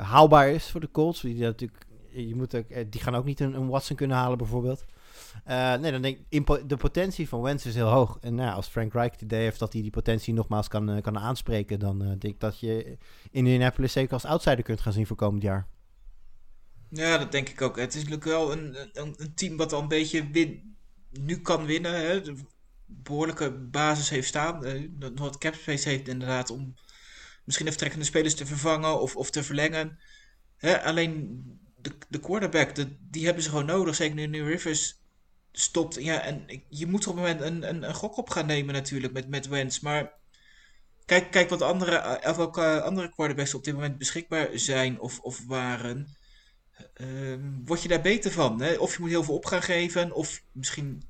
haalbaar 0.00 0.48
is 0.48 0.70
voor 0.70 0.80
de 0.80 0.90
Colts. 0.90 1.20
Die, 1.20 1.38
natuurlijk, 1.38 1.86
je 2.10 2.34
moet 2.34 2.54
ook, 2.54 2.64
die 2.90 3.00
gaan 3.00 3.14
ook 3.14 3.24
niet 3.24 3.40
een, 3.40 3.54
een 3.54 3.68
Watson 3.68 3.96
kunnen 3.96 4.16
halen 4.16 4.38
bijvoorbeeld. 4.38 4.84
Eh, 5.44 5.74
nee, 5.74 5.92
dan 5.92 6.02
denk 6.02 6.18
ik, 6.28 6.68
de 6.68 6.76
potentie 6.76 7.28
van 7.28 7.42
Wentz 7.42 7.64
is 7.64 7.74
heel 7.74 7.88
hoog. 7.88 8.18
En 8.20 8.34
nou, 8.34 8.54
als 8.54 8.66
Frank 8.66 8.92
Reich 8.92 9.12
het 9.12 9.20
idee 9.20 9.42
heeft 9.42 9.58
dat 9.58 9.72
hij 9.72 9.82
die 9.82 9.90
potentie 9.90 10.34
nogmaals 10.34 10.68
kan, 10.68 10.90
eh, 10.90 11.02
kan 11.02 11.18
aanspreken, 11.18 11.78
dan 11.78 12.02
eh, 12.02 12.08
denk 12.08 12.22
ik 12.22 12.40
dat 12.40 12.60
je 12.60 12.84
in 12.84 12.98
Indianapolis 13.30 13.92
zeker 13.92 14.12
als 14.12 14.24
outsider 14.24 14.64
kunt 14.64 14.80
gaan 14.80 14.92
zien 14.92 15.06
voor 15.06 15.16
komend 15.16 15.42
jaar. 15.42 15.66
Ja, 16.88 17.18
dat 17.18 17.32
denk 17.32 17.48
ik 17.48 17.62
ook. 17.62 17.76
Het 17.76 17.94
is 17.94 18.04
natuurlijk 18.04 18.24
wel 18.24 18.52
een, 18.52 18.76
een, 18.92 19.34
team 19.34 19.56
wat 19.56 19.72
al 19.72 19.80
een 19.80 19.88
beetje 19.88 20.30
win, 20.30 20.76
nu 21.10 21.40
kan 21.40 21.64
winnen. 21.64 21.94
Hè. 21.94 22.22
Behoorlijke 22.86 23.50
basis 23.50 24.08
heeft 24.08 24.28
staan. 24.28 24.64
nog 24.98 25.18
wat 25.18 25.38
cap 25.38 25.54
space 25.54 25.88
heeft 25.88 26.08
inderdaad 26.08 26.50
om 26.50 26.74
misschien 27.44 27.66
even 27.66 27.78
trekkende 27.78 28.04
spelers 28.04 28.34
te 28.34 28.46
vervangen 28.46 29.00
of, 29.00 29.16
of 29.16 29.30
te 29.30 29.42
verlengen. 29.42 29.98
Hè, 30.56 30.82
alleen 30.82 31.42
de, 31.80 31.92
de 32.08 32.20
quarterback, 32.20 32.74
die 33.10 33.24
hebben 33.24 33.42
ze 33.42 33.48
gewoon 33.48 33.66
nodig. 33.66 33.94
Zeker 33.94 34.14
nu, 34.14 34.26
nu 34.26 34.44
Rivers 34.44 35.01
stopt. 35.52 35.94
Ja, 35.94 36.20
en 36.20 36.46
je 36.68 36.86
moet 36.86 37.06
op 37.06 37.16
een 37.16 37.20
moment 37.20 37.40
een, 37.40 37.68
een, 37.68 37.82
een 37.82 37.94
gok 37.94 38.16
op 38.16 38.30
gaan 38.30 38.46
nemen 38.46 38.74
natuurlijk 38.74 39.12
met, 39.12 39.28
met 39.28 39.48
Wentz. 39.48 39.80
Maar 39.80 40.12
kijk, 41.04 41.30
kijk 41.30 41.48
wat 41.48 41.62
andere, 41.62 41.96
eh, 41.96 42.30
of 42.30 42.36
welke 42.36 42.82
andere 42.82 43.10
quarterbacks 43.10 43.54
op 43.54 43.64
dit 43.64 43.74
moment 43.74 43.98
beschikbaar 43.98 44.48
zijn 44.52 45.00
of, 45.00 45.20
of 45.20 45.46
waren. 45.46 46.16
Ehm, 46.94 47.50
word 47.64 47.82
je 47.82 47.88
daar 47.88 48.00
beter 48.00 48.30
van? 48.30 48.60
Hè? 48.60 48.74
Of 48.74 48.92
je 48.92 49.00
moet 49.00 49.10
heel 49.10 49.24
veel 49.24 49.34
op 49.34 49.46
gaan 49.46 49.62
geven, 49.62 50.12
of 50.12 50.42
misschien 50.52 51.02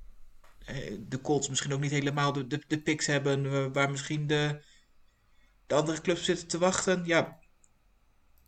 eh, 0.67 0.97
de 1.09 1.21
Colts 1.21 1.49
misschien 1.49 1.73
ook 1.73 1.81
niet 1.81 1.91
helemaal 1.91 2.33
de, 2.33 2.47
de, 2.47 2.63
de 2.67 2.81
picks 2.81 3.07
hebben 3.07 3.47
eh, 3.47 3.67
waar 3.73 3.91
misschien 3.91 4.27
de, 4.27 4.63
de 5.67 5.75
andere 5.75 6.01
clubs 6.01 6.25
zitten 6.25 6.47
te 6.49 6.59
wachten. 6.59 7.03
Ja, 7.05 7.39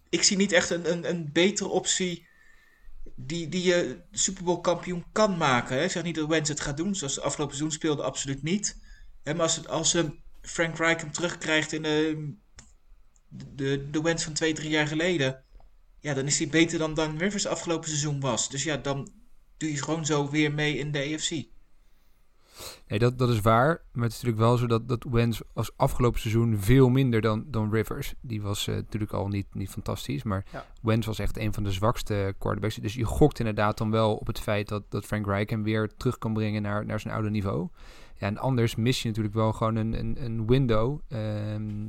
ik 0.09 0.23
zie 0.23 0.37
niet 0.37 0.53
echt 0.53 0.71
een, 0.71 0.93
een, 0.93 1.09
een 1.09 1.33
betere 1.33 1.69
optie 1.69 2.27
die, 3.17 3.49
die 3.49 3.63
je 3.63 4.01
Super 4.11 4.45
Bowl 4.45 4.61
kampioen 4.61 5.05
kan 5.13 5.37
maken. 5.37 5.77
Hè? 5.77 5.85
Ik 5.85 5.91
zeg 5.91 6.03
niet 6.03 6.15
dat 6.15 6.29
Wentz 6.29 6.49
het 6.49 6.61
gaat 6.61 6.77
doen, 6.77 6.95
zoals 6.95 7.15
de 7.15 7.21
afgelopen 7.21 7.57
seizoen 7.57 7.79
speelde, 7.79 8.03
absoluut 8.03 8.43
niet. 8.43 8.81
Maar 9.25 9.41
als, 9.41 9.57
het, 9.57 9.69
als 9.69 9.97
Frank 10.43 10.77
Reich 10.79 11.01
hem 11.01 11.13
terugkrijgt 11.13 11.73
in 11.73 11.83
de, 11.83 12.35
de, 13.29 13.91
de 13.91 14.19
van 14.19 14.33
twee, 14.33 14.55
drie 14.55 14.71
jaar 14.71 14.87
geleden, 14.87 15.45
ja, 16.01 16.15
dan 16.15 16.27
is 16.27 16.39
hij 16.39 16.49
beter 16.49 16.79
dan 16.79 16.95
Dan 16.95 17.19
Rivers 17.19 17.47
afgelopen 17.47 17.89
seizoen 17.89 18.21
was. 18.21 18.51
Dus 18.51 18.63
ja, 18.63 18.77
dan 18.77 19.13
doe 19.57 19.71
je 19.71 19.83
gewoon 19.83 20.07
zo 20.07 20.31
weer 20.31 20.53
mee 20.53 20.79
in 20.79 20.93
de 20.93 21.15
AFC. 21.15 21.54
Nee, 22.89 22.99
dat, 22.99 23.19
dat 23.19 23.29
is 23.29 23.41
waar. 23.41 23.83
Maar 23.93 24.05
het 24.05 24.13
is 24.13 24.23
natuurlijk 24.23 24.49
wel 24.49 24.57
zo 24.57 24.67
dat, 24.67 24.89
dat 24.89 25.05
Wentz 25.11 25.41
als 25.53 25.71
afgelopen 25.77 26.21
seizoen 26.21 26.59
veel 26.59 26.89
minder 26.89 27.21
dan, 27.21 27.45
dan 27.47 27.73
Rivers. 27.73 28.15
Die 28.21 28.43
was 28.43 28.67
eh, 28.67 28.75
natuurlijk 28.75 29.13
al 29.13 29.29
niet, 29.29 29.47
niet 29.55 29.71
fantastisch. 29.71 30.23
Maar 30.23 30.45
Ja. 30.53 30.67
Wentz 30.83 31.07
was 31.07 31.19
echt 31.19 31.39
een 31.39 31.55
van 31.55 31.63
de 31.63 31.73
zwakste 31.73 32.35
quarterbacks. 32.39 32.75
Dus 32.75 32.95
je 32.95 33.05
gokt 33.05 33.39
inderdaad 33.39 33.79
dan 33.79 33.91
wel 33.91 34.15
op 34.15 34.27
het 34.27 34.41
feit 34.41 34.69
dat, 34.69 34.83
dat 34.89 35.05
Frank 35.05 35.27
Reich 35.27 35.51
hem 35.51 35.63
weer 35.63 35.91
terug 35.97 36.19
kan 36.19 36.33
brengen 36.33 36.63
naar, 36.63 36.87
naar 36.87 37.01
zijn 37.01 37.15
oude 37.15 37.31
niveau. 37.31 37.69
Ja, 38.17 38.27
en 38.27 38.39
anders 38.39 38.75
mis 38.75 39.03
je 39.03 39.09
natuurlijk 39.09 39.35
wel 39.35 39.53
gewoon 39.53 39.77
een, 39.77 39.99
een, 39.99 40.25
een 40.25 40.47
window. 40.47 41.01
ehm, 41.09 41.89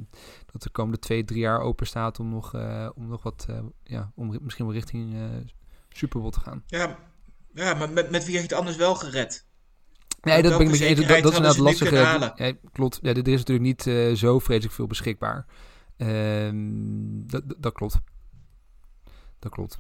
dat 0.51 0.63
de 0.63 0.69
komende 0.69 0.99
twee, 0.99 1.23
drie 1.23 1.39
jaar 1.39 1.59
open 1.59 1.87
staat 1.87 2.19
om 2.19 2.29
nog, 2.29 2.53
eh, 2.53 2.89
om 2.95 3.07
nog 3.07 3.23
wat, 3.23 3.45
eh, 3.49 3.59
ja, 3.83 4.11
om 4.15 4.37
misschien 4.41 4.65
wel 4.65 4.73
richting 4.73 5.15
Super 5.89 6.19
Bowl 6.19 6.31
te 6.31 6.39
gaan. 6.39 6.63
Ja, 6.67 6.97
ja 7.53 7.73
maar 7.73 7.89
met, 7.89 8.09
met 8.11 8.25
wie 8.25 8.35
je 8.35 8.41
het 8.41 8.53
anders 8.53 8.75
wel 8.75 8.95
gered? 8.95 9.45
Nee, 10.25 10.41
dat 10.41 10.51
ben 10.57 10.61
ik 10.61 10.69
met 10.69 10.79
je 10.79 10.85
eens. 10.85 10.99
Dat, 10.99 11.07
dat 11.07 11.17
is 11.17 11.21
inderdaad 11.21 11.33
hadden 11.33 11.51
ze 11.53 11.59
nu 11.59 11.65
lastig. 11.67 11.87
kunnen 11.89 12.33
Ja, 12.47 12.57
klopt. 12.71 12.99
Ja, 13.01 13.09
er 13.09 13.27
is 13.27 13.37
natuurlijk 13.39 13.67
niet 13.67 13.87
eh, 13.87 14.13
zo 14.13 14.39
vreselijk 14.39 14.73
veel 14.73 14.87
beschikbaar. 14.87 15.45
Ehm, 15.97 16.57
dat, 17.27 17.43
dat, 17.57 17.73
klopt. 17.73 17.99
Dat 19.39 19.51
klopt. 19.51 19.77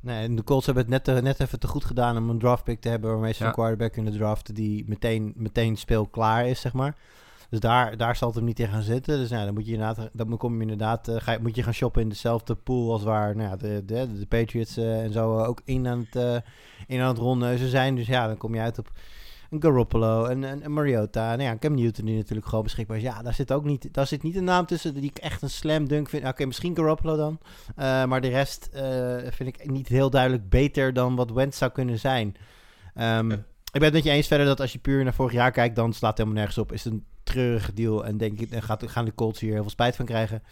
Nee, 0.00 0.22
en 0.24 0.36
de 0.36 0.44
Colts 0.44 0.66
hebben 0.66 0.84
het 0.84 0.92
net, 1.06 1.16
eh, 1.16 1.22
net 1.22 1.40
even 1.40 1.58
te 1.60 1.66
goed 1.68 1.84
gedaan 1.84 2.16
om 2.16 2.30
een 2.30 2.38
draftpick 2.38 2.80
te 2.80 2.88
hebben 2.88 3.10
waarmee 3.10 3.32
ze 3.32 3.42
Ja. 3.42 3.48
een 3.48 3.54
quarterback 3.54 3.92
kunnen 3.92 4.12
draften 4.12 4.54
die 4.54 4.84
meteen, 4.88 5.32
meteen 5.36 5.76
speelklaar 5.76 6.46
is, 6.48 6.60
zeg 6.60 6.72
maar. 6.72 6.96
Dus 7.50 7.60
daar, 7.60 7.96
daar 7.96 8.16
zal 8.16 8.28
het 8.28 8.36
hem 8.36 8.46
niet 8.46 8.60
in 8.60 8.68
gaan 8.68 8.82
zitten. 8.82 9.18
Dus 9.18 9.30
nou, 9.30 9.44
dan 9.44 9.54
moet 9.54 9.66
je 9.66 9.72
inderdaad, 9.72 10.10
dan 10.12 10.36
kom 10.36 10.54
je 10.54 10.60
inderdaad, 10.60 11.08
eh, 11.08 11.16
ga, 11.18 11.32
je- 11.32 11.38
moet 11.42 11.54
je 11.56 11.62
gaan 11.62 11.72
shoppen 11.74 12.02
in 12.02 12.08
dezelfde 12.08 12.54
pool 12.54 12.92
als 12.92 13.02
waar 13.02 13.36
nou 13.36 13.48
ja, 13.48 13.56
de, 13.56 13.82
de, 13.86 14.18
de 14.18 14.26
Patriots 14.26 14.76
eh, 14.76 15.02
en 15.02 15.12
zo 15.12 15.38
ook 15.44 15.60
in 15.64 15.86
aan 15.88 15.98
het, 15.98 16.16
eh, 16.16 16.36
in 16.86 17.00
aan 17.00 17.08
het 17.08 17.18
rondneuzen 17.18 17.68
zijn. 17.68 17.94
Dus 17.94 18.06
ja, 18.06 18.26
dan 18.26 18.36
kom 18.36 18.54
je 18.54 18.60
uit 18.60 18.78
op 18.78 18.92
een 19.50 19.62
Garoppolo, 19.62 20.24
en 20.24 20.42
een, 20.42 20.64
een 20.64 20.72
Mariota, 20.72 21.28
nou 21.28 21.42
ja, 21.42 21.56
Cam 21.58 21.74
Newton 21.74 22.04
die 22.04 22.16
natuurlijk 22.16 22.46
gewoon 22.48 22.64
beschikbaar 22.64 22.96
is. 22.96 23.02
Ja, 23.02 23.22
daar 23.22 23.34
zit 23.34 23.52
ook 23.52 23.64
niet, 23.64 23.88
daar 23.94 24.06
zit 24.06 24.22
niet 24.22 24.36
een 24.36 24.44
naam 24.44 24.66
tussen 24.66 24.94
die 24.94 25.02
ik 25.10 25.18
echt 25.18 25.42
een 25.42 25.50
slam 25.50 25.88
dunk 25.88 26.08
vind. 26.08 26.26
Oké, 26.26 26.46
misschien 26.46 26.76
Garoppolo 26.76 27.16
dan. 27.16 27.38
Eh, 27.76 28.04
maar 28.04 28.20
de 28.20 28.28
rest 28.28 28.68
eh, 28.72 29.16
vind 29.30 29.48
ik 29.48 29.70
niet 29.70 29.88
heel 29.88 30.10
duidelijk 30.10 30.48
beter 30.48 30.92
dan 30.92 31.16
wat 31.16 31.30
Wentz 31.30 31.58
zou 31.58 31.70
kunnen 31.70 31.98
zijn. 31.98 32.36
Ehm, 32.94 33.30
Ja. 33.30 33.36
Ik 33.72 33.80
ben 33.80 33.82
het 33.84 33.92
met 33.92 34.04
je 34.04 34.10
eens 34.10 34.26
verder 34.26 34.46
dat 34.46 34.60
als 34.60 34.72
je 34.72 34.78
puur 34.78 35.04
naar 35.04 35.14
vorig 35.14 35.32
jaar 35.32 35.50
kijkt, 35.50 35.76
dan 35.76 35.92
slaat 35.92 36.10
het 36.10 36.18
helemaal 36.18 36.38
nergens 36.38 36.58
op. 36.58 36.72
Is 36.72 36.84
het 36.84 36.92
een 36.92 37.04
treurige 37.22 37.72
deal 37.74 38.04
en 38.06 38.16
denk 38.16 38.40
ik, 38.40 38.62
gaat, 38.62 38.82
gaan 38.88 39.04
de 39.04 39.14
Colts 39.14 39.40
hier 39.40 39.52
heel 39.52 39.60
veel 39.60 39.70
spijt 39.70 39.96
van 39.96 40.04
krijgen. 40.04 40.42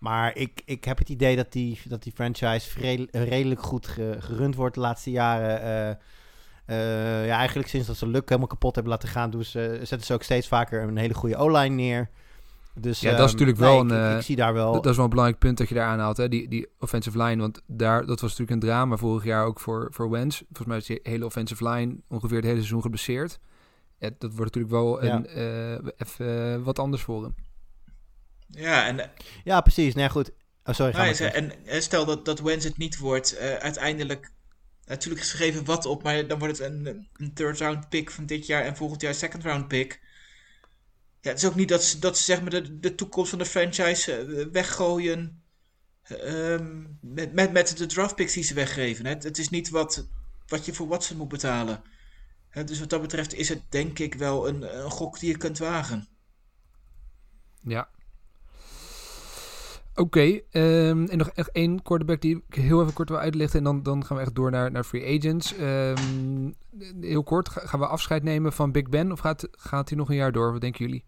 Maar 0.00 0.36
ik, 0.36 0.62
ik 0.64 0.84
heb 0.84 0.98
het 0.98 1.08
idee 1.08 1.36
dat 1.36 1.52
die, 1.52 1.80
dat 1.88 2.02
die 2.02 2.12
franchise 2.12 2.70
redelijk 3.12 3.62
goed 3.62 3.86
ge- 3.86 4.16
gerund 4.18 4.54
wordt 4.54 4.74
de 4.74 4.80
laatste 4.80 5.10
jaren. 5.10 5.62
Eh, 5.62 5.94
eh, 6.70 7.26
ja, 7.26 7.36
eigenlijk 7.36 7.68
sinds 7.68 7.86
dat 7.86 7.96
ze 7.96 8.06
Luck 8.06 8.28
helemaal 8.28 8.48
kapot 8.48 8.74
hebben 8.74 8.92
laten 8.92 9.08
gaan, 9.08 9.30
doen 9.30 9.44
ze, 9.44 9.78
zetten 9.82 10.02
ze 10.06 10.12
ook 10.14 10.22
steeds 10.22 10.48
vaker 10.48 10.82
een 10.82 10.96
hele 10.96 11.14
goede 11.14 11.36
O-line 11.36 11.74
neer. 11.74 12.10
Dus, 12.74 13.00
Ja, 13.00 13.10
dat 13.10 13.18
is 13.18 13.24
ehm, 13.24 13.32
natuurlijk 13.32 13.58
wel 13.58 13.74
ik- 13.84 13.90
een, 13.90 13.96
ik, 13.96 14.10
eh, 14.10 14.16
ik 14.16 14.22
zie 14.22 14.36
daar 14.36 14.52
wel... 14.52 14.72
Dat, 14.72 14.82
dat 14.82 14.90
is 14.90 14.94
wel 14.96 15.04
een 15.04 15.10
belangrijk 15.10 15.40
punt 15.40 15.58
dat 15.58 15.68
je 15.68 15.74
daar 15.74 15.86
aanhaalt, 15.88 16.16
hè? 16.16 16.28
Die, 16.28 16.48
die 16.48 16.68
offensive 16.78 17.22
line. 17.22 17.40
Want 17.40 17.60
daar, 17.66 18.00
dat 18.06 18.20
was 18.20 18.30
natuurlijk 18.30 18.50
een 18.50 18.68
drama 18.68 18.96
vorig 18.96 19.24
jaar 19.24 19.44
ook 19.44 19.60
voor, 19.60 19.88
voor 19.90 20.10
Wentz. 20.10 20.36
Volgens 20.46 20.66
mij 20.68 20.76
is 20.76 20.86
die 20.86 21.00
hele 21.02 21.24
offensive 21.24 21.68
line 21.68 21.96
ongeveer 22.08 22.36
het 22.36 22.44
hele 22.46 22.56
seizoen 22.56 22.82
geblesseerd. 22.82 23.38
Ja, 23.98 24.10
dat 24.18 24.34
wordt 24.34 24.54
natuurlijk 24.56 24.72
wel 24.72 25.04
Ja. 25.04 25.14
een, 25.14 25.26
eh, 25.26 25.90
even 25.96 26.62
wat 26.64 26.78
anders 26.78 27.02
voor 27.02 27.22
hem. 27.22 27.34
Ja, 28.50 28.86
en, 28.86 29.10
Ja, 29.44 29.60
precies. 29.60 29.94
Nee, 29.94 30.08
goed. 30.08 30.30
Oh, 30.64 30.74
sorry, 30.74 30.92
nou, 30.96 31.14
en, 31.14 31.52
en 31.66 31.82
stel 31.82 32.04
dat, 32.04 32.24
dat 32.24 32.40
Wens 32.40 32.64
het 32.64 32.76
niet 32.78 32.98
wordt, 32.98 33.36
eh, 33.36 33.54
uiteindelijk, 33.54 34.30
natuurlijk 34.90 35.24
is 35.24 35.30
gegeven 35.30 35.64
wat 35.64 35.86
op, 35.86 36.02
maar 36.02 36.26
dan 36.26 36.38
wordt 36.38 36.58
het 36.58 36.66
een, 36.66 37.08
een 37.16 37.34
third 37.34 37.58
round 37.58 37.88
pick 37.88 38.10
van 38.10 38.26
dit 38.26 38.46
jaar 38.46 38.64
en 38.64 38.76
volgend 38.76 39.00
jaar 39.00 39.14
second 39.14 39.42
round 39.42 39.68
pick. 39.68 40.00
Ja, 41.20 41.30
het 41.30 41.38
is 41.38 41.48
ook 41.48 41.54
niet 41.54 41.68
dat 41.68 41.84
ze, 41.84 41.98
dat 41.98 42.18
ze 42.18 42.24
zeg 42.24 42.42
maar 42.42 42.80
de, 42.80 42.94
toekomst 42.94 43.30
van 43.30 43.38
de 43.38 43.44
franchise 43.44 44.14
eh, 44.16 44.46
weggooien 44.52 45.42
ehm, 46.02 46.86
met, 47.00 47.32
met, 47.32 47.52
met 47.52 47.76
de 47.76 47.86
draft 47.86 48.14
picks 48.14 48.32
die 48.32 48.44
ze 48.44 48.54
weggeven. 48.54 49.06
Het, 49.06 49.38
is 49.38 49.48
niet 49.48 49.68
wat, 49.68 50.08
wat 50.46 50.64
je 50.64 50.74
voor 50.74 50.88
Watson 50.88 51.16
moet 51.16 51.28
betalen. 51.28 51.82
Dus 52.64 52.78
wat 52.80 52.90
dat 52.90 53.00
betreft 53.00 53.34
is 53.34 53.48
het 53.48 53.62
denk 53.68 53.98
ik 53.98 54.14
wel 54.14 54.48
een 54.48 54.90
gok 54.90 55.18
die 55.18 55.30
je 55.30 55.36
kunt 55.36 55.58
wagen. 55.58 56.08
Ja. 57.62 57.88
Oké, 59.94 60.40
ehm, 60.50 61.04
en 61.04 61.18
nog 61.18 61.28
echt 61.28 61.50
één 61.52 61.82
quarterback 61.82 62.20
die 62.20 62.42
ik 62.48 62.54
heel 62.54 62.80
even 62.82 62.92
kort 62.92 63.08
wil 63.08 63.18
uitlichten. 63.18 63.58
En 63.58 63.64
dan, 63.64 63.82
dan 63.82 64.04
gaan 64.04 64.16
we 64.16 64.22
echt 64.22 64.34
door 64.34 64.50
naar, 64.50 64.70
naar 64.70 64.84
free 64.84 65.18
agents. 65.18 65.56
Ehm, 65.56 66.50
heel 67.00 67.22
kort, 67.22 67.48
ga- 67.48 67.66
gaan 67.66 67.80
we 67.80 67.86
afscheid 67.86 68.22
nemen 68.22 68.52
van 68.52 68.72
Big 68.72 68.88
Ben? 68.88 69.12
Of 69.12 69.20
gaat, 69.20 69.48
gaat 69.50 69.88
hij 69.88 69.98
nog 69.98 70.08
een 70.08 70.16
jaar 70.16 70.32
door? 70.32 70.52
Wat 70.52 70.60
denken 70.60 70.84
jullie? 70.84 71.04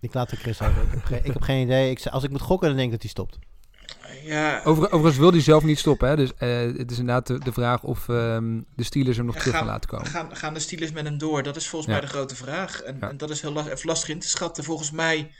Ik 0.00 0.14
laat 0.14 0.30
de 0.30 0.36
Chris 0.36 0.62
over. 0.62 0.82
Ik 0.82 1.08
heb, 1.08 1.24
ik 1.24 1.32
heb 1.32 1.42
geen 1.42 1.62
idee. 1.62 1.90
Ik, 1.90 2.06
als 2.06 2.24
ik 2.24 2.30
moet 2.30 2.40
gokken, 2.40 2.68
dan 2.68 2.76
denk 2.76 2.86
ik 2.92 2.92
dat 2.94 3.02
hij 3.02 3.10
stopt. 3.10 3.38
Ja, 4.22 4.60
Over, 4.64 4.84
overigens 4.84 5.16
wil 5.16 5.30
hij 5.30 5.40
zelf 5.40 5.64
niet 5.64 5.78
stoppen. 5.78 6.08
Hè? 6.08 6.16
Dus 6.16 6.34
eh, 6.34 6.60
het 6.76 6.90
is 6.90 6.98
inderdaad 6.98 7.26
de, 7.26 7.38
de 7.38 7.52
vraag 7.52 7.82
of 7.82 8.08
ehm, 8.08 8.60
de 8.76 8.82
Steelers 8.84 9.16
hem 9.16 9.26
nog 9.26 9.36
terug 9.36 9.54
gaan 9.56 9.66
laten 9.66 9.88
komen. 9.90 10.06
Gaan, 10.06 10.36
gaan 10.36 10.54
de 10.54 10.60
Steelers 10.60 10.92
met 10.92 11.04
hem 11.04 11.18
door? 11.18 11.42
Dat 11.42 11.56
is 11.56 11.68
volgens 11.68 11.90
Ja. 11.92 11.98
mij 11.98 12.06
de 12.08 12.12
grote 12.14 12.36
vraag. 12.36 12.80
En, 12.82 12.96
Ja. 13.00 13.08
en 13.08 13.16
dat 13.16 13.30
is 13.30 13.40
heel 13.40 13.52
last, 13.52 13.84
lastig 13.84 14.08
in 14.08 14.18
te 14.18 14.28
schatten. 14.28 14.64
Volgens 14.64 14.90
mij 14.90 15.30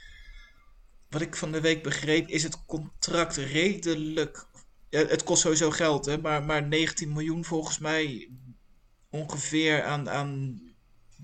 wat 1.09 1.21
ik 1.21 1.35
van 1.35 1.51
de 1.51 1.61
week 1.61 1.83
begreep, 1.83 2.27
is 2.27 2.43
het 2.43 2.65
contract 2.65 3.35
redelijk. 3.35 4.45
Ja, 4.89 4.99
het 5.05 5.23
kost 5.23 5.41
sowieso 5.41 5.71
geld, 5.71 6.05
hè, 6.05 6.17
maar, 6.17 6.43
maar 6.43 6.63
19 6.67 7.11
miljoen 7.13 7.45
volgens 7.45 7.79
mij 7.79 8.29
ongeveer 9.09 9.83
aan, 9.83 10.09
aan 10.09 10.61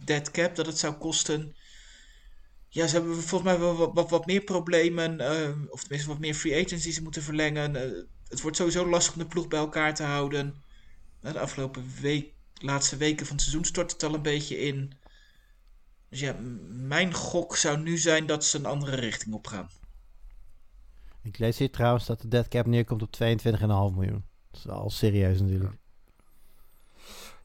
dead 0.05 0.31
cap 0.31 0.55
dat 0.55 0.65
het 0.65 0.77
zou 0.77 0.93
kosten. 0.93 1.55
Ja, 2.73 2.87
ze 2.87 2.95
hebben 2.95 3.15
volgens 3.15 3.51
mij 3.51 3.59
wel 3.59 3.75
wat, 3.75 3.91
wat, 3.93 4.09
wat 4.09 4.25
meer 4.25 4.41
problemen, 4.41 5.19
eh, 5.19 5.49
of 5.69 5.81
tenminste 5.81 6.09
wat 6.09 6.19
meer 6.19 6.33
free 6.33 6.65
agents 6.65 6.83
die 6.83 6.93
ze 6.93 7.01
moeten 7.01 7.21
verlengen. 7.21 7.75
Eh, 7.75 8.03
het 8.27 8.41
wordt 8.41 8.57
sowieso 8.57 8.89
lastig 8.89 9.13
om 9.13 9.19
de 9.19 9.27
ploeg 9.27 9.47
bij 9.47 9.59
elkaar 9.59 9.95
te 9.95 10.03
houden. 10.03 10.63
Eh, 11.21 11.33
de 11.33 11.39
afgelopen 11.39 11.91
week, 12.01 12.33
laatste 12.53 12.97
weken 12.97 13.25
van 13.25 13.35
het 13.35 13.45
seizoen 13.45 13.65
stort 13.65 13.91
het 13.91 14.03
al 14.03 14.13
een 14.13 14.21
beetje 14.21 14.59
in. 14.59 14.93
Dus 16.09 16.19
ja, 16.19 16.35
mijn 16.69 17.13
gok 17.13 17.55
zou 17.55 17.77
nu 17.79 17.97
zijn 17.97 18.25
dat 18.25 18.45
ze 18.45 18.57
een 18.57 18.65
andere 18.65 18.95
richting 18.95 19.33
op 19.33 19.47
gaan. 19.47 19.69
Ik 21.23 21.37
lees 21.37 21.57
hier 21.57 21.71
trouwens 21.71 22.05
dat 22.05 22.21
de 22.21 22.27
dead 22.27 22.47
cap 22.47 22.65
neerkomt 22.65 23.01
op 23.01 23.11
22,5 23.11 23.95
miljoen. 23.95 24.25
Dat 24.51 24.59
is 24.59 24.67
al 24.67 24.89
serieus 24.89 25.39
natuurlijk. 25.39 25.75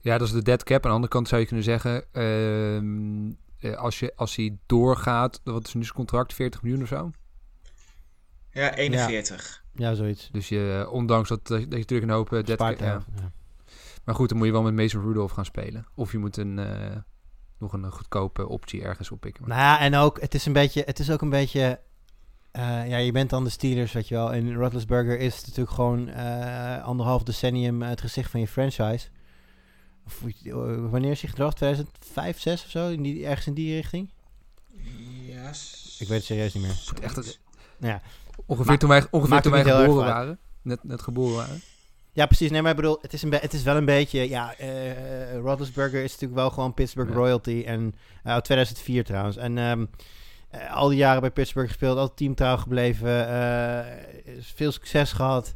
Ja, 0.01 0.19
dat 0.19 0.27
is 0.27 0.35
de 0.35 0.43
dead 0.43 0.63
cap. 0.65 0.85
Aan 0.85 0.91
de 0.91 0.95
andere 0.95 1.13
kant 1.13 1.29
zou 1.29 1.41
je 1.41 1.47
kunnen 1.47 1.65
zeggen, 1.65 2.05
ehm, 2.13 3.27
eh, 3.29 3.35
als, 3.77 3.99
je, 3.99 4.13
als 4.17 4.37
hij 4.37 4.57
doorgaat, 4.67 5.41
wat 5.45 5.67
is 5.67 5.75
nu 5.75 5.83
zijn 5.83 5.95
contract, 5.95 6.35
40 6.35 6.63
miljoen 6.63 6.83
of 6.83 6.89
zo? 6.89 7.11
Ja, 8.51 8.75
41. 8.75 9.65
Ja, 9.75 9.95
zoiets. 9.95 10.29
Dus 10.33 10.49
je, 10.49 10.85
eh, 10.87 10.93
ondanks 10.93 11.29
dat, 11.29 11.47
dat 11.47 11.61
je 11.61 11.67
natuurlijk 11.67 12.11
een 12.11 12.17
hoop 12.17 12.33
eh, 12.33 12.45
dead 12.45 12.59
Spaart 12.59 12.79
cap... 12.79 13.05
Ja. 13.17 13.33
Maar 14.09 14.17
goed, 14.17 14.29
dan 14.29 14.39
moet 14.39 14.47
je 14.47 14.53
wel 14.53 14.63
met 14.63 14.75
Mason 14.75 15.03
Rudolph 15.03 15.33
gaan 15.33 15.45
spelen. 15.45 15.87
Of 15.95 16.13
je 16.13 16.19
moet 16.19 16.37
een, 16.37 16.59
eh, 16.59 16.97
nog 17.59 17.73
een 17.73 17.93
goedkope 17.93 18.49
optie 18.49 18.83
ergens 18.83 19.11
oppikken. 19.11 19.49
Nou 19.49 19.61
ja, 19.61 19.81
en 19.81 19.95
ook, 19.95 20.21
het 20.21 20.35
is 20.35 20.47
een 20.47 20.53
beetje, 20.53 20.83
het 20.87 20.99
is 20.99 21.11
ook 21.11 21.23
een 21.23 21.31
beetje, 21.31 21.81
eh, 22.51 22.89
ja, 22.89 22.97
je 22.97 23.13
bent 23.13 23.31
dan 23.31 23.45
de 23.45 23.51
Steelers, 23.51 23.93
weet 23.93 24.09
je 24.09 24.15
wel. 24.15 24.33
En 24.33 24.55
Roethlisberger 24.55 25.19
is 25.19 25.45
natuurlijk 25.45 25.71
gewoon 25.71 26.09
eh, 26.09 26.85
anderhalf 26.85 27.23
decennium 27.23 27.83
het 27.83 28.01
gezicht 28.01 28.31
van 28.31 28.41
je 28.41 28.49
franchise. 28.49 29.09
Of, 30.09 30.23
eh, 30.47 30.53
wanneer 30.91 31.11
is 31.11 31.21
hij 31.21 31.31
gedraft? 31.31 31.57
2005, 31.57 32.41
6 32.41 32.65
of 32.65 32.71
zo? 32.71 32.89
In 32.89 33.03
die, 33.03 33.27
ergens 33.27 33.47
in 33.47 33.55
die 33.55 33.75
richting? 33.75 34.11
Ja, 35.27 35.49
Ik 35.99 36.09
weet 36.09 36.19
het 36.19 36.25
serieus 36.25 36.55
niet 36.55 36.63
meer. 36.63 36.83
Echt, 37.03 37.17
het- 37.17 37.39
Ja. 37.79 38.01
ongeveer 38.47 38.79
toen 38.79 38.89
wij, 38.89 39.07
ongeveer 39.11 39.41
toen 39.41 39.53
wij 39.53 39.65
geboren 39.65 40.05
waren. 40.05 40.39
Net, 40.63 40.85
net 40.85 41.03
geboren 41.03 41.37
waren. 41.37 41.61
Ja, 42.13 42.27
precies. 42.27 42.51
Nee, 42.51 42.63
maar 42.63 42.71
ik 42.71 42.77
bedoel, 42.77 42.99
het 43.03 43.13
is, 43.13 43.23
een 43.23 43.33
het 43.33 43.53
is 43.53 43.63
wel 43.63 43.77
een 43.77 43.85
beetje... 43.85 44.29
Ja, 44.29 44.55
eh 44.55 45.37
Roethlisberger 45.37 46.03
is 46.03 46.11
natuurlijk 46.13 46.41
wel 46.41 46.51
gewoon 46.51 46.75
Pittsburgh 46.75 47.11
Ja. 47.11 47.17
royalty. 47.17 47.63
En 47.67 47.95
eh, 48.25 48.33
uit 48.33 48.45
2004 48.45 49.05
trouwens. 49.05 49.37
En 49.37 49.59
ehm, 49.59 49.87
eh, 50.51 50.75
al 50.77 50.89
die 50.89 50.99
jaren 50.99 51.21
bij 51.21 51.31
Pittsburgh 51.31 51.69
gespeeld. 51.69 51.99
Altijd 51.99 52.17
teamtrouw 52.19 52.57
gebleven. 52.57 53.29
eh, 53.29 53.87
veel 54.41 54.73
succes 54.73 55.13
gehad. 55.13 55.55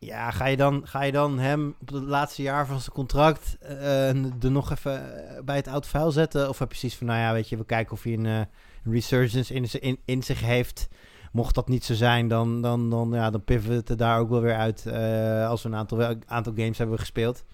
Ja, 0.00 0.30
ga 0.30 0.46
je, 0.46 0.56
dan, 0.56 0.80
ga 0.84 1.02
je 1.02 1.12
dan 1.12 1.38
hem 1.38 1.74
op 1.80 1.88
het 1.88 2.02
laatste 2.02 2.42
jaar 2.42 2.66
van 2.66 2.80
zijn 2.80 2.94
contract... 2.94 3.56
eh, 3.60 4.08
er 4.44 4.50
nog 4.50 4.70
even 4.70 5.26
eh, 5.36 5.42
bij 5.44 5.56
het 5.56 5.68
oud 5.68 5.86
vuil 5.86 6.10
zetten? 6.10 6.48
Of 6.48 6.58
heb 6.58 6.72
je 6.72 6.78
zoiets 6.78 6.98
van, 6.98 7.06
nou 7.06 7.18
ja, 7.18 7.32
weet 7.32 7.48
je... 7.48 7.56
We 7.56 7.64
kijken 7.64 7.92
of 7.92 8.02
hij 8.02 8.12
een, 8.12 8.26
eh, 8.26 8.40
resurgence 8.84 9.54
in, 9.54 9.98
in, 10.04 10.22
zich 10.22 10.40
heeft... 10.40 10.88
Mocht 11.32 11.54
dat 11.54 11.68
niet 11.68 11.84
zo 11.84 11.94
zijn, 11.94 12.28
dan, 12.28 12.62
dan, 12.62 12.90
dan, 12.90 13.10
ja, 13.12 13.30
dan 13.30 13.42
er 13.46 13.96
daar 13.96 14.18
ook 14.18 14.28
wel 14.28 14.40
weer 14.40 14.56
uit 14.56 14.86
als 15.48 15.62
we 15.62 15.68
een 15.68 15.74
aantal, 15.74 16.16
aantal 16.26 16.52
games 16.56 16.78
hebben 16.78 16.98
gespeeld. 16.98 17.44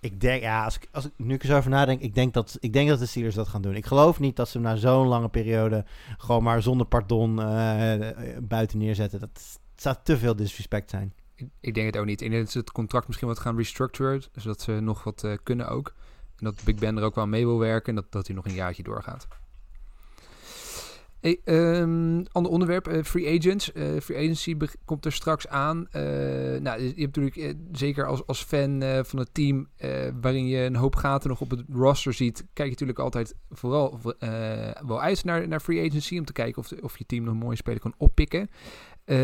Ik 0.00 0.20
denk, 0.20 0.42
ja, 0.42 0.64
als 0.64 0.76
ik, 0.76 0.88
als 0.92 1.04
ik 1.04 1.12
nu 1.16 1.38
zo 1.42 1.56
over 1.56 1.70
nadenk, 1.70 2.00
ik 2.00 2.14
denk, 2.14 2.34
dat, 2.34 2.56
ik 2.60 2.72
denk 2.72 2.88
dat 2.88 2.98
de 2.98 3.06
Steelers 3.06 3.34
dat 3.34 3.48
gaan 3.48 3.62
doen. 3.62 3.74
Ik 3.74 3.86
geloof 3.86 4.20
niet 4.20 4.36
dat 4.36 4.48
ze 4.48 4.58
hem 4.58 4.66
na 4.66 4.76
zo'n 4.76 5.06
lange 5.06 5.28
periode 5.28 5.84
gewoon 6.18 6.42
maar 6.42 6.62
zonder 6.62 6.86
pardon 6.86 7.34
buiten 8.40 8.78
neerzetten. 8.78 9.20
Dat 9.20 9.58
zou 9.76 9.96
te 10.02 10.18
veel 10.18 10.36
disrespect 10.36 10.90
zijn. 10.90 11.12
Ik, 11.60 11.74
denk 11.74 11.86
het 11.86 11.96
ook 11.96 12.06
niet. 12.06 12.20
Ik 12.20 12.30
denk 12.30 12.42
dat 12.42 12.52
ze 12.52 12.58
het 12.58 12.72
contract 12.72 13.06
misschien 13.06 13.28
wat 13.28 13.38
gaan 13.38 13.56
restructuren. 13.56 14.22
Zodat 14.34 14.60
ze 14.60 14.72
nog 14.72 15.04
wat 15.04 15.24
eh, 15.24 15.32
kunnen 15.42 15.68
ook. 15.68 15.94
En 16.38 16.44
dat 16.44 16.64
Big 16.64 16.74
Ben 16.74 16.96
er 16.96 17.04
ook 17.04 17.14
wel 17.14 17.26
mee 17.26 17.46
wil 17.46 17.58
werken. 17.58 17.88
En 17.88 17.94
dat, 17.94 18.12
dat 18.12 18.26
hij 18.26 18.36
nog 18.36 18.44
een 18.44 18.54
jaartje 18.54 18.82
doorgaat. 18.82 19.28
Hey, 21.24 21.40
ehm, 21.44 22.24
ander 22.32 22.52
onderwerp, 22.52 22.88
eh, 22.88 23.02
free 23.02 23.38
agents. 23.38 23.72
Eh, 23.72 24.00
free 24.02 24.18
agency 24.18 24.56
komt 24.84 25.04
er 25.04 25.12
straks 25.12 25.48
aan. 25.48 25.86
Eh, 25.90 26.02
nou, 26.60 26.82
je 26.82 26.86
hebt 26.86 26.96
natuurlijk 26.96 27.36
eh, 27.36 27.54
zeker 27.72 28.06
als, 28.06 28.26
als 28.26 28.42
fan 28.42 28.82
eh, 28.82 29.04
van 29.04 29.18
het 29.18 29.34
team, 29.34 29.68
eh, 29.76 29.90
waarin 30.20 30.46
je 30.46 30.58
een 30.58 30.76
hoop 30.76 30.96
gaten 30.96 31.28
nog 31.28 31.40
op 31.40 31.50
het 31.50 31.62
roster 31.72 32.12
ziet, 32.12 32.38
kijk 32.52 32.68
je 32.68 32.70
natuurlijk 32.70 32.98
altijd 32.98 33.34
vooral 33.50 34.00
eh, 34.18 34.30
wel 34.86 35.00
uit 35.00 35.24
naar, 35.24 35.48
naar 35.48 35.60
free 35.60 35.88
agency 35.88 36.18
om 36.18 36.24
te 36.24 36.32
kijken 36.32 36.62
of, 36.62 36.72
of 36.80 36.98
je 36.98 37.06
team 37.06 37.24
nog 37.24 37.34
mooie 37.34 37.56
speler 37.56 37.80
kan 37.80 37.94
oppikken. 37.96 38.50
Eh, 39.04 39.16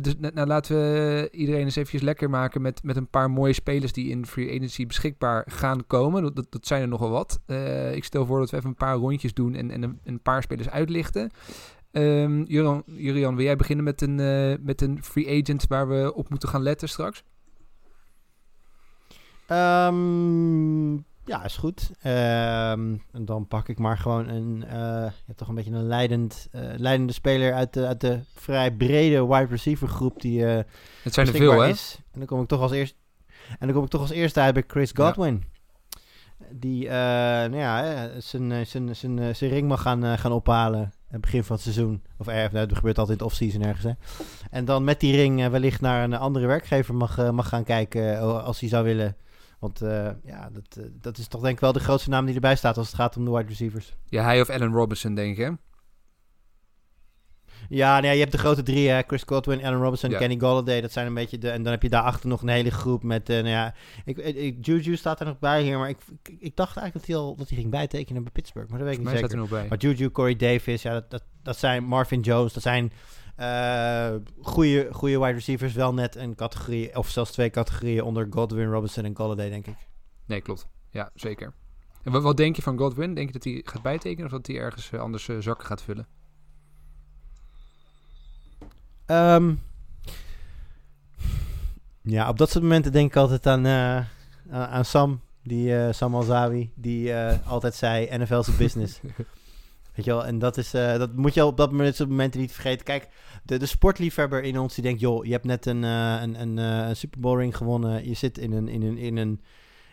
dus 0.00 0.14
nou, 0.18 0.46
laten 0.46 0.76
we 0.76 1.28
iedereen 1.32 1.64
eens 1.64 1.76
eventjes 1.76 2.02
lekker 2.02 2.30
maken 2.30 2.62
met, 2.62 2.82
met 2.82 2.96
een 2.96 3.08
paar 3.08 3.30
mooie 3.30 3.52
spelers 3.52 3.92
die 3.92 4.08
in 4.08 4.26
free 4.26 4.48
agency 4.56 4.86
beschikbaar 4.86 5.46
gaan 5.50 5.86
komen. 5.86 6.34
Dat, 6.34 6.46
dat, 6.50 6.66
zijn 6.66 6.82
er 6.82 6.88
nogal 6.88 7.10
wat. 7.10 7.40
Eh, 7.46 7.94
ik 7.94 8.04
stel 8.04 8.26
voor 8.26 8.38
dat 8.38 8.50
we 8.50 8.56
even 8.56 8.68
een 8.68 8.74
paar 8.74 8.96
rondjes 8.96 9.34
doen 9.34 9.54
en, 9.54 9.70
en 9.70 10.00
een, 10.04 10.20
paar 10.20 10.42
spelers 10.42 10.70
uitlichten. 10.70 11.30
Julian, 11.92 12.82
Julian, 12.86 13.36
wil 13.36 13.44
jij 13.44 13.56
beginnen 13.56 13.84
met 13.84 14.00
een, 14.00 14.20
eh, 14.20 14.54
met 14.60 14.80
een 14.80 15.02
free 15.02 15.42
agent 15.42 15.66
waar 15.66 15.88
we 15.88 16.14
op 16.14 16.28
moeten 16.28 16.48
gaan 16.48 16.62
letten 16.62 16.88
straks? 16.88 17.24
Ehm, 19.46 20.94
ja, 21.28 21.44
is 21.44 21.56
goed. 21.56 21.90
Ehm, 22.02 22.96
en 23.12 23.24
dan 23.24 23.46
pak 23.46 23.68
ik 23.68 23.78
maar 23.78 23.98
gewoon 23.98 24.28
een, 24.28 24.64
eh, 24.64 24.78
ja, 25.26 25.34
toch 25.36 25.48
een 25.48 25.54
beetje 25.54 25.70
een 25.70 25.86
leidend, 25.86 26.48
eh, 26.52 26.62
leidende 26.76 27.12
speler 27.12 27.54
uit 27.54 27.72
de, 27.72 27.86
uit 27.86 28.00
de 28.00 28.20
vrij 28.34 28.72
brede 28.72 29.26
wide 29.26 29.46
receiver 29.50 29.88
groep 29.88 30.20
die 30.20 30.46
eh 30.46 30.64
Het 31.02 31.14
zijn 31.14 31.26
er 31.26 31.34
veel, 31.34 31.60
hè? 31.60 31.68
is. 31.68 32.00
En 32.12 32.18
dan 32.18 32.28
kom 32.28 32.42
ik 32.42 32.48
toch 32.48 32.60
als 32.60 32.72
eerst 32.72 32.96
en 33.58 33.66
dan 33.66 33.72
kom 33.72 33.84
ik 33.84 33.90
toch 33.90 34.00
als 34.00 34.10
eerste 34.10 34.40
uit 34.40 34.54
bij 34.54 34.64
Chris 34.66 34.90
Godwin. 34.94 35.44
Die, 36.50 36.88
nou 36.88 37.56
ja, 37.56 38.08
zijn, 38.18 38.66
zijn, 38.66 38.96
zijn, 38.96 39.36
zijn 39.36 39.50
ring 39.50 39.68
mag 39.68 39.82
gaan, 39.82 40.18
gaan 40.18 40.32
ophalen. 40.32 40.80
aan 40.80 40.92
het 41.08 41.20
begin 41.20 41.44
van 41.44 41.54
het 41.54 41.64
seizoen. 41.64 42.02
Of 42.18 42.26
ergens, 42.26 42.52
nou, 42.52 42.66
dat 42.66 42.76
gebeurt 42.76 42.98
altijd 42.98 43.18
in 43.18 43.24
het 43.24 43.32
off-season 43.32 43.62
ergens. 43.62 43.84
Hè. 43.84 44.24
En 44.50 44.64
dan 44.64 44.84
met 44.84 45.00
die 45.00 45.16
ring 45.16 45.48
wellicht 45.48 45.80
naar 45.80 46.04
een 46.04 46.14
andere 46.14 46.46
werkgever 46.46 46.94
mag, 46.94 47.32
mag 47.32 47.48
gaan 47.48 47.64
kijken 47.64 48.20
als 48.42 48.60
hij 48.60 48.68
zou 48.68 48.84
willen. 48.84 49.16
Want 49.58 49.82
eh, 49.82 50.10
ja, 50.24 50.50
dat, 50.52 50.76
eh, 50.76 50.84
dat 50.92 51.18
is 51.18 51.28
toch 51.28 51.40
denk 51.40 51.54
ik 51.54 51.60
wel 51.60 51.72
de 51.72 51.80
grootste 51.80 52.10
naam 52.10 52.24
die 52.26 52.34
erbij 52.34 52.56
staat 52.56 52.76
als 52.76 52.86
het 52.86 52.96
gaat 52.96 53.16
om 53.16 53.24
de 53.24 53.30
wide 53.30 53.48
receivers. 53.48 53.96
Ja, 54.06 54.22
hij 54.22 54.40
of 54.40 54.50
Allen 54.50 54.72
Robinson, 54.72 55.14
denk 55.14 55.38
ik, 55.38 55.44
hè? 55.44 55.50
Ja, 57.68 57.92
nou 57.92 58.06
ja, 58.06 58.12
je 58.12 58.18
hebt 58.18 58.32
de 58.32 58.38
grote 58.38 58.62
drie, 58.62 58.88
hè? 58.88 59.02
Chris 59.06 59.22
Godwin, 59.26 59.64
Allen 59.64 59.80
Robinson, 59.80 60.10
Ja. 60.10 60.18
Kenny 60.18 60.38
Golladay. 60.38 60.80
Dat 60.80 60.92
zijn 60.92 61.06
een 61.06 61.14
beetje 61.14 61.38
de... 61.38 61.50
En 61.50 61.62
dan 61.62 61.72
heb 61.72 61.82
je 61.82 61.88
daarachter 61.88 62.28
nog 62.28 62.42
een 62.42 62.48
hele 62.48 62.70
groep 62.70 63.02
met... 63.02 63.28
eh 63.28 63.36
nou 63.36 63.48
ja, 63.48 63.74
ik, 64.04 64.18
ik, 64.18 64.66
Juju 64.66 64.96
staat 64.96 65.20
er 65.20 65.26
nog 65.26 65.38
bij 65.38 65.62
hier, 65.62 65.78
maar 65.78 65.88
ik, 65.88 65.98
ik, 66.22 66.36
ik 66.38 66.56
dacht 66.56 66.76
eigenlijk 66.76 67.06
dat 67.06 67.16
hij, 67.16 67.26
al, 67.26 67.36
dat 67.36 67.48
hij 67.48 67.58
ging 67.58 67.70
bijtekenen 67.70 68.22
bij 68.22 68.32
Pittsburgh. 68.32 68.68
Maar 68.70 68.78
dat 68.78 68.88
weet 68.88 68.98
ik 68.98 69.04
niet 69.04 69.18
zeker. 69.18 69.56
er. 69.56 69.66
Maar 69.68 69.78
Juju, 69.78 70.10
Corey 70.10 70.36
Davis, 70.36 70.82
ja, 70.82 70.92
dat, 70.92 71.10
dat, 71.10 71.22
dat 71.42 71.58
zijn 71.58 71.84
Marvin 71.84 72.20
Jones. 72.20 72.52
Dat 72.52 72.62
zijn 72.62 72.92
goede, 74.42 74.88
goede 74.92 75.18
wide 75.18 75.32
receivers. 75.32 75.72
Wel 75.72 75.94
net 75.94 76.16
een 76.16 76.34
categorie, 76.34 76.96
of 76.96 77.08
zelfs 77.08 77.32
twee 77.32 77.50
categorieën 77.50 78.02
onder 78.02 78.26
Godwin, 78.30 78.70
Robinson 78.70 79.04
en 79.04 79.16
Golladay, 79.16 79.50
denk 79.50 79.66
ik. 79.66 79.76
Nee, 80.26 80.40
klopt. 80.40 80.68
Ja, 80.90 81.10
zeker. 81.14 81.52
En 82.02 82.12
wat, 82.12 82.22
wat 82.22 82.36
denk 82.36 82.56
je 82.56 82.62
van 82.62 82.78
Godwin? 82.78 83.14
Denk 83.14 83.26
je 83.26 83.32
dat 83.32 83.44
hij 83.44 83.62
gaat 83.64 83.82
bijtekenen 83.82 84.24
of 84.24 84.30
dat 84.30 84.46
hij 84.46 84.56
ergens 84.56 84.90
eh, 84.90 85.00
anders 85.00 85.28
eh, 85.28 85.36
zakken 85.38 85.66
gaat 85.66 85.82
vullen? 85.82 86.06
Ehm, 89.06 89.54
ja, 92.02 92.28
op 92.28 92.38
dat 92.38 92.50
soort 92.50 92.62
momenten 92.62 92.92
denk 92.92 93.10
ik 93.10 93.16
altijd 93.16 93.46
aan, 93.46 93.66
eh, 93.66 94.04
aan, 94.50 94.84
Sam. 94.84 95.20
Die, 95.42 95.76
eh, 95.76 95.92
Sam 95.92 96.14
Alzawi, 96.14 96.70
die 96.74 97.12
eh, 97.12 97.46
altijd 97.46 97.74
zei, 97.74 98.18
NFL 98.18 98.38
is 98.38 98.48
a 98.48 98.56
business. 98.58 99.00
Weet 99.98 100.06
je 100.06 100.12
wel, 100.12 100.26
en 100.26 100.38
dat, 100.38 100.56
is, 100.56 100.74
eh, 100.74 100.98
dat 100.98 101.16
moet 101.16 101.34
je 101.34 101.44
op 101.44 101.56
dat 101.56 101.70
moment, 101.70 102.34
niet 102.34 102.52
vergeten. 102.52 102.84
Kijk, 102.84 103.08
de, 103.42 103.58
de 103.58 103.66
sportliefhebber 103.66 104.42
in 104.42 104.58
ons 104.58 104.74
die 104.74 104.84
denkt, 104.84 105.00
joh, 105.00 105.24
je 105.24 105.32
hebt 105.32 105.44
net 105.44 105.66
een, 105.66 105.84
eh, 105.84 106.22
een, 106.22 106.58
eh, 106.58 106.88
een 106.88 106.96
Super 106.96 107.20
Bowl 107.20 107.38
ring 107.38 107.56
gewonnen. 107.56 108.08
Je 108.08 108.14
zit 108.14 108.38
in 108.38 108.52
een, 108.52 108.68
in 108.68 108.82
een, 108.82 108.98
in 108.98 109.16
een, 109.16 109.40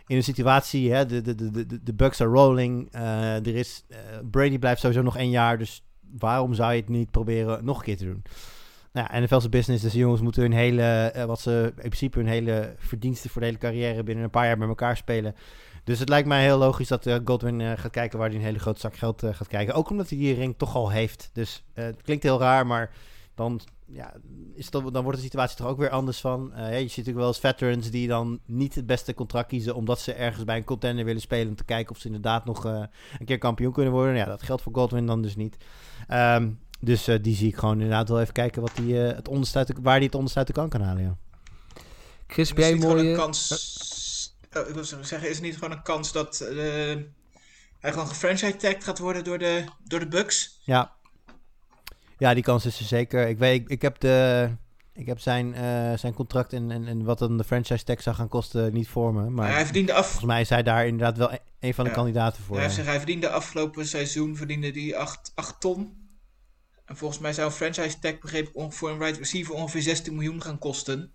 in 0.07 0.15
een 0.15 0.23
situatie, 0.23 0.91
hè, 0.91 1.05
de, 1.05 1.21
de, 1.21 1.35
de, 1.35 1.65
de, 1.65 1.83
de 1.83 1.93
Bucks 1.93 2.21
are 2.21 2.29
rolling. 2.29 2.93
Er 2.93 3.55
is, 3.55 3.85
Brady 4.31 4.59
blijft 4.59 4.81
sowieso 4.81 5.01
nog 5.01 5.17
één 5.17 5.29
jaar, 5.29 5.57
dus 5.57 5.83
waarom 6.17 6.53
zou 6.53 6.73
je 6.73 6.79
het 6.79 6.89
niet 6.89 7.11
proberen 7.11 7.65
nog 7.65 7.77
een 7.77 7.83
keer 7.83 7.97
te 7.97 8.05
doen? 8.05 8.23
Nou 8.91 9.07
ja, 9.11 9.19
NFL's 9.19 9.49
business, 9.49 9.83
dus 9.83 9.91
de 9.91 9.99
jongens 9.99 10.21
moeten 10.21 10.41
hun 10.41 10.53
hele, 10.53 11.13
wat 11.27 11.39
ze 11.39 11.65
in 11.75 11.81
principe 11.81 12.17
hun 12.17 12.27
hele 12.27 12.75
verdiensten 12.77 13.29
voor 13.29 13.41
de 13.41 13.47
hele 13.47 13.59
carrière 13.59 14.03
binnen 14.03 14.23
een 14.23 14.29
paar 14.29 14.45
jaar 14.45 14.57
met 14.57 14.67
elkaar 14.67 14.97
spelen. 14.97 15.35
Dus 15.85 15.99
het 15.99 16.09
lijkt 16.09 16.27
mij 16.27 16.43
heel 16.43 16.57
logisch 16.57 16.87
dat 16.87 17.05
eh, 17.05 17.15
Godwin 17.25 17.61
eh, 17.61 17.71
gaat 17.75 17.91
kijken 17.91 18.19
waar 18.19 18.27
hij 18.27 18.37
een 18.37 18.43
hele 18.43 18.59
grote 18.59 18.79
zak 18.79 18.95
geld 18.95 19.23
eh, 19.23 19.33
gaat 19.33 19.47
kijken. 19.47 19.73
Ook 19.73 19.89
omdat 19.89 20.09
hij 20.09 20.17
die 20.17 20.33
ring 20.33 20.53
toch 20.57 20.75
al 20.75 20.89
heeft. 20.89 21.29
Dus 21.33 21.63
eh, 21.73 21.85
het 21.85 22.01
klinkt 22.01 22.23
heel 22.23 22.39
raar, 22.39 22.67
maar 22.67 22.91
dan, 23.35 23.59
ja, 23.85 24.13
is 24.55 24.65
het, 24.71 24.93
dan 24.93 25.03
wordt 25.03 25.17
de 25.17 25.23
situatie 25.23 25.57
toch 25.57 25.67
ook 25.67 25.77
weer 25.77 25.89
anders 25.89 26.19
van. 26.19 26.53
Eh, 26.53 26.63
je 26.71 26.77
ziet 26.79 26.87
natuurlijk 26.89 27.17
wel 27.17 27.27
eens 27.27 27.39
veterans 27.39 27.89
die 27.89 28.07
dan 28.07 28.39
niet 28.45 28.75
het 28.75 28.85
beste 28.85 29.13
contract 29.13 29.47
kiezen 29.47 29.75
omdat 29.75 29.99
ze 29.99 30.13
ergens 30.13 30.43
bij 30.43 30.57
een 30.57 30.63
contender 30.63 31.05
willen 31.05 31.21
spelen 31.21 31.47
om 31.47 31.55
te 31.55 31.63
kijken 31.63 31.91
of 31.95 31.99
ze 32.01 32.05
inderdaad 32.07 32.45
nog 32.45 32.65
eh, 32.65 32.83
een 33.19 33.25
keer 33.25 33.37
kampioen 33.37 33.71
kunnen 33.73 33.93
worden. 33.93 34.15
Ja, 34.15 34.25
dat 34.25 34.43
geldt 34.43 34.61
voor 34.61 34.73
Godwin 34.73 35.05
dan 35.05 35.21
dus 35.21 35.35
niet. 35.35 35.57
Ehm, 36.07 36.49
dus 36.79 37.07
eh, 37.07 37.15
die 37.21 37.35
zie 37.35 37.47
ik 37.47 37.55
gewoon 37.57 37.75
inderdaad 37.75 38.09
wel 38.09 38.19
even 38.21 38.33
kijken 38.33 38.61
wat 38.61 38.71
die, 38.75 39.07
eh, 39.07 39.15
het 39.15 39.27
onderste 39.27 39.63
de- 39.65 39.75
waar 39.81 39.95
hij 39.95 40.03
het 40.05 40.15
onderste 40.15 40.37
uit 40.39 40.47
de 40.47 40.53
kan 40.53 40.69
kan 40.69 40.81
halen. 40.81 41.03
Ja. 41.03 41.17
Chris, 42.27 42.51
jij 42.55 42.75
mooie... 42.75 43.09
een 43.09 43.15
kans... 43.15 43.47
Oh, 44.57 44.67
ik 44.67 44.73
wil 44.73 44.83
zeggen, 44.83 45.29
is 45.29 45.35
het 45.35 45.41
niet 45.41 45.53
gewoon 45.53 45.71
een 45.71 45.81
kans 45.81 46.11
dat 46.11 46.39
eh, 46.39 46.57
hij 47.79 47.91
gewoon 47.91 48.07
gefranchise 48.07 48.55
tagged 48.55 48.83
gaat 48.83 48.99
worden 48.99 49.23
door 49.23 49.37
de, 49.37 49.63
door 49.83 49.99
de 49.99 50.07
Bucks? 50.07 50.59
Ja. 50.63 50.93
ja, 52.17 52.33
die 52.33 52.43
kans 52.43 52.65
is 52.65 52.79
er 52.79 52.85
zeker. 52.85 53.27
Ik, 53.27 53.37
weet, 53.37 53.61
ik, 53.61 53.69
ik 53.69 53.81
heb, 53.81 53.99
de, 53.99 54.49
ik 54.93 55.05
heb 55.05 55.19
zijn, 55.19 55.53
eh, 55.53 55.97
zijn 55.97 56.13
contract 56.13 56.53
en, 56.53 56.71
en, 56.71 56.87
en 56.87 57.03
wat 57.03 57.19
dan 57.19 57.37
de 57.37 57.43
franchise 57.43 57.83
tag 57.83 58.01
zou 58.01 58.15
gaan 58.15 58.27
kosten 58.27 58.73
niet 58.73 58.87
voor 58.87 59.13
me. 59.13 59.29
Maar 59.29 59.51
hij 59.53 59.63
verdiende 59.63 59.93
af... 59.93 60.05
volgens 60.05 60.25
mij 60.25 60.41
is 60.41 60.49
hij 60.49 60.63
daar 60.63 60.85
inderdaad 60.87 61.17
wel 61.17 61.33
e- 61.33 61.37
een 61.59 61.73
van 61.73 61.83
de 61.83 61.89
Ja. 61.89 61.95
kandidaten 61.95 62.43
voor. 62.43 62.55
Ja, 62.55 62.61
hij, 62.61 62.69
gezegd, 62.69 62.87
hij 62.87 62.97
verdiende 62.97 63.29
afgelopen 63.29 63.87
seizoen 63.87 64.35
verdiende 64.35 64.71
die 64.71 64.97
8, 64.97 65.31
8 65.35 65.59
ton. 65.59 66.03
En 66.85 66.97
volgens 66.97 67.19
mij 67.19 67.33
zou 67.33 67.47
een 67.47 67.53
franchise 67.53 67.99
tag 67.99 68.19
begreep 68.19 68.47
ik, 68.47 68.73
voor 68.73 68.89
een 68.89 68.99
wide 68.99 69.17
receiver 69.17 69.53
ongeveer 69.53 69.81
16 69.81 70.13
miljoen 70.13 70.41
gaan 70.41 70.59
kosten. 70.59 71.11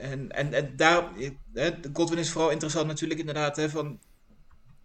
En, 0.00 0.30
en, 0.30 0.52
en 0.52 0.76
daar, 0.76 1.08
hè, 1.52 1.70
Godwin 1.92 2.18
is 2.18 2.30
vooral 2.30 2.50
interessant 2.50 2.86
natuurlijk 2.86 3.20
inderdaad 3.20 3.56
hè, 3.56 3.70
van 3.70 4.00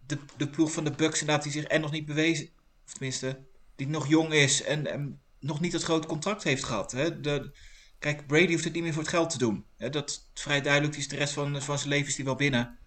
de, 0.05 0.17
de 0.37 0.47
ploeg 0.49 0.71
van 0.71 0.83
de 0.83 0.91
Bucks 0.91 1.19
inderdaad 1.19 1.43
die 1.43 1.51
zich 1.51 1.63
en 1.63 1.81
nog 1.81 1.91
niet 1.91 2.05
bewezen, 2.05 2.49
of 2.85 2.91
tenminste, 2.91 3.39
die 3.75 3.87
nog 3.87 4.07
jong 4.07 4.33
is 4.33 4.63
en, 4.63 4.87
en 4.87 5.19
nog 5.39 5.59
niet 5.59 5.73
het 5.73 5.83
grote 5.83 6.07
contract 6.07 6.43
heeft 6.43 6.63
gehad. 6.63 6.91
Hè. 6.91 7.19
De, 7.19 7.51
kijk, 7.99 8.27
Brady 8.27 8.51
hoeft 8.51 8.63
het 8.63 8.73
niet 8.73 8.83
meer 8.83 8.93
voor 8.93 9.01
het 9.01 9.11
geld 9.11 9.29
te 9.29 9.37
doen. 9.37 9.65
Hè, 9.77 9.89
dat 9.89 10.09
is 10.09 10.29
vrij 10.33 10.61
duidelijk, 10.61 10.93
die 10.93 11.01
is 11.01 11.09
de 11.09 11.15
rest 11.15 11.33
van, 11.33 11.61
van 11.61 11.77
zijn 11.77 11.89
leven 11.89 12.07
is 12.07 12.15
die 12.15 12.25
wel 12.25 12.35
binnen. 12.35 12.77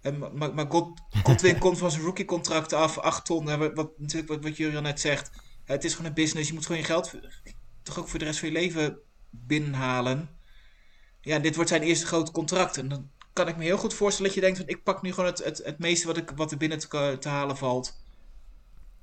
En, 0.00 0.18
maar- 0.18 0.54
maar, 0.54 0.66
God, 0.68 1.00
Godwin 1.22 1.58
komt 1.64 1.78
van 1.78 1.90
zijn 1.90 2.02
rookiecontract 2.02 2.72
af, 2.72 2.98
8 2.98 3.24
ton. 3.24 3.46
Hè, 3.46 3.56
wat, 3.56 3.74
wat, 3.74 3.98
natuurlijk 3.98 4.28
wat, 4.28 4.42
wat 4.42 4.56
Jurian 4.56 4.82
net 4.82 5.00
zegt. 5.00 5.30
Het 5.64 5.84
is 5.84 5.94
gewoon 5.94 6.06
een 6.06 6.14
business. 6.14 6.48
Je 6.48 6.54
moet 6.54 6.66
gewoon 6.66 6.80
je 6.80 6.86
geld 6.86 7.14
toch 7.82 7.98
ook 7.98 8.08
voor 8.08 8.18
de 8.18 8.24
rest 8.24 8.38
van 8.38 8.48
je 8.48 8.54
leven 8.54 8.98
binnenhalen. 9.30 10.35
Ja, 11.26 11.38
dit 11.38 11.54
wordt 11.54 11.70
zijn 11.70 11.82
eerste 11.82 12.06
grote 12.06 12.32
contract. 12.32 12.76
En 12.78 12.88
dan 12.88 13.08
kan 13.32 13.48
ik 13.48 13.56
me 13.56 13.64
heel 13.64 13.76
goed 13.76 13.94
voorstellen 13.94 14.26
dat 14.32 14.40
je 14.40 14.44
denkt 14.46 14.58
van 14.58 14.68
ik 14.68 14.82
pak 14.82 15.02
nu 15.02 15.12
gewoon 15.12 15.30
het, 15.30 15.44
het, 15.44 15.60
het 15.64 15.78
meeste 15.78 16.06
wat, 16.06 16.16
ik, 16.16 16.32
wat 16.36 16.50
er 16.50 16.56
binnen 16.56 16.78
te, 16.78 17.16
te 17.20 17.28
halen 17.28 17.56
valt. 17.56 17.92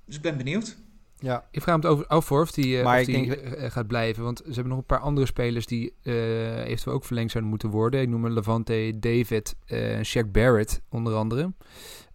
Dus 0.06 0.16
ik 0.16 0.22
ben 0.22 0.38
benieuwd. 0.38 0.78
ja. 1.20 1.46
Ik 1.52 1.62
vraag 1.62 1.76
me 1.76 1.82
het 1.82 1.92
over, 1.92 2.08
af 2.08 2.26
voor 2.26 2.42
of 2.42 2.52
die, 2.52 2.80
eh, 2.80 2.86
of 2.86 2.96
ik 3.00 3.06
die 3.06 3.16
denk- 3.28 3.32
eh, 3.54 3.72
gaat 3.72 3.88
blijven. 3.88 4.24
Want 4.24 4.38
ze 4.38 4.52
hebben 4.54 4.68
nog 4.68 4.78
een 4.78 4.86
paar 4.86 5.00
andere 5.00 5.26
spelers 5.26 5.66
die 5.66 5.94
eh, 6.04 6.58
eventueel 6.66 6.96
ook 6.96 7.06
verlengd 7.06 7.32
zouden 7.32 7.52
moeten 7.52 7.70
worden. 7.70 8.02
Ik 8.02 8.10
noem 8.10 8.28
Levante, 8.30 8.94
David, 9.00 9.56
eh 9.66 10.00
Shaq 10.04 10.32
Barrett 10.32 10.82
onder 10.90 11.16
andere. 11.16 11.54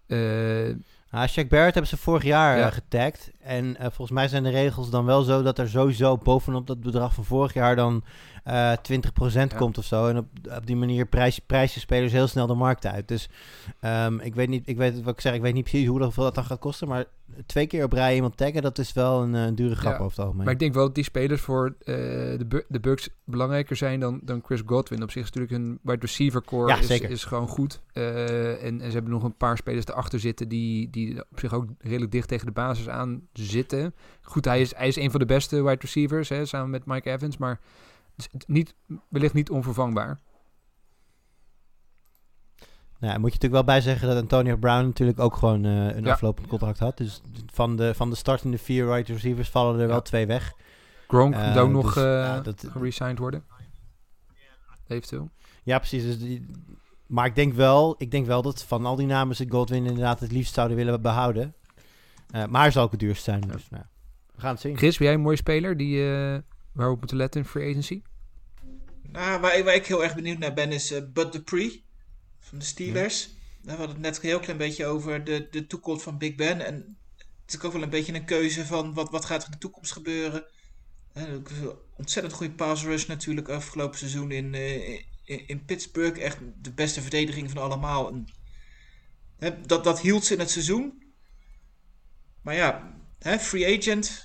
Eh, 0.07 0.75
Ah, 1.11 1.29
Shaq 1.29 1.49
Barrett 1.49 1.75
hebben 1.75 1.87
ze 1.87 1.97
vorig 1.97 2.23
jaar 2.23 2.59
Ja. 2.59 2.67
eh, 2.67 2.73
getagd. 2.73 3.31
En 3.41 3.77
eh, 3.77 3.83
volgens 3.87 4.11
mij 4.11 4.29
zijn 4.29 4.43
de 4.43 4.51
regels 4.51 4.91
dan 4.91 5.05
wel 5.05 5.23
zo 5.23 5.43
dat 5.43 5.59
er 5.59 5.69
sowieso 5.69 6.17
bovenop 6.19 6.67
dat 6.67 6.81
bedrag 6.81 7.15
van 7.15 7.25
vorig 7.25 7.53
jaar 7.55 7.77
dan 7.77 8.05
eh 8.49 8.73
20% 8.73 9.53
Ja. 9.53 9.59
komt 9.59 9.79
of 9.79 9.85
zo. 9.85 10.07
En 10.07 10.17
op, 10.17 10.27
op 10.57 10.67
die 10.67 10.77
manier 10.77 11.07
prijs, 11.07 11.39
prijzen 11.39 11.81
spelers 11.81 12.13
heel 12.13 12.27
snel 12.27 12.47
de 12.47 12.55
markt 12.55 12.87
uit. 12.87 13.09
Dus 13.09 13.29
ehm, 13.81 14.19
ik 14.19 14.35
weet 14.35 14.49
niet, 14.49 14.69
ik 14.69 14.77
weet 14.77 15.03
wat 15.03 15.15
ik 15.15 15.21
zeg, 15.21 15.35
ik 15.35 15.41
weet 15.41 15.55
niet 15.55 15.65
precies 15.65 15.89
hoeveel 15.89 16.23
dat 16.25 16.35
dan 16.35 16.45
gaat 16.45 16.59
kosten. 16.59 16.89
Maar 16.89 17.05
twee 17.47 17.67
keer 17.67 17.85
op 17.85 17.93
rij 17.93 18.15
iemand 18.15 18.37
taggen, 18.37 18.63
dat 18.63 18.79
is 18.79 18.93
wel 18.93 19.23
een, 19.23 19.35
eh, 19.35 19.55
dure 19.55 19.75
grap 19.77 19.93
Ja. 19.93 19.99
over 19.99 20.11
het 20.11 20.19
algemeen. 20.19 20.45
Maar 20.45 20.53
ik 20.53 20.59
denk 20.59 20.75
wel 20.75 20.85
dat 20.87 20.95
die 20.95 21.05
spelers 21.05 21.41
voor 21.41 21.75
eh, 21.79 21.95
de, 21.95 22.65
de 22.69 22.81
Bucks 22.81 23.09
belangrijker 23.25 23.77
zijn 23.77 24.01
dan, 24.01 24.21
dan 24.23 24.43
Chris 24.45 24.63
Godwin. 24.67 25.03
Op 25.03 25.11
zich 25.11 25.23
is 25.23 25.33
natuurlijk 25.33 25.53
hun 25.63 25.79
wide 25.83 26.01
receiver 26.01 26.43
core 26.45 26.69
Ja, 26.69 26.79
is, 26.79 27.01
is 27.01 27.25
gewoon 27.25 27.49
goed. 27.49 27.81
Eh, 27.93 28.65
en, 28.65 28.81
en 28.81 28.87
ze 28.87 28.93
hebben 28.93 29.13
nog 29.13 29.23
een 29.23 29.37
paar 29.37 29.57
spelers 29.57 29.87
erachter 29.87 30.21
zitten 30.21 30.49
die, 30.49 30.91
die 30.91 31.21
op 31.31 31.39
zich 31.39 31.55
ook 31.55 31.67
redelijk 31.79 32.13
dicht 32.13 32.29
tegen 32.29 32.47
de 32.47 32.53
basis 32.53 32.89
aan 32.89 33.21
zitten. 33.33 33.95
Goed, 34.23 34.45
hij 34.45 34.61
is, 34.61 34.75
hij 34.77 34.89
is 34.89 34.97
een 34.97 35.11
van 35.11 35.21
de 35.21 35.27
beste 35.27 35.63
wide 35.63 35.81
receivers, 35.81 36.29
hè, 36.29 36.45
samen 36.45 36.71
met 36.71 36.87
Mike 36.87 37.11
Evans. 37.11 37.37
Maar 37.37 37.61
niet, 38.47 38.75
wellicht 39.09 39.35
niet 39.35 39.51
onvervangbaar. 39.51 40.19
Nou, 43.01 43.13
moet 43.19 43.33
je 43.33 43.39
natuurlijk 43.39 43.53
wel 43.53 43.65
bij 43.75 43.81
zeggen 43.81 44.09
dat 44.09 44.17
Antonio 44.17 44.57
Brown 44.57 44.85
natuurlijk 44.85 45.21
ook 45.21 45.37
gewoon 45.37 45.65
eh, 45.65 45.97
een 45.97 46.05
Ja. 46.05 46.13
aflopend 46.13 46.47
contract 46.47 46.79
had. 46.79 46.97
Dus 46.97 47.23
van 47.53 47.77
de, 47.77 47.95
van 47.95 48.11
de 48.11 48.17
startende 48.17 48.59
vier 48.59 48.89
wide 48.91 49.13
receivers 49.13 49.49
vallen 49.51 49.75
er 49.75 49.81
Ja. 49.81 49.87
wel 49.87 50.03
twee 50.03 50.27
weg. 50.27 50.53
Gronk 51.09 51.35
Eh, 51.35 51.49
moet 51.49 51.57
ook 51.59 51.71
nog 51.71 51.97
eh 51.97 52.03
ja, 52.03 52.41
dat- 52.41 52.65
geresigned 52.71 53.19
worden. 53.19 53.45
Eventueel. 54.87 55.31
Ja, 55.63 55.79
precies. 55.79 56.03
Dus 56.03 56.19
die, 56.19 56.47
maar 57.07 57.27
ik 57.27 57.35
denk, 57.35 57.53
wel, 57.55 57.95
ik 57.99 58.11
denk 58.11 58.27
wel 58.27 58.43
dat 58.43 58.63
van 58.65 58.87
al 58.87 58.97
die 58.97 59.07
namen 59.07 59.37
ze 59.37 59.47
Godwin 59.49 59.87
inderdaad 59.87 60.21
het 60.21 60.33
liefst 60.33 60.55
zouden 60.55 60.77
willen 60.77 61.03
behouden. 61.03 61.55
Eh, 62.31 62.47
maar 62.47 62.61
hij 62.63 62.71
zal 62.71 62.85
ook 62.85 62.91
het 62.91 63.01
duurst 63.01 63.23
zijn. 63.25 63.41
Dus, 63.41 63.69
nou, 63.71 63.85
we 64.35 64.41
gaan 64.41 64.51
het 64.53 64.61
zien. 64.61 64.77
Chris, 64.77 64.97
ben 64.99 65.07
jij 65.07 65.17
een 65.17 65.23
mooie 65.23 65.37
speler 65.37 65.77
die, 65.77 66.11
eh, 66.11 66.39
waar 66.79 66.87
we 66.87 66.93
op 66.93 66.99
moeten 66.99 67.17
letten 67.17 67.41
in 67.41 67.47
free 67.47 67.71
agency? 67.71 68.03
Nou, 69.03 69.41
waar, 69.41 69.65
waar 69.65 69.75
ik 69.75 69.87
heel 69.87 70.03
erg 70.03 70.15
benieuwd 70.15 70.39
naar 70.39 70.55
ben 70.55 70.73
is 70.73 70.91
eh 70.93 71.03
Bud 71.13 71.33
Dupree 71.33 71.85
van 72.41 72.59
de 72.59 72.65
Steelers. 72.65 73.31
We 73.63 73.71
hadden 73.71 73.89
het 73.89 73.99
net 73.99 74.17
een 74.17 74.23
heel 74.23 74.41
klein 74.41 74.59
beetje 74.59 74.87
over 74.87 75.25
de, 75.25 75.49
de 75.51 75.67
toekomst 75.67 76.03
van 76.03 76.19
Big 76.19 76.35
Ben. 76.35 76.61
En 76.61 76.97
het 77.17 77.55
is 77.55 77.61
ook 77.63 77.73
wel 77.73 77.83
een 77.83 77.91
beetje 77.91 78.15
een 78.15 78.25
keuze 78.25 78.67
van 78.67 78.95
wat, 78.95 79.11
wat 79.11 79.25
gaat 79.25 79.41
er 79.41 79.47
in 79.47 79.53
de 79.53 79.59
toekomst 79.59 79.93
gebeuren. 79.93 80.47
Een 81.13 81.47
ontzettend 81.97 82.35
goede 82.35 82.53
pass 82.53 82.85
rush 82.85 83.07
natuurlijk 83.07 83.49
afgelopen 83.49 83.99
seizoen 83.99 84.31
in, 84.31 84.55
eh, 84.55 84.95
in, 85.25 85.47
in 85.47 85.65
Pittsburgh. 85.65 86.21
Echt 86.21 86.39
de 86.63 86.73
beste 86.73 87.01
verdediging 87.01 87.51
van 87.51 87.63
allemaal. 87.63 88.09
En, 88.09 88.27
hè, 89.39 89.61
dat, 89.61 89.85
dat 89.85 90.01
hield 90.01 90.25
ze 90.25 90.33
in 90.33 90.41
het 90.41 90.51
seizoen. 90.51 91.03
Maar 92.43 92.55
ja, 92.55 92.95
hè, 93.19 93.39
free 93.39 93.79
agent. 93.79 94.25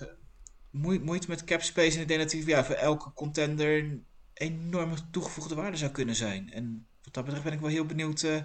Moe- 0.74 1.00
Moeite 1.00 1.30
met 1.30 1.44
cap 1.44 1.62
space. 1.62 1.96
En 1.96 2.02
ik 2.02 2.08
denk 2.08 2.48
ja, 2.48 2.64
voor 2.64 2.76
elke 2.76 3.14
contender 3.14 3.84
een 3.84 4.06
enorme 4.34 4.96
toegevoegde 5.12 5.56
waarde 5.56 5.78
zou 5.78 5.92
kunnen 5.92 6.16
zijn. 6.16 6.52
En 6.52 6.88
wat 7.04 7.14
dat 7.14 7.24
betreft 7.24 7.46
ben 7.46 7.54
ik 7.54 7.60
wel 7.60 7.70
heel 7.70 7.86
benieuwd 7.86 8.24
eh, 8.24 8.42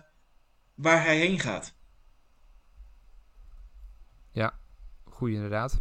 waar 0.75 1.05
hij 1.05 1.19
heen 1.19 1.39
gaat. 1.39 1.77
Goeie 5.19 5.35
inderdaad. 5.35 5.81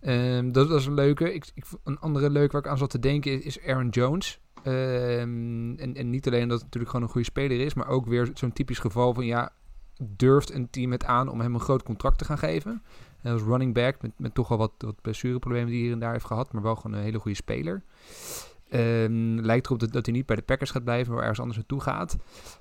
Ehm, 0.00 0.52
dat 0.52 0.68
was 0.68 0.86
een 0.86 0.94
leuke. 0.94 1.34
Ik, 1.34 1.50
ik, 1.54 1.64
een 1.84 1.98
andere 1.98 2.30
leuke 2.30 2.52
waar 2.52 2.64
ik 2.64 2.70
aan 2.70 2.78
zat 2.78 2.90
te 2.90 2.98
denken 2.98 3.32
is, 3.32 3.56
is 3.56 3.66
Aaron 3.66 3.88
Jones. 3.88 4.40
Ehm, 4.62 5.74
en, 5.76 5.94
en 5.94 6.10
niet 6.10 6.26
alleen 6.26 6.48
dat 6.48 6.56
het 6.56 6.64
natuurlijk 6.64 6.90
gewoon 6.90 7.06
een 7.06 7.12
goede 7.12 7.26
speler 7.26 7.60
is, 7.60 7.74
maar 7.74 7.88
ook 7.88 8.06
weer 8.06 8.30
zo'n 8.34 8.52
typisch 8.52 8.78
geval 8.78 9.14
van 9.14 9.26
ja, 9.26 9.52
durft 10.02 10.52
een 10.52 10.70
team 10.70 10.92
het 10.92 11.04
aan 11.04 11.28
om 11.28 11.40
hem 11.40 11.54
een 11.54 11.60
groot 11.60 11.82
contract 11.82 12.18
te 12.18 12.24
gaan 12.24 12.38
geven. 12.38 12.82
Als 13.26 13.42
running 13.42 13.74
back 13.74 14.02
met, 14.02 14.12
met 14.16 14.34
toch 14.34 14.50
al 14.50 14.56
wat, 14.56 14.72
wat 14.78 15.00
blessureproblemen 15.00 15.68
die 15.68 15.76
hij 15.76 15.84
hier 15.84 15.94
en 15.94 16.00
daar 16.00 16.12
heeft 16.12 16.24
gehad, 16.24 16.52
maar 16.52 16.62
wel 16.62 16.76
gewoon 16.76 16.96
een 16.96 17.02
hele 17.02 17.18
goede 17.18 17.36
speler. 17.36 17.82
Ehm, 18.68 19.38
lijkt 19.40 19.66
erop 19.66 19.80
dat, 19.80 19.92
dat 19.92 20.06
hij 20.06 20.14
niet 20.14 20.26
bij 20.26 20.36
de 20.36 20.42
Packers 20.42 20.70
gaat 20.70 20.84
blijven, 20.84 21.12
maar 21.12 21.20
ergens 21.20 21.40
anders 21.40 21.58
naartoe 21.58 21.80
gaat. 21.80 22.16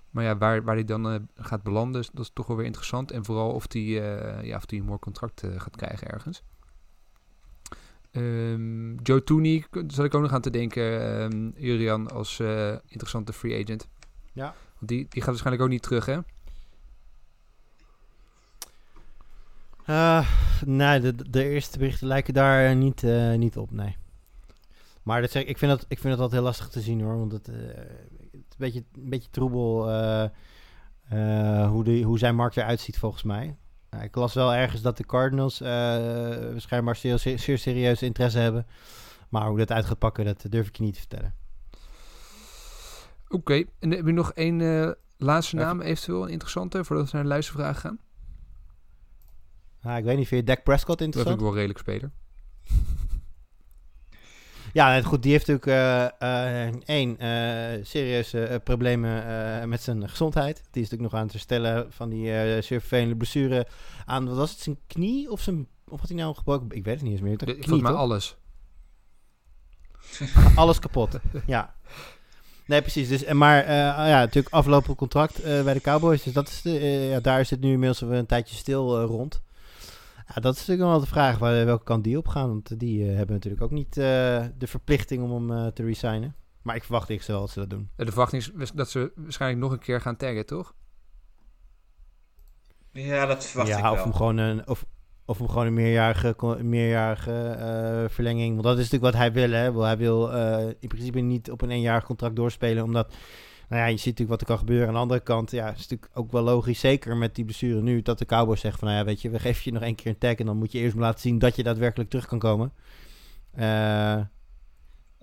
Maar 0.09 0.23
ja, 0.23 0.37
waar, 0.37 0.63
waar 0.63 0.75
hij 0.75 0.85
dan 0.85 1.09
eh, 1.09 1.15
gaat 1.35 1.63
belanden, 1.63 2.05
dat 2.13 2.23
is 2.23 2.31
toch 2.33 2.47
wel 2.47 2.57
weer 2.57 2.65
interessant. 2.65 3.11
En 3.11 3.25
vooral 3.25 3.51
of 3.51 3.65
hij 3.67 3.81
eh, 3.81 4.43
ja, 4.43 4.55
of 4.55 4.69
hij 4.69 4.79
een 4.79 4.85
mooi 4.85 4.99
contract 4.99 5.43
eh, 5.43 5.59
gaat 5.59 5.75
krijgen 5.75 6.07
ergens. 6.07 6.43
Ehm, 8.11 8.95
Joe 8.95 9.23
Tooney, 9.23 9.65
zat 9.87 10.05
ik 10.05 10.13
ook 10.13 10.21
nog 10.21 10.31
aan 10.31 10.41
te 10.41 10.49
denken, 10.49 11.01
ehm 11.01 11.51
Jurian, 11.55 12.11
als 12.11 12.39
interessante 12.87 13.33
free 13.33 13.63
agent. 13.63 13.87
Ja. 14.33 14.55
Want 14.77 14.87
die, 14.91 15.05
die 15.09 15.21
gaat 15.21 15.25
waarschijnlijk 15.25 15.63
ook 15.63 15.69
niet 15.69 15.83
terug, 15.83 16.05
hè? 16.05 16.19
Eh, 19.85 20.29
nee, 20.65 20.99
de, 20.99 21.29
de 21.29 21.49
eerste 21.49 21.77
berichten 21.77 22.07
lijken 22.07 22.33
daar 22.33 22.75
niet, 22.75 23.03
eh, 23.03 23.33
niet 23.33 23.57
op, 23.57 23.71
nee. 23.71 23.95
Maar 25.03 25.21
dat 25.21 25.31
zeg, 25.31 25.43
ik, 25.43 25.57
vind 25.57 25.71
dat, 25.71 25.85
ik 25.87 25.99
vind 25.99 26.13
dat 26.13 26.21
altijd 26.21 26.31
heel 26.31 26.49
lastig 26.49 26.67
te 26.67 26.81
zien 26.81 27.01
hoor. 27.01 27.17
Want 27.17 27.31
het, 27.31 27.47
eh, 27.47 27.55
het 27.55 28.33
is 28.33 28.33
een 28.33 28.55
beetje, 28.57 28.83
een 28.93 29.09
beetje 29.09 29.29
troebel 29.29 29.83
hoe, 31.67 31.83
de, 31.83 32.01
hoe 32.01 32.19
zijn 32.19 32.35
markt 32.35 32.57
eruit 32.57 32.79
ziet 32.79 32.97
volgens 32.97 33.23
mij. 33.23 33.57
Ik 34.01 34.15
las 34.15 34.33
wel 34.33 34.53
ergens 34.53 34.81
dat 34.81 34.97
de 34.97 35.05
Cardinals 35.05 35.55
schijnbaar 36.61 36.95
zeer, 36.95 37.19
zeer, 37.19 37.57
serieus 37.57 38.01
interesse 38.01 38.37
hebben. 38.39 38.67
Maar 39.29 39.47
hoe 39.47 39.57
dat 39.57 39.71
uit 39.71 39.85
gaat 39.85 39.99
pakken, 39.99 40.25
dat 40.25 40.45
durf 40.49 40.67
ik 40.67 40.75
je 40.75 40.83
niet 40.83 40.93
te 40.93 40.99
vertellen. 40.99 41.35
Oké, 43.27 43.63
en 43.79 43.91
heb 43.91 44.05
je 44.05 44.11
nog 44.11 44.33
één 44.33 44.57
laatste 45.17 45.55
Even- 45.55 45.67
naam 45.67 45.81
eventueel, 45.81 46.23
een 46.23 46.29
interessante, 46.29 46.83
voordat 46.83 47.05
we 47.05 47.11
naar 47.13 47.23
de 47.23 47.29
luistervragen 47.29 47.81
gaan? 47.81 47.99
Ah, 49.85 49.97
ik 49.97 50.03
weet 50.03 50.17
niet, 50.17 50.27
vind 50.27 50.41
je 50.47 50.53
Dak 50.53 50.63
Prescott 50.63 50.99
Dat 50.99 51.07
vind 51.13 51.15
interessant? 51.15 51.35
ik 51.41 51.45
wel 51.45 51.55
redelijk 51.55 51.79
speler. 51.79 52.11
Ja, 54.73 55.01
goed. 55.01 55.23
Die 55.23 55.31
heeft 55.31 55.47
natuurlijk 55.47 55.67
eh, 56.21 56.65
eh, 56.67 56.73
één 56.85 57.17
eh, 57.19 57.85
serieuze 57.85 58.43
eh, 58.45 58.59
problemen 58.63 59.25
eh, 59.27 59.67
met 59.67 59.81
zijn 59.81 60.09
gezondheid. 60.09 60.55
Die 60.55 60.83
is 60.83 60.89
natuurlijk 60.89 61.01
nog 61.01 61.13
aan 61.13 61.21
het 61.23 61.31
herstellen 61.31 61.93
van 61.93 62.09
die 62.09 62.31
eh 62.33 62.61
zeer 62.63 62.79
vervelende 62.79 63.15
blessure 63.15 63.67
aan, 64.05 64.27
wat 64.27 64.35
was 64.37 64.51
het, 64.51 64.59
zijn 64.59 64.77
knie 64.87 65.31
of 65.31 65.41
zijn, 65.41 65.67
of 65.87 65.99
had 65.99 66.09
hij 66.09 66.17
nou 66.17 66.35
gebroken? 66.35 66.69
Ik 66.77 66.83
weet 66.85 66.93
het 66.93 67.03
niet 67.03 67.11
eens 67.11 67.21
meer. 67.21 67.35
Knie, 67.37 67.53
Volgens 67.55 67.81
mij 67.81 67.91
toch? 67.91 67.99
alles. 67.99 68.35
Alles 70.55 70.79
kapot. 70.79 71.19
ja. 71.45 71.75
Nee, 72.65 72.81
precies. 72.81 73.07
Dus, 73.07 73.23
en 73.23 73.37
maar 73.37 73.63
eh, 73.63 73.97
ah 73.97 74.07
ja, 74.07 74.19
natuurlijk 74.19 74.53
aflopend 74.55 74.97
contract 74.97 75.41
eh, 75.41 75.63
bij 75.63 75.73
de 75.73 75.81
Cowboys. 75.81 76.23
Dus 76.23 76.33
dat 76.33 76.47
is 76.47 76.61
de, 76.61 76.77
eh, 76.79 77.09
ja, 77.09 77.19
daar 77.19 77.39
is 77.39 77.49
het 77.49 77.59
nu 77.61 77.71
inmiddels 77.71 78.01
een 78.01 78.25
tijdje 78.25 78.55
stil 78.55 78.99
eh, 78.99 79.05
rond. 79.05 79.41
Ja, 80.27 80.41
dat 80.41 80.53
is 80.53 80.59
natuurlijk 80.59 80.89
wel 80.89 80.99
de 80.99 81.05
vraag 81.05 81.37
waar, 81.37 81.65
welke 81.65 81.83
kant 81.83 82.03
die 82.03 82.17
op 82.17 82.27
gaan. 82.27 82.47
Want 82.47 82.79
die 82.79 83.09
eh, 83.09 83.15
hebben 83.15 83.35
natuurlijk 83.35 83.63
ook 83.63 83.71
niet 83.71 83.97
eh, 83.97 84.45
de 84.57 84.67
verplichting 84.67 85.23
om 85.23 85.31
hem 85.31 85.65
eh, 85.65 85.71
te 85.71 85.83
resignen. 85.83 86.35
Maar 86.61 86.75
ik 86.75 86.83
verwacht 86.83 87.09
ik 87.09 87.21
wel 87.21 87.39
dat 87.39 87.49
ze 87.49 87.59
dat 87.59 87.69
doen. 87.69 87.89
De 87.95 88.05
verwachting 88.05 88.43
is 88.57 88.71
dat 88.71 88.89
ze 88.89 89.11
waarschijnlijk 89.15 89.61
nog 89.61 89.71
een 89.71 89.79
keer 89.79 90.01
gaan 90.01 90.15
taggen, 90.15 90.45
toch? 90.45 90.73
Ja, 92.91 93.25
dat 93.25 93.45
verwacht 93.45 93.69
ja, 93.69 93.77
ik 93.77 93.83
of 93.83 93.93
wel. 93.93 94.03
hem 94.03 94.13
gewoon 94.13 94.37
een, 94.37 94.67
of, 94.67 94.85
of 95.25 95.37
hem 95.37 95.47
gewoon 95.47 95.65
een 95.65 95.73
meerjarige, 95.73 96.35
meerjarige 96.61 97.31
eh, 97.31 98.09
verlenging. 98.09 98.51
Want 98.51 98.63
dat 98.63 98.77
is 98.77 98.83
natuurlijk 98.91 99.13
wat 99.13 99.21
hij 99.21 99.31
wil. 99.31 99.49
Hè? 99.49 99.81
Hij 99.81 99.97
wil 99.97 100.33
eh, 100.33 100.67
in 100.79 100.87
principe 100.87 101.19
niet 101.19 101.51
op 101.51 101.61
een 101.61 101.71
eenjarig 101.71 102.05
contract 102.05 102.35
doorspelen. 102.35 102.83
Omdat, 102.83 103.13
nou 103.69 103.81
ja, 103.81 103.87
je 103.87 103.97
ziet 103.97 104.05
natuurlijk 104.05 104.29
wat 104.29 104.41
er 104.41 104.47
kan 104.47 104.57
gebeuren. 104.57 104.87
Aan 104.87 104.93
de 104.93 104.99
andere 104.99 105.19
kant, 105.19 105.51
ja, 105.51 105.71
is 105.71 105.77
natuurlijk 105.77 106.09
ook 106.13 106.31
wel 106.31 106.41
logisch. 106.43 106.79
Zeker 106.79 107.17
met 107.17 107.35
die 107.35 107.45
blessure 107.45 107.81
nu. 107.81 108.01
Dat 108.01 108.17
de 108.19 108.25
Cowboys 108.25 108.59
zeggen 108.59 108.79
van, 108.79 108.87
nou 108.87 108.99
ja, 108.99 109.05
weet 109.05 109.21
je, 109.21 109.29
we 109.29 109.39
geven 109.39 109.61
je 109.65 109.71
nog 109.71 109.81
één 109.81 109.95
keer 109.95 110.07
een 110.07 110.17
tag. 110.17 110.35
En 110.35 110.45
dan 110.45 110.57
moet 110.57 110.71
je 110.71 110.79
eerst 110.79 110.95
maar 110.95 111.03
laten 111.03 111.21
zien 111.21 111.39
dat 111.39 111.55
je 111.55 111.63
daadwerkelijk 111.63 112.09
terug 112.09 112.25
kan 112.25 112.39
komen. 112.39 112.73
Eh, 113.51 113.63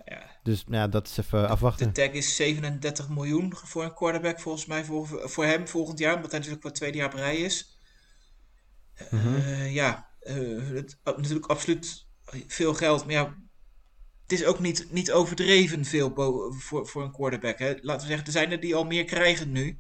Ja. 0.05 0.22
dus 0.43 0.64
nou 0.64 0.76
ja, 0.76 0.88
dat 0.88 1.07
is 1.07 1.16
even 1.16 1.49
afwachten. 1.49 1.86
De 1.86 1.93
tag 1.93 2.11
is 2.11 2.36
37 2.36 3.09
miljoen 3.09 3.53
voor 3.57 3.84
een 3.84 3.95
quarterback 3.95 4.40
volgens 4.40 4.66
mij 4.66 4.84
voor, 4.84 5.07
voor 5.24 5.45
hem 5.45 5.68
volgend 5.68 5.99
jaar, 5.99 6.14
omdat 6.14 6.30
hij 6.30 6.38
natuurlijk 6.38 6.66
wat 6.66 6.74
tweede 6.74 6.99
jaar 6.99 7.14
rij 7.14 7.36
is. 7.36 7.78
Mhm. 9.11 9.34
Eh, 9.34 9.74
ja, 9.74 10.11
eh, 10.20 10.36
het, 10.72 10.99
natuurlijk 11.05 11.47
absoluut 11.47 12.07
veel 12.47 12.74
geld, 12.74 13.05
maar 13.05 13.14
ja, 13.14 13.34
het 14.33 14.41
is 14.41 14.47
ook 14.47 14.61
niet, 14.61 14.87
niet 14.91 15.12
overdreven 15.12 15.85
veel 15.85 16.12
voor, 16.59 16.87
voor 16.87 17.03
een 17.03 17.12
quarterback. 17.12 17.59
Hè. 17.59 17.74
Laten 17.80 18.01
we 18.01 18.07
zeggen, 18.07 18.26
er 18.26 18.33
zijn 18.33 18.51
er 18.51 18.61
die 18.61 18.74
al 18.74 18.85
meer 18.85 19.05
krijgen 19.05 19.53
nu. 19.53 19.78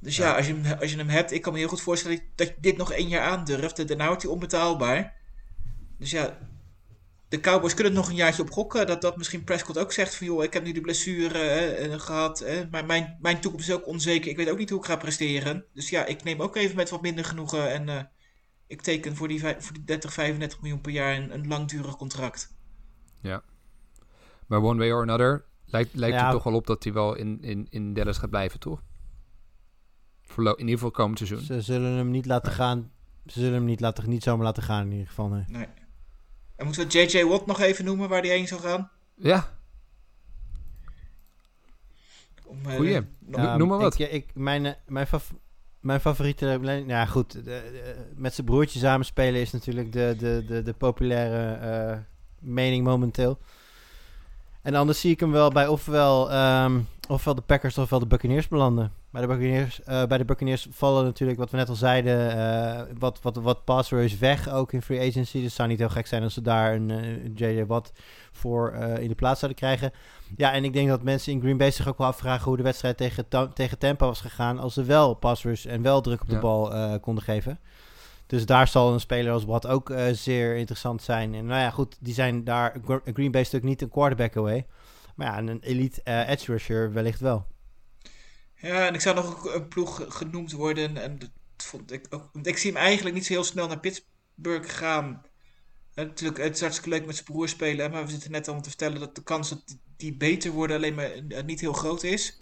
Dus 0.00 0.16
ja, 0.16 0.36
als, 0.36 0.46
je 0.46 0.54
hem, 0.54 0.78
als 0.80 0.90
je 0.90 0.96
hem 0.96 1.08
hebt, 1.08 1.32
ik 1.32 1.42
kan 1.42 1.52
me 1.52 1.58
heel 1.58 1.68
goed 1.68 1.80
voorstellen 1.80 2.20
dat 2.34 2.46
je 2.46 2.54
dit 2.60 2.76
nog 2.76 2.92
één 2.92 3.08
jaar 3.08 3.30
aandurft. 3.30 3.78
en 3.78 3.86
Daarna 3.86 4.06
wordt 4.06 4.22
hij 4.22 4.30
onbetaalbaar. 4.30 5.14
Dus 5.98 6.10
ja, 6.10 6.38
de 7.28 7.40
Cowboys 7.40 7.74
kunnen 7.74 7.92
er 7.92 7.98
nog 7.98 8.08
een 8.08 8.14
jaartje 8.14 8.42
op 8.42 8.50
gokken. 8.50 8.86
Dat, 8.86 9.00
dat 9.00 9.16
misschien 9.16 9.44
Prescott 9.44 9.78
ook 9.78 9.92
zegt 9.92 10.14
van... 10.14 10.26
joh, 10.26 10.44
ik 10.44 10.52
heb 10.52 10.64
nu 10.64 10.72
de 10.72 10.80
blessure 10.80 11.38
eh, 11.38 12.00
gehad. 12.00 12.38
Hè, 12.38 12.68
maar 12.70 12.86
mijn, 12.86 13.16
mijn 13.20 13.40
toekomst 13.40 13.68
is 13.68 13.74
ook 13.74 13.86
onzeker. 13.86 14.30
Ik 14.30 14.36
weet 14.36 14.50
ook 14.50 14.58
niet 14.58 14.70
hoe 14.70 14.78
ik 14.78 14.84
ga 14.84 14.96
presteren. 14.96 15.64
Dus 15.74 15.88
ja, 15.88 16.04
ik 16.04 16.22
neem 16.22 16.42
ook 16.42 16.56
even 16.56 16.76
met 16.76 16.90
wat 16.90 17.02
minder 17.02 17.24
genoegen. 17.24 17.70
En 17.70 17.88
eh, 17.88 18.02
ik 18.66 18.82
teken 18.82 19.16
voor 19.16 19.28
die, 19.28 19.40
voor 19.40 19.72
die 19.72 19.84
30, 19.84 20.12
35 20.12 20.60
miljoen 20.60 20.80
per 20.80 20.92
jaar 20.92 21.16
een, 21.16 21.34
een 21.34 21.46
langdurig 21.46 21.96
contract. 21.96 22.53
Maar 24.46 24.62
one 24.62 24.78
way 24.78 24.92
or 24.92 25.02
another 25.02 25.44
lijkt, 25.64 25.94
lijkt 25.94 26.16
Ja. 26.16 26.26
er 26.26 26.32
toch 26.32 26.42
wel 26.44 26.54
op 26.54 26.66
dat 26.66 26.84
hij 26.84 26.92
wel 26.92 27.14
in, 27.14 27.42
in, 27.42 27.66
in 27.70 27.94
Dallas 27.94 28.18
gaat 28.18 28.30
blijven, 28.30 28.60
toch? 28.60 28.82
Voor 30.22 30.44
in 30.46 30.58
ieder 30.58 30.74
geval 30.74 30.90
komend 30.90 31.18
seizoen. 31.18 31.40
Ze 31.40 31.60
zullen 31.60 31.92
hem 31.92 32.10
niet 32.10 32.26
laten 32.26 32.48
Nee. 32.48 32.56
gaan. 32.58 32.90
Ze 33.26 33.38
zullen 33.40 33.54
hem 33.54 33.64
niet, 33.64 33.80
laten, 33.80 34.08
niet 34.08 34.22
zomaar 34.22 34.44
laten 34.44 34.62
gaan 34.62 34.84
in 34.84 34.92
ieder 34.92 35.06
geval. 35.06 35.28
Nee. 35.28 35.44
Nee. 35.48 35.66
En 36.56 36.64
moeten 36.66 36.86
we 36.88 36.98
J.J. 37.02 37.24
Watt 37.24 37.46
nog 37.46 37.60
even 37.60 37.84
noemen 37.84 38.08
waar 38.08 38.22
die 38.22 38.30
heen 38.30 38.46
zou 38.48 38.60
gaan? 38.60 38.90
Ja, 39.14 39.48
Om, 42.46 42.58
eh, 42.66 42.74
Goeie. 42.76 43.00
Ja. 43.30 43.56
noem 43.56 43.68
maar 43.68 43.78
wat. 43.78 43.98
Ik, 43.98 44.10
ik, 44.12 44.30
mijn, 44.34 44.66
eh, 44.66 44.72
mijn, 44.86 45.06
fav- 45.06 45.30
mijn 45.80 46.00
favoriete... 46.00 46.58
Nou 46.60 46.86
ja, 46.86 47.06
goed. 47.06 47.32
de- 47.32 47.42
de- 47.42 48.10
met 48.16 48.34
zijn 48.34 48.46
broertje 48.46 48.78
samen 48.78 49.06
spelen 49.06 49.40
is 49.40 49.52
natuurlijk 49.52 49.92
de, 49.92 50.14
de, 50.18 50.44
de, 50.46 50.62
de 50.62 50.72
populaire 50.72 51.52
eh, 51.54 51.98
mening 52.44 52.84
momenteel. 52.84 53.38
En 54.62 54.74
anders 54.74 55.00
zie 55.00 55.10
ik 55.10 55.20
hem 55.20 55.30
wel 55.30 55.50
bij 55.50 55.66
ofwel, 55.66 56.30
ehm, 56.30 56.80
ofwel 57.08 57.34
de 57.34 57.40
Packers 57.40 57.78
ofwel 57.78 57.98
de 57.98 58.06
Buccaneers 58.06 58.48
belanden. 58.48 58.92
Bij 59.10 59.20
de 59.22 59.28
Buccaneers, 59.28 59.82
eh, 59.82 60.04
bij 60.04 60.18
de 60.18 60.24
Buccaneers 60.24 60.66
vallen 60.70 61.04
natuurlijk, 61.04 61.38
wat 61.38 61.50
we 61.50 61.56
net 61.56 61.68
al 61.68 61.74
zeiden, 61.74 62.36
eh, 62.36 62.82
wat, 62.98 63.18
wat, 63.22 63.36
wat 63.36 63.64
pass 63.64 63.90
rush 63.90 64.18
weg, 64.18 64.48
ook 64.50 64.72
in 64.72 64.82
free 64.82 65.08
agency. 65.08 65.32
Dus 65.32 65.42
het 65.44 65.52
zou 65.52 65.68
niet 65.68 65.78
heel 65.78 65.88
gek 65.88 66.06
zijn 66.06 66.22
als 66.22 66.34
ze 66.34 66.42
daar 66.42 66.74
een 66.74 66.90
eh, 66.90 67.34
J.J. 67.34 67.64
Watt 67.66 67.92
voor 68.32 68.72
in 68.74 69.08
de 69.08 69.14
plaats 69.14 69.40
zouden 69.40 69.60
krijgen. 69.60 69.92
Ja, 70.36 70.52
en 70.52 70.64
ik 70.64 70.72
denk 70.72 70.88
dat 70.88 71.02
mensen 71.02 71.32
in 71.32 71.40
Green 71.40 71.56
Bay 71.56 71.70
zich 71.70 71.88
ook 71.88 71.98
wel 71.98 72.06
afvragen 72.06 72.44
hoe 72.44 72.56
de 72.56 72.62
wedstrijd 72.62 72.96
tegen, 72.96 73.26
tegen 73.54 73.78
Tampa 73.78 74.06
was 74.06 74.20
gegaan 74.20 74.58
als 74.58 74.74
ze 74.74 74.82
wel 74.84 75.14
pass 75.14 75.42
rush 75.42 75.66
en 75.66 75.82
wel 75.82 76.00
druk 76.00 76.20
op 76.20 76.28
de 76.28 76.34
Ja. 76.34 76.40
bal 76.40 77.00
konden 77.00 77.24
geven. 77.24 77.58
Dus 78.26 78.46
daar 78.46 78.68
zal 78.68 78.92
een 78.92 79.00
speler 79.00 79.32
als 79.32 79.44
Watt 79.44 79.66
ook 79.66 79.90
eh, 79.90 80.04
zeer 80.12 80.56
interessant 80.56 81.02
zijn. 81.02 81.34
En 81.34 81.46
nou 81.46 81.60
ja, 81.60 81.70
goed, 81.70 81.96
die 82.00 82.14
zijn 82.14 82.44
daar, 82.44 82.76
Gr- 82.84 83.10
Green 83.12 83.30
Bay 83.30 83.40
natuurlijk 83.42 83.64
niet 83.64 83.82
een 83.82 83.88
quarterback 83.90 84.36
away. 84.36 84.66
Maar 85.16 85.26
ja, 85.26 85.38
een 85.38 85.60
elite 85.62 86.02
eh, 86.02 86.28
edge 86.28 86.52
rusher 86.52 86.92
wellicht 86.92 87.20
wel. 87.20 87.46
Ja, 88.56 88.86
en 88.86 88.94
ik 88.94 89.00
zou 89.00 89.14
nog 89.14 89.54
een- 89.54 89.68
ploeg 89.68 90.04
genoemd 90.08 90.52
worden. 90.52 90.96
En 90.96 91.18
dat 91.18 91.30
vond 91.56 91.92
ik 91.92 92.06
ook. 92.10 92.28
Ik 92.42 92.58
zie 92.58 92.72
hem 92.72 92.80
eigenlijk 92.80 93.14
niet 93.16 93.26
zo 93.26 93.32
heel 93.32 93.44
snel 93.44 93.66
naar 93.68 93.80
Pittsburgh 93.80 94.68
gaan. 94.76 95.22
En 95.94 96.06
natuurlijk, 96.06 96.42
het 96.42 96.54
is 96.54 96.60
hartstikke 96.60 96.90
leuk 96.90 97.06
met 97.06 97.14
zijn 97.14 97.26
broer 97.26 97.48
spelen. 97.48 97.90
Maar 97.90 98.04
we 98.04 98.10
zitten 98.10 98.30
net 98.30 98.48
al 98.48 98.60
te 98.60 98.68
vertellen 98.68 99.00
dat 99.00 99.14
de 99.14 99.22
kans 99.22 99.48
dat 99.48 99.62
die- 99.96 100.16
beter 100.16 100.50
worden 100.50 100.76
alleen 100.76 100.94
maar 100.94 101.10
eh, 101.10 101.44
niet 101.44 101.60
heel 101.60 101.72
groot 101.72 102.02
is. 102.02 102.38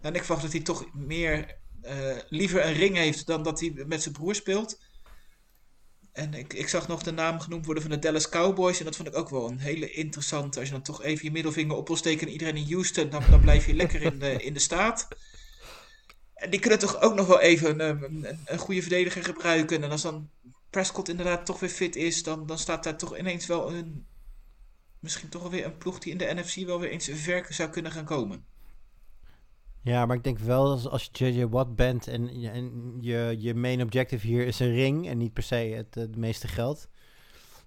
En 0.00 0.14
ik 0.14 0.20
verwacht 0.24 0.42
dat 0.42 0.52
hij 0.52 0.60
toch 0.60 0.86
meer 0.94 1.58
eh, 1.82 2.16
liever 2.28 2.66
een 2.66 2.72
ring 2.72 2.96
heeft 2.96 3.26
dan 3.26 3.42
dat 3.42 3.60
hij 3.60 3.72
met 3.86 4.02
zijn 4.02 4.14
broer 4.14 4.34
speelt. 4.34 4.80
En 6.12 6.34
ik, 6.34 6.52
ik 6.52 6.68
zag 6.68 6.88
nog 6.88 7.02
de 7.02 7.10
naam 7.10 7.40
genoemd 7.40 7.64
worden 7.64 7.82
van 7.82 7.92
de 7.92 7.98
Dallas 7.98 8.28
Cowboys. 8.28 8.78
En 8.78 8.84
dat 8.84 8.96
vond 8.96 9.08
ik 9.08 9.16
ook 9.16 9.28
wel 9.28 9.48
een 9.48 9.58
hele 9.58 9.90
interessante. 9.90 10.58
Als 10.58 10.68
je 10.68 10.74
dan 10.74 10.82
toch 10.82 11.02
even 11.02 11.24
je 11.24 11.30
middelvinger 11.30 11.76
op 11.76 11.86
wil 11.86 11.96
steken 11.96 12.26
aan 12.26 12.32
iedereen 12.32 12.56
in 12.56 12.72
Houston, 12.72 13.10
dan, 13.10 13.22
dan 13.30 13.40
blijf 13.40 13.66
je 13.66 13.74
lekker 13.74 14.02
in 14.02 14.18
de, 14.18 14.32
in 14.42 14.52
de 14.52 14.60
staat. 14.60 15.08
En 16.34 16.50
die 16.50 16.60
kunnen 16.60 16.78
toch 16.78 17.00
ook 17.00 17.14
nog 17.14 17.26
wel 17.26 17.40
even 17.40 17.80
een, 17.80 18.02
een, 18.02 18.38
een 18.44 18.58
goede 18.58 18.80
verdediger 18.80 19.24
gebruiken. 19.24 19.82
En 19.82 19.90
als 19.90 20.02
dan 20.02 20.30
Prescott 20.70 21.08
inderdaad 21.08 21.46
toch 21.46 21.60
weer 21.60 21.70
fit 21.70 21.96
is, 21.96 22.22
dan, 22.22 22.46
dan 22.46 22.58
staat 22.58 22.84
daar 22.84 22.96
toch 22.96 23.18
ineens 23.18 23.46
wel 23.46 23.72
een. 23.72 24.06
Misschien 24.98 25.28
toch 25.28 25.42
wel 25.42 25.50
weer 25.50 25.64
een 25.64 25.78
ploeg 25.78 25.98
die 25.98 26.12
in 26.12 26.18
de 26.18 26.34
NFC 26.34 26.66
wel 26.66 26.80
weer 26.80 26.90
eens 26.90 27.10
ver 27.12 27.46
zou 27.48 27.70
kunnen 27.70 27.92
gaan 27.92 28.04
komen. 28.04 28.44
Ja, 29.82 30.06
maar 30.06 30.16
ik 30.16 30.24
denk 30.24 30.38
wel 30.38 30.64
dat 30.64 30.86
als 30.90 31.08
je 31.12 31.32
JJ 31.32 31.46
Watt 31.48 31.74
bent 31.76 32.06
en, 32.06 32.40
je- 32.40 32.50
en 32.50 32.96
je, 33.00 33.36
je 33.38 33.54
main 33.54 33.82
objective 33.82 34.26
hier 34.26 34.46
is 34.46 34.58
een 34.60 34.72
ring 34.72 35.08
en 35.08 35.18
niet 35.18 35.32
per 35.32 35.42
se 35.42 35.54
het, 35.54 35.94
het 35.94 36.16
meeste 36.16 36.48
geld, 36.48 36.88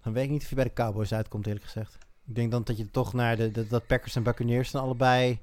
dan 0.03 0.13
weet 0.13 0.23
ik 0.23 0.29
niet 0.29 0.41
of 0.43 0.49
je 0.49 0.55
bij 0.55 0.63
de 0.63 0.73
Cowboys 0.73 1.13
uitkomt, 1.13 1.45
eerlijk 1.47 1.65
gezegd. 1.65 1.97
Ik 2.25 2.35
denk 2.35 2.51
dan 2.51 2.63
dat 2.63 2.77
je 2.77 2.89
toch 2.91 3.13
naar 3.13 3.35
de, 3.35 3.51
de 3.51 3.67
dat 3.67 3.87
Packers 3.87 4.15
en 4.15 4.23
Buccaneers 4.23 4.71
dan 4.71 4.81
allebei. 4.83 5.39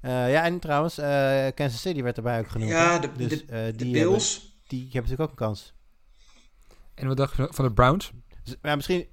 eh, 0.00 0.30
ja, 0.32 0.44
en 0.44 0.58
trouwens, 0.58 0.98
eh, 0.98 1.46
Kansas 1.54 1.80
City 1.80 2.02
werd 2.02 2.16
erbij 2.16 2.38
ook 2.38 2.48
genoemd. 2.48 2.70
Ja, 2.70 2.98
de- 2.98 3.12
dus, 3.16 3.28
de- 3.28 3.44
eh, 3.52 3.64
De 3.66 3.72
die, 3.76 3.94
hebben, 3.96 4.10
Bills. 4.10 4.58
die 4.66 4.80
hebben 4.80 5.02
natuurlijk 5.02 5.20
ook 5.20 5.30
een 5.40 5.46
kans. 5.46 5.74
En 6.94 7.06
wat 7.08 7.16
dacht 7.16 7.36
je 7.36 7.48
van 7.50 7.64
de 7.64 7.72
Browns? 7.72 8.12
Dus, 8.44 8.56
ja, 8.62 8.74
misschien, 8.74 9.06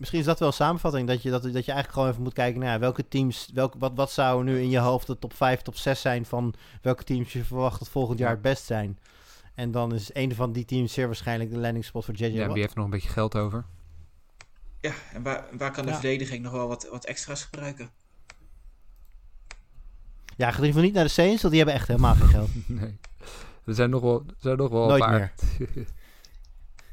misschien 0.00 0.20
is 0.20 0.26
dat 0.26 0.38
wel 0.38 0.48
een 0.48 0.54
samenvatting. 0.54 1.08
Dat 1.08 1.22
je, 1.22 1.30
dat, 1.30 1.42
dat 1.42 1.52
je 1.52 1.56
eigenlijk 1.72 1.92
gewoon 1.92 2.08
even 2.08 2.22
moet 2.22 2.32
kijken 2.32 2.60
naar 2.60 2.80
welke 2.80 3.08
teams. 3.08 3.50
Welke, 3.54 3.78
wat, 3.78 3.92
wat 3.94 4.10
zou 4.10 4.44
nu 4.44 4.60
in 4.60 4.70
je 4.70 4.78
hoofd 4.78 5.06
de 5.06 5.18
top 5.18 5.34
5, 5.34 5.62
top 5.62 5.76
6 5.76 6.00
zijn 6.00 6.26
van 6.26 6.54
welke 6.82 7.04
teams 7.04 7.32
je 7.32 7.44
verwacht 7.44 7.78
dat 7.78 7.88
volgend 7.88 8.18
jaar 8.18 8.30
het 8.30 8.42
best 8.42 8.64
zijn. 8.64 8.98
En 9.54 9.70
dan 9.70 9.94
is 9.94 10.10
een 10.14 10.34
van 10.34 10.52
die 10.52 10.64
teams 10.64 10.92
zeer 10.92 11.06
waarschijnlijk 11.06 11.50
de 11.50 11.58
landing 11.58 11.84
spot 11.84 12.04
voor 12.04 12.14
JJ 12.14 12.24
Ja, 12.26 12.38
Watt. 12.40 12.52
wie 12.52 12.60
heeft 12.60 12.70
er 12.72 12.76
nog 12.76 12.84
een 12.84 12.90
beetje 12.90 13.08
geld 13.08 13.36
over? 13.36 13.64
Ja, 14.80 14.92
en 15.12 15.22
waar, 15.22 15.44
waar 15.58 15.70
kan 15.72 15.84
de 15.84 15.90
Ja. 15.90 15.96
verdediging 15.98 16.42
nog 16.42 16.52
wel 16.52 16.68
wat, 16.68 16.88
wat 16.90 17.04
extra's 17.04 17.42
gebruiken? 17.44 17.90
Ja, 20.36 20.50
ga 20.50 20.58
in 20.58 20.64
ieder 20.64 20.66
geval 20.66 20.82
niet 20.82 20.92
naar 20.94 21.04
de 21.04 21.10
Saints, 21.10 21.42
want 21.42 21.54
die 21.54 21.62
hebben 21.62 21.80
echt 21.80 21.88
helemaal 21.88 22.14
geen 22.14 22.28
geld. 22.28 22.48
Nee. 22.80 22.98
Er 23.64 23.74
zijn 23.74 23.90
nog 23.90 24.00
wel, 24.02 24.24
er 24.26 24.34
zijn 24.38 24.56
nog 24.56 24.70
wel 24.70 24.86
Nooit 24.88 25.02
een 25.02 25.08
paar. 25.08 25.34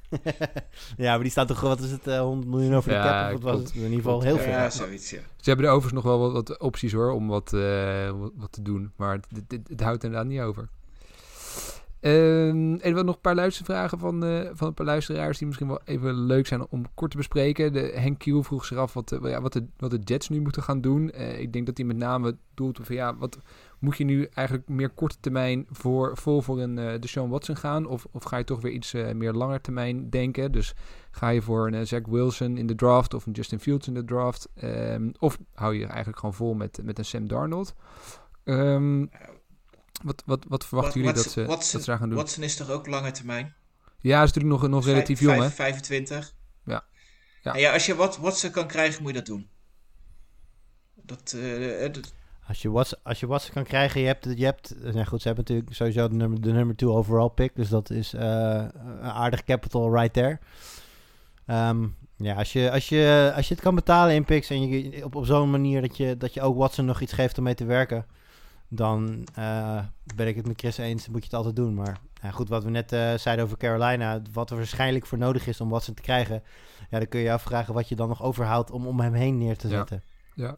ja, 0.97 1.13
maar 1.13 1.19
die 1.21 1.29
staan 1.31 1.47
toch, 1.47 1.59
wat 1.61 1.79
is 1.79 1.91
het, 1.91 2.07
eh, 2.07 2.19
100 2.19 2.47
miljoen 2.49 2.75
over 2.75 2.89
de 2.89 2.95
Ja, 2.95 3.03
cap? 3.27 3.35
Of 3.37 3.43
wat 3.43 3.51
was 3.53 3.61
het? 3.63 3.73
In 3.73 3.81
ieder 3.81 3.95
geval 3.95 4.21
heel 4.21 4.37
veel. 4.37 4.51
Ja, 4.51 4.69
zoiets, 4.69 5.09
ja. 5.09 5.19
Ze 5.35 5.49
hebben 5.49 5.65
er 5.65 5.71
overigens 5.71 6.03
nog 6.03 6.13
wel 6.13 6.31
wat, 6.31 6.47
wat 6.47 6.59
opties 6.59 6.93
hoor, 6.93 7.11
om 7.11 7.27
wat, 7.27 7.53
eh, 7.53 8.09
wat, 8.11 8.31
wat 8.35 8.51
te 8.51 8.61
doen. 8.61 8.91
Maar 8.95 9.13
het, 9.15 9.25
het, 9.35 9.43
het- 9.51 9.67
het 9.69 9.81
houdt 9.81 10.03
inderdaad 10.03 10.27
niet 10.29 10.39
over. 10.41 10.69
Ehm 11.99 12.75
en 12.75 12.93
we 12.95 13.03
nog 13.03 13.15
een 13.15 13.21
paar 13.21 13.35
luistervragen 13.35 13.99
van, 13.99 14.23
eh, 14.25 14.49
van 14.53 14.67
een 14.67 14.73
paar 14.73 14.85
luisteraars 14.85 15.37
die 15.37 15.47
misschien 15.47 15.67
wel 15.67 15.81
even 15.85 16.13
leuk 16.25 16.47
zijn 16.47 16.67
om 16.69 16.85
kort 16.93 17.11
te 17.11 17.17
bespreken. 17.17 17.73
De, 17.73 17.79
Henk 17.95 18.19
Kiel 18.19 18.43
vroeg 18.43 18.65
zich 18.65 18.77
af 18.77 18.93
wat, 18.93 19.11
eh, 19.11 19.29
ja, 19.31 19.41
wat, 19.41 19.53
de, 19.53 19.65
wat 19.77 19.91
de 19.91 19.99
Jets 20.03 20.29
nu 20.29 20.41
moeten 20.41 20.63
gaan 20.63 20.81
doen. 20.81 21.11
Eh, 21.11 21.39
ik 21.39 21.53
denk 21.53 21.65
dat 21.65 21.77
hij 21.77 21.85
met 21.85 21.97
name 21.97 22.35
doelt 22.53 22.79
van 22.83 22.95
ja, 22.95 23.15
wat 23.15 23.37
moet 23.79 23.97
je 23.97 24.03
nu 24.03 24.25
eigenlijk 24.33 24.67
meer 24.67 24.89
korte 24.89 25.17
termijn 25.19 25.65
voor, 25.69 26.17
vol 26.17 26.41
voor 26.41 26.59
een 26.61 26.77
eh 26.77 26.99
Deshaun 26.99 27.29
Watson 27.29 27.57
gaan? 27.57 27.85
Of, 27.85 28.05
of 28.11 28.23
ga 28.23 28.37
je 28.37 28.43
toch 28.43 28.61
weer 28.61 28.71
iets 28.71 28.93
eh, 28.93 29.11
meer 29.11 29.33
langer 29.33 29.61
termijn 29.61 30.09
denken? 30.09 30.51
Dus 30.51 30.73
ga 31.11 31.29
je 31.29 31.41
voor 31.41 31.67
een 31.67 31.73
eh, 31.73 31.85
Zach 31.85 32.05
Wilson 32.05 32.57
in 32.57 32.67
de 32.67 32.75
draft 32.75 33.13
of 33.13 33.25
een 33.25 33.31
Justin 33.31 33.59
Fields 33.59 33.87
in 33.87 33.93
de 33.93 34.05
draft? 34.05 34.49
Ehm, 34.55 35.09
of 35.19 35.37
hou 35.53 35.75
je 35.75 35.85
eigenlijk 35.85 36.19
gewoon 36.19 36.35
vol 36.35 36.53
met, 36.53 36.79
met 36.83 36.97
een 36.97 37.05
Sam 37.05 37.27
Darnold? 37.27 37.73
Ehm, 38.43 39.05
wat, 40.03 40.23
wat, 40.25 40.45
wat 40.47 40.65
verwachten 40.65 40.99
jullie 40.99 41.15
dat 41.15 41.23
ze, 41.31 41.45
Watson- 41.45 41.71
dat 41.71 41.81
ze 41.83 41.89
daar 41.89 41.97
gaan 41.99 42.09
doen? 42.09 42.17
Watson 42.17 42.43
is 42.43 42.55
toch 42.55 42.69
ook 42.69 42.87
lange 42.87 43.11
termijn? 43.11 43.55
Ja, 43.99 44.23
is 44.23 44.27
natuurlijk 44.33 44.61
nog, 44.61 44.69
nog 44.69 44.83
Vijf- 44.83 44.93
relatief 44.93 45.19
jong, 45.19 45.41
hè? 45.41 45.49
25. 45.49 46.33
Ja. 46.63 46.83
Ja. 47.41 47.53
En 47.53 47.59
ja, 47.59 47.73
als 47.73 47.85
je 47.85 47.95
wat 47.95 48.17
Watson 48.17 48.51
kan 48.51 48.67
krijgen, 48.67 49.01
moet 49.01 49.11
je 49.11 49.17
dat 49.17 49.25
doen. 49.25 49.47
Dat, 50.95 51.37
dat- 51.93 52.13
Als 52.47 52.61
je, 52.61 52.71
Watson, 52.71 52.99
als 53.03 53.19
je 53.19 53.27
Watson 53.27 53.53
kan 53.53 53.63
krijgen, 53.63 54.01
je 54.01 54.07
hebt, 54.07 54.27
je 54.35 54.45
hebt 54.45 54.75
nou 54.81 55.05
goed, 55.05 55.21
ze 55.21 55.27
hebben 55.27 55.45
natuurlijk 55.47 55.75
sowieso 55.75 56.07
de 56.07 56.15
nummer, 56.15 56.41
de 56.41 56.51
nummer 56.51 56.75
two 56.75 56.95
overall 56.95 57.29
pick, 57.29 57.55
dus 57.55 57.69
dat 57.69 57.89
is 57.89 58.13
uh, 58.13 58.21
een 58.21 59.01
aardig 59.01 59.43
capital 59.43 59.93
right 59.95 60.13
there. 60.13 60.39
Um, 61.47 61.95
ja, 62.15 62.35
als 62.35 62.53
je, 62.53 62.71
als, 62.71 62.89
je, 62.89 63.31
als 63.35 63.47
je 63.47 63.53
het 63.53 63.63
kan 63.63 63.75
betalen 63.75 64.15
in 64.15 64.25
picks 64.25 64.49
en 64.49 64.67
je 64.67 65.05
op, 65.05 65.15
op 65.15 65.25
zo'n 65.25 65.51
manier 65.51 65.81
dat 65.81 65.97
je, 65.97 66.17
dat 66.17 66.33
je 66.33 66.41
ook 66.41 66.57
Watson 66.57 66.85
nog 66.85 67.01
iets 67.01 67.13
geeft 67.13 67.37
om 67.37 67.43
mee 67.43 67.55
te 67.55 67.65
werken, 67.65 68.05
dan 68.67 69.27
uh, 69.39 69.79
ben 70.15 70.27
ik 70.27 70.35
het 70.35 70.47
met 70.47 70.59
Chris 70.59 70.77
eens, 70.77 71.07
moet 71.07 71.19
je 71.19 71.25
het 71.25 71.33
altijd 71.33 71.55
doen. 71.55 71.73
Maar 71.73 71.97
ja, 72.21 72.31
goed, 72.31 72.49
wat 72.49 72.63
we 72.63 72.69
net 72.69 72.93
uh, 72.93 73.13
zeiden 73.13 73.45
over 73.45 73.57
Carolina, 73.57 74.21
wat 74.31 74.49
er 74.49 74.57
waarschijnlijk 74.57 75.05
voor 75.05 75.17
nodig 75.17 75.47
is 75.47 75.61
om 75.61 75.69
Watson 75.69 75.93
te 75.93 76.01
krijgen, 76.01 76.43
ja, 76.89 76.97
dan 76.97 77.07
kun 77.07 77.19
je 77.19 77.25
je 77.25 77.31
afvragen 77.31 77.73
wat 77.73 77.89
je 77.89 77.95
dan 77.95 78.07
nog 78.07 78.23
overhoudt 78.23 78.71
om 78.71 78.87
om 78.87 78.99
hem 78.99 79.13
heen 79.13 79.37
neer 79.37 79.57
te 79.57 79.67
zetten. 79.67 80.03
Ja. 80.33 80.45
ja. 80.45 80.57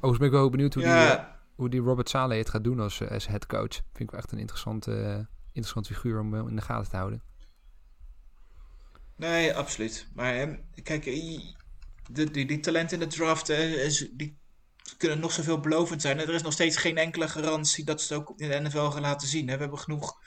Overigens 0.00 0.18
ben 0.18 0.26
ik 0.26 0.34
wel 0.34 0.50
benieuwd 0.50 0.74
hoe, 0.74 0.82
ja. 0.82 1.16
die, 1.16 1.24
hoe 1.54 1.68
die 1.68 1.80
Robert 1.80 2.08
Saleh 2.08 2.38
het 2.38 2.50
gaat 2.50 2.64
doen 2.64 2.80
als, 2.80 3.08
als 3.08 3.26
head 3.26 3.46
coach. 3.46 3.72
Vind 3.72 4.00
ik 4.00 4.10
wel 4.10 4.20
echt 4.20 4.32
een 4.32 4.38
interessante, 4.38 5.26
interessante 5.46 5.94
figuur 5.94 6.20
om 6.20 6.48
in 6.48 6.56
de 6.56 6.62
gaten 6.62 6.90
te 6.90 6.96
houden. 6.96 7.22
Nee, 9.16 9.54
absoluut. 9.54 10.06
Maar 10.14 10.40
um, 10.40 10.60
kijk, 10.82 11.04
die, 11.04 11.56
die, 12.10 12.46
die 12.46 12.60
talenten 12.60 13.00
in 13.00 13.08
de 13.08 13.14
draft, 13.14 13.50
uh, 13.50 13.90
die 14.12 14.38
kunnen 14.96 15.20
nog 15.20 15.32
zoveel 15.32 15.60
belovend 15.60 16.02
zijn. 16.02 16.18
Er 16.18 16.34
is 16.34 16.42
nog 16.42 16.52
steeds 16.52 16.76
geen 16.76 16.98
enkele 16.98 17.28
garantie 17.28 17.84
dat 17.84 18.00
ze 18.00 18.14
het 18.14 18.22
ook 18.22 18.40
in 18.40 18.48
de 18.48 18.60
NFL 18.60 18.90
gaan 18.90 19.00
laten 19.00 19.28
zien. 19.28 19.44
We 19.44 19.50
hebben 19.50 19.78
genoeg 19.78 20.18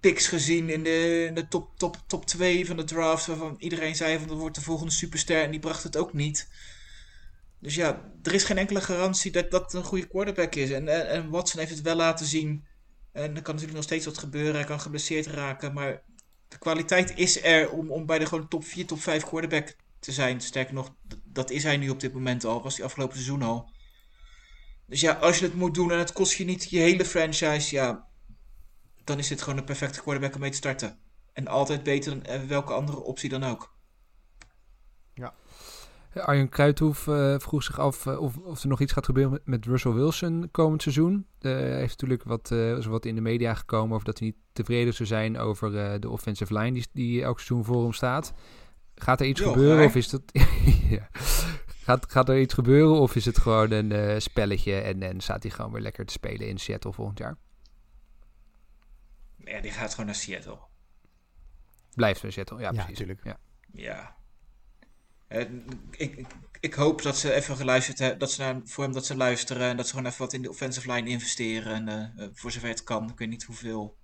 picks 0.00 0.26
gezien 0.26 0.68
in 0.68 0.82
de, 0.82 1.24
in 1.28 1.34
de 1.34 1.48
top, 1.48 1.78
top, 1.78 1.96
top 2.06 2.26
2 2.26 2.66
van 2.66 2.76
de 2.76 2.84
draft. 2.84 3.26
Waarvan 3.26 3.56
iedereen 3.58 3.96
zei 3.96 4.18
van 4.18 4.28
dat 4.28 4.38
wordt 4.38 4.54
de 4.54 4.62
volgende 4.62 4.92
superster. 4.92 5.42
En 5.42 5.50
die 5.50 5.60
bracht 5.60 5.82
het 5.82 5.96
ook 5.96 6.12
niet. 6.12 6.48
Dus 7.60 7.74
ja, 7.74 8.12
er 8.22 8.34
is 8.34 8.44
geen 8.44 8.58
enkele 8.58 8.80
garantie 8.80 9.32
dat 9.32 9.50
dat 9.50 9.74
een 9.74 9.84
goede 9.84 10.06
quarterback 10.06 10.54
is. 10.54 10.70
En, 10.70 11.08
en, 11.08 11.30
Watson 11.30 11.60
heeft 11.60 11.72
het 11.72 11.82
wel 11.82 11.96
laten 11.96 12.26
zien. 12.26 12.66
En 13.12 13.22
er 13.22 13.42
kan 13.42 13.54
natuurlijk 13.54 13.72
nog 13.72 13.82
steeds 13.82 14.04
wat 14.04 14.18
gebeuren. 14.18 14.54
Hij 14.54 14.64
kan 14.64 14.80
geblesseerd 14.80 15.26
raken. 15.26 15.72
Maar 15.72 16.02
de 16.48 16.58
kwaliteit 16.58 17.12
is 17.16 17.42
er 17.42 17.70
om, 17.70 17.90
om 17.90 18.06
bij 18.06 18.18
de 18.18 18.26
gewoon 18.26 18.48
top 18.48 18.64
4, 18.64 18.86
top 18.86 19.00
5 19.00 19.24
quarterback 19.24 19.76
te 19.98 20.12
zijn. 20.12 20.40
Sterker 20.40 20.74
nog, 20.74 20.94
dat 21.24 21.50
is 21.50 21.62
hij 21.62 21.76
nu 21.76 21.88
op 21.88 22.00
dit 22.00 22.12
moment 22.12 22.44
al. 22.44 22.62
Was 22.62 22.76
hij 22.76 22.84
afgelopen 22.84 23.14
seizoen 23.14 23.42
al. 23.42 23.70
Dus 24.86 25.00
ja, 25.00 25.12
als 25.12 25.38
je 25.38 25.44
het 25.44 25.54
moet 25.54 25.74
doen 25.74 25.92
en 25.92 25.98
het 25.98 26.12
kost 26.12 26.32
je 26.32 26.44
niet 26.44 26.70
je 26.70 26.78
hele 26.78 27.04
franchise, 27.04 27.74
ja, 27.74 28.08
dan 29.04 29.18
is 29.18 29.28
dit 29.28 29.42
gewoon 29.42 29.58
een 29.58 29.64
perfecte 29.64 30.00
quarterback 30.00 30.34
om 30.34 30.40
mee 30.40 30.50
te 30.50 30.56
starten. 30.56 30.98
En 31.32 31.46
altijd 31.46 31.82
beter 31.82 32.10
dan 32.10 32.22
eh, 32.22 32.42
welke 32.42 32.72
andere 32.72 33.02
optie 33.02 33.28
dan 33.28 33.44
ook. 33.44 33.74
Arjen 36.14 36.48
Kruithoef 36.48 37.06
uh, 37.06 37.34
vroeg 37.38 37.62
zich 37.62 37.78
af 37.78 38.06
uh, 38.06 38.20
of, 38.20 38.36
of 38.36 38.62
er 38.62 38.68
nog 38.68 38.80
iets 38.80 38.92
gaat 38.92 39.04
gebeuren 39.04 39.32
met, 39.32 39.46
met 39.46 39.66
Russell 39.66 39.92
Wilson 39.92 40.48
komend 40.50 40.82
seizoen. 40.82 41.26
Uh, 41.40 41.52
hij 41.52 41.78
heeft 41.78 41.90
natuurlijk 41.90 42.24
wat, 42.24 42.50
is 42.50 42.86
wat 42.86 43.04
in 43.04 43.14
de 43.14 43.20
media 43.20 43.54
gekomen 43.54 43.94
over 43.94 44.06
dat 44.06 44.18
hij 44.18 44.28
niet 44.28 44.36
tevreden 44.52 44.94
zou 44.94 45.08
zijn 45.08 45.38
over 45.38 46.00
de 46.00 46.08
offensive 46.08 46.58
line 46.58 46.72
die, 46.72 46.86
die 46.92 47.22
elk 47.22 47.40
seizoen 47.40 47.64
voor 47.64 47.82
hem 47.82 47.92
staat. 47.92 48.32
Gaat 48.94 49.20
er 49.20 49.26
iets 49.26 49.40
jo, 49.40 49.52
gebeuren 49.52 49.84
of 49.84 49.94
is 49.94 50.08
dat... 50.08 50.22
ja. 50.88 51.08
gaat, 51.66 52.10
gaat 52.10 52.28
er 52.28 52.40
iets 52.40 52.54
gebeuren 52.54 53.00
of 53.00 53.16
is 53.16 53.24
het 53.24 53.38
gewoon 53.38 53.70
een 53.70 54.22
spelletje 54.22 54.74
en, 54.74 55.02
en 55.02 55.20
staat 55.20 55.42
hij 55.42 55.52
gewoon 55.52 55.72
weer 55.72 55.82
lekker 55.82 56.06
te 56.06 56.12
spelen 56.12 56.48
in 56.48 56.58
Seattle 56.58 56.92
volgend 56.92 57.18
jaar? 57.18 57.36
Ja, 59.36 59.60
die 59.60 59.70
gaat 59.70 59.90
gewoon 59.90 60.06
naar 60.06 60.14
Seattle. 60.14 60.58
Blijft 61.94 62.22
bij 62.22 62.30
Seattle, 62.30 62.56
ja, 62.56 62.62
ja 62.62 62.70
precies. 62.70 62.88
Natuurlijk. 62.88 63.20
Ja, 63.24 63.36
ja. 63.72 64.18
Uh, 65.32 65.44
ik, 65.90 66.26
ik, 66.60 66.74
hoop 66.74 67.02
dat 67.02 67.18
ze 67.18 67.32
even 67.32 67.56
geluisterd 67.56 67.98
hebben, 67.98 68.18
dat 68.18 68.32
ze 68.32 68.40
naar, 68.40 68.60
voor 68.64 68.84
hem 68.84 68.92
dat 68.92 69.06
ze 69.06 69.16
luisteren 69.16 69.68
en 69.68 69.76
dat 69.76 69.86
ze 69.86 69.92
gewoon 69.92 70.06
even 70.06 70.24
wat 70.24 70.32
in 70.32 70.42
de 70.42 70.50
offensive 70.50 70.92
line 70.92 71.08
investeren. 71.08 71.88
En 71.88 72.14
uh, 72.18 72.28
voor 72.32 72.50
zover 72.50 72.68
het 72.68 72.84
kan, 72.84 73.10
ik 73.10 73.18
weet 73.18 73.28
niet 73.28 73.42
hoeveel 73.42 73.96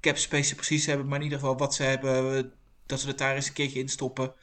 cap 0.00 0.16
space 0.16 0.48
ze 0.48 0.54
precies 0.54 0.86
hebben, 0.86 1.06
maar 1.06 1.18
in 1.18 1.24
ieder 1.24 1.38
geval 1.38 1.56
wat 1.56 1.74
ze 1.74 1.82
hebben, 1.82 2.52
dat 2.86 3.00
ze 3.00 3.06
het 3.06 3.18
daar 3.18 3.34
eens 3.34 3.46
een 3.46 3.52
keertje 3.52 3.80
in 3.80 3.88
stoppen. 3.88 4.34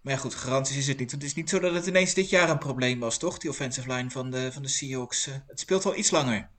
Maar 0.00 0.14
ja, 0.14 0.20
goed, 0.20 0.34
garanties 0.34 0.76
is 0.76 0.86
het 0.86 0.98
niet. 0.98 1.10
Het 1.10 1.22
is 1.22 1.34
niet 1.34 1.48
zo 1.48 1.58
dat 1.58 1.74
het 1.74 1.86
ineens 1.86 2.14
dit 2.14 2.30
jaar 2.30 2.50
een 2.50 2.58
probleem 2.58 3.00
was, 3.00 3.18
toch? 3.18 3.38
Die 3.38 3.50
offensive 3.50 3.92
line 3.92 4.10
van 4.10 4.30
de, 4.30 4.52
van 4.52 4.62
de 4.62 4.68
Seahawks. 4.68 5.24
Het 5.46 5.60
speelt 5.60 5.84
al 5.84 5.96
iets 5.96 6.10
langer. 6.10 6.50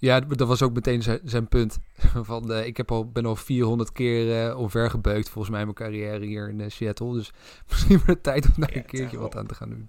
Ja, 0.00 0.20
dat 0.20 0.48
was 0.48 0.62
ook 0.62 0.72
meteen 0.72 1.02
zijn, 1.02 1.20
zijn 1.24 1.48
punt. 1.48 1.78
Van, 2.28 2.50
uh, 2.52 2.66
ik 2.66 2.76
heb 2.76 2.90
al, 2.90 3.08
ben 3.08 3.26
al 3.26 3.36
400 3.36 3.92
keer 3.92 4.48
uh, 4.48 4.58
omvergebeukt 4.58 5.28
volgens 5.28 5.54
mij 5.54 5.62
mijn 5.62 5.74
carrière 5.74 6.24
hier 6.24 6.48
in 6.48 6.58
uh, 6.58 6.68
Seattle. 6.68 7.12
Dus 7.12 7.32
misschien 7.68 7.96
wordt 7.96 8.08
het 8.10 8.22
tijd 8.22 8.46
om 8.46 8.52
daar 8.56 8.70
ja, 8.72 8.76
een 8.76 8.86
keertje 8.86 9.18
wat 9.18 9.36
aan 9.36 9.46
te 9.46 9.54
gaan 9.54 9.68
doen. 9.68 9.88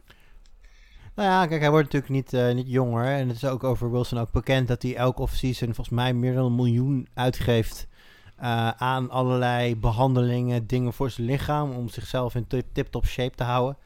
Nou 1.16 1.30
ja, 1.30 1.46
kijk, 1.46 1.62
hij 1.62 1.70
wordt 1.70 1.94
natuurlijk 1.94 2.32
niet, 2.32 2.56
niet 2.56 2.70
jonger. 2.74 3.06
En 3.06 3.28
het 3.28 3.38
is 3.38 3.46
ook 3.46 3.64
over 3.64 3.92
Wilson 3.92 4.20
ook 4.20 4.32
bekend 4.32 4.68
dat 4.68 4.82
hij 4.82 4.96
elke 4.96 5.22
offseason 5.22 5.74
volgens 5.74 5.96
mij 5.96 6.14
meer 6.14 6.34
dan 6.34 6.46
een 6.46 6.56
miljoen 6.56 7.08
uitgeeft 7.14 7.88
aan 8.78 9.10
allerlei 9.10 9.76
behandelingen, 9.76 10.68
dingen 10.68 10.94
voor 10.94 11.10
zijn 11.10 11.28
lichaam. 11.28 11.72
Om 11.72 11.90
zichzelf 11.90 12.36
in 12.36 12.48
tip-top 12.48 13.06
shape 13.06 13.36
te 13.36 13.44
houden. 13.44 13.78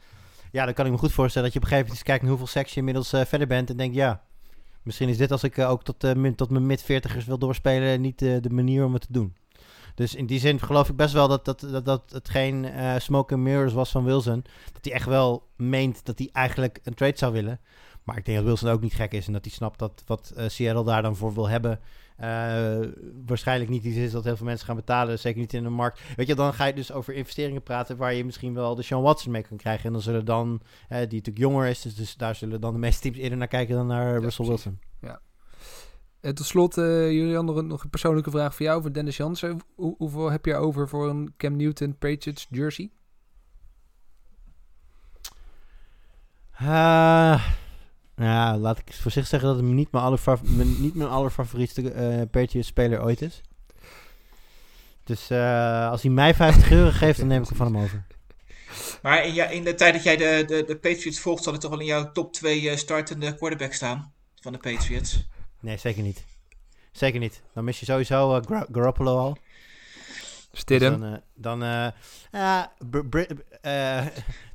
Ja, 0.50 0.64
dan 0.64 0.74
kan 0.74 0.86
ik 0.86 0.92
me 0.92 0.98
goed 0.98 1.12
voorstellen 1.12 1.52
dat 1.52 1.52
je 1.52 1.58
op 1.58 1.64
een 1.64 1.70
gegeven 1.70 1.92
moment 1.92 2.06
eens 2.06 2.18
kijkt 2.18 2.22
naar 2.22 2.30
hoeveel 2.30 2.60
seks 2.60 2.72
je 2.72 2.78
inmiddels 2.78 3.08
verder 3.08 3.46
bent. 3.46 3.70
En 3.70 3.76
denkt, 3.76 3.94
ja, 3.94 4.22
Misschien 4.84 5.08
is 5.08 5.16
dit 5.16 5.30
als 5.30 5.44
ik 5.44 5.56
uh, 5.56 5.70
ook 5.70 5.84
tot, 5.84 6.04
uh, 6.04 6.28
tot 6.28 6.50
mijn 6.50 6.66
mid-40ers 6.66 7.24
wil 7.26 7.38
doorspelen 7.38 8.00
niet 8.00 8.22
uh, 8.22 8.36
de 8.40 8.50
manier 8.50 8.84
om 8.84 8.92
het 8.92 9.02
te 9.02 9.12
doen. 9.12 9.34
Dus 9.94 10.14
in 10.14 10.26
die 10.26 10.38
zin 10.38 10.60
geloof 10.60 10.88
ik 10.88 10.96
best 10.96 11.12
wel 11.12 11.28
dat, 11.28 11.44
dat, 11.44 11.60
dat, 11.60 11.84
dat 11.84 12.02
het 12.12 12.28
geen 12.28 12.66
smoke 12.98 13.34
and 13.34 13.42
mirrors 13.42 13.72
was 13.72 13.90
van 13.90 14.04
Wilson. 14.04 14.44
Dat 14.72 14.84
hij 14.84 14.92
echt 14.92 15.06
wel 15.06 15.46
meent 15.56 16.04
dat 16.04 16.18
hij 16.18 16.28
eigenlijk 16.32 16.80
een 16.82 16.94
trade 16.94 17.16
zou 17.18 17.32
willen. 17.32 17.60
Maar 18.02 18.16
ik 18.16 18.24
denk 18.24 18.36
dat 18.36 18.46
Wilson 18.46 18.70
ook 18.70 18.80
niet 18.80 18.94
gek 18.94 19.12
is 19.12 19.26
en 19.26 19.32
dat 19.32 19.44
hij 19.44 19.54
snapt 19.54 19.78
dat 19.78 20.02
wat 20.06 20.32
Seattle 20.46 20.84
daar 20.84 21.02
dan 21.02 21.16
voor 21.16 21.34
wil 21.34 21.48
hebben 21.48 21.80
uh, 22.20 22.78
waarschijnlijk 23.26 23.70
niet 23.70 23.84
iets 23.84 23.96
is 23.96 24.12
dat 24.12 24.24
heel 24.24 24.36
veel 24.36 24.46
mensen 24.46 24.66
gaan 24.66 24.76
betalen. 24.76 25.18
Zeker 25.18 25.40
niet 25.40 25.54
in 25.54 25.62
de 25.62 25.68
markt. 25.68 26.00
Weet 26.16 26.26
je, 26.26 26.34
dan 26.34 26.54
ga 26.54 26.64
je 26.64 26.74
dus 26.74 26.92
over 26.92 27.14
investeringen 27.14 27.62
praten 27.62 27.96
waar 27.96 28.14
je 28.14 28.24
misschien 28.24 28.54
wel 28.54 28.74
de 28.74 28.82
Sean 28.82 29.02
Watson 29.02 29.32
mee 29.32 29.42
kan 29.42 29.56
krijgen. 29.56 29.86
En 29.86 29.92
dan 29.92 30.02
zullen 30.02 30.24
dan, 30.24 30.60
uh, 30.62 30.88
die 30.88 30.98
natuurlijk 30.98 31.38
jonger 31.38 31.66
is, 31.66 31.82
dus, 31.82 31.94
dus, 31.94 32.16
daar 32.16 32.34
zullen 32.34 32.60
dan 32.60 32.72
de 32.72 32.78
meeste 32.78 33.02
teams 33.02 33.16
eerder 33.16 33.38
naar 33.38 33.48
kijken 33.48 33.74
dan 33.74 33.86
naar 33.86 34.06
ja, 34.06 34.18
Russell 34.18 34.46
precies. 34.46 34.64
Wilson. 34.64 34.78
Ja. 35.00 35.20
En 36.20 36.34
tot 36.34 36.46
slot, 36.46 36.76
uh, 36.76 37.10
Julian, 37.10 37.44
nog 37.44 37.56
een, 37.56 37.66
nog 37.66 37.84
een 37.84 37.90
persoonlijke 37.90 38.30
vraag 38.30 38.54
voor 38.54 38.66
jou, 38.66 38.82
voor 38.82 38.92
Dennis 38.92 39.16
Jansen. 39.16 39.60
Hoe, 39.74 39.94
hoeveel 39.98 40.30
heb 40.30 40.44
je 40.44 40.54
over 40.54 40.88
voor 40.88 41.08
een 41.08 41.34
Cam 41.36 41.56
Newton 41.56 41.98
Patriots 41.98 42.46
jersey? 42.50 42.90
Uh, 46.62 47.44
ja, 48.16 48.58
laat 48.58 48.78
ik 48.78 48.84
voorzichtig 48.92 49.26
zeggen 49.26 49.48
dat 49.48 49.58
het 49.58 49.66
niet 49.66 49.92
mijn, 49.92 50.04
aller 50.04 50.20
niet 50.78 50.94
mijn 50.94 51.10
allerfavorietste 51.10 51.82
uh, 51.82 52.22
Patriots-speler 52.30 53.02
ooit 53.02 53.22
is. 53.22 53.40
Dus 55.04 55.30
uh, 55.30 55.90
als 55.90 56.02
hij 56.02 56.10
mij 56.10 56.34
50 56.34 56.70
euro 56.70 56.90
geeft, 57.00 57.18
dan 57.18 57.28
neem 57.28 57.42
ik 57.42 57.48
hem 57.48 57.56
van 57.56 57.74
hem 57.74 57.82
over. 57.82 58.06
Maar 59.02 59.26
in, 59.26 59.34
ja, 59.34 59.46
in 59.46 59.64
de 59.64 59.74
tijd 59.74 59.94
dat 59.94 60.02
jij 60.02 60.16
de, 60.16 60.44
de, 60.46 60.64
de 60.66 60.76
Patriots 60.76 61.20
volgt, 61.20 61.42
zal 61.42 61.52
het 61.52 61.62
toch 61.62 61.70
wel 61.70 61.80
in 61.80 61.86
jouw 61.86 62.12
top 62.12 62.32
2 62.32 62.62
uh, 62.62 62.76
startende 62.76 63.34
quarterback 63.34 63.72
staan 63.72 64.12
van 64.40 64.52
de 64.52 64.58
Patriots? 64.58 65.26
Nee, 65.60 65.76
zeker 65.76 66.02
niet. 66.02 66.24
Zeker 66.92 67.20
niet. 67.20 67.42
Dan 67.54 67.64
mis 67.64 67.80
je 67.80 67.86
sowieso 67.86 68.36
uh, 68.36 68.62
Garoppolo 68.72 69.18
al. 69.18 69.36
Stidham. 70.52 71.00
Dus 71.00 71.20
dan, 71.34 71.62
uh, 71.62 71.88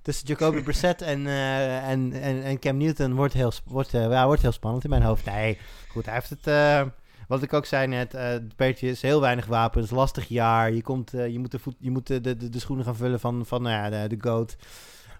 tussen 0.01 0.27
Jacoby 0.27 0.61
Brissett 0.61 1.01
en, 1.01 1.19
uh, 1.19 1.89
en, 1.89 2.13
en, 2.13 2.43
en 2.43 2.59
Cam 2.59 2.77
Newton 2.77 3.13
wordt 3.13 3.33
heel, 3.33 3.51
wordt, 3.65 3.93
uh, 3.93 4.09
ja, 4.09 4.25
wordt 4.25 4.41
heel 4.41 4.51
spannend 4.51 4.83
in 4.83 4.89
mijn 4.89 5.01
hoofd. 5.01 5.25
Nee, 5.25 5.57
goed, 5.87 6.05
hij 6.05 6.13
heeft 6.13 6.29
het... 6.29 6.47
Uh, 6.47 6.81
wat 7.27 7.43
ik 7.43 7.53
ook 7.53 7.65
zei 7.65 7.87
net, 7.87 8.17
Patriots, 8.55 9.01
heel 9.01 9.21
weinig 9.21 9.45
wapens, 9.45 9.89
lastig 9.89 10.27
jaar. 10.27 10.73
Je, 10.73 10.81
komt, 10.81 11.11
je 11.11 11.39
moet, 11.39 11.51
de, 11.51 11.59
voet, 11.59 11.75
je 11.79 11.91
moet 11.91 12.07
de, 12.07 12.21
de, 12.21 12.49
de 12.49 12.59
schoenen 12.59 12.85
gaan 12.85 12.95
vullen 12.95 13.19
van, 13.19 13.45
van 13.45 13.61
nou 13.61 13.75
ja, 13.75 14.07
de, 14.07 14.15
de 14.15 14.29
GOAT. 14.29 14.55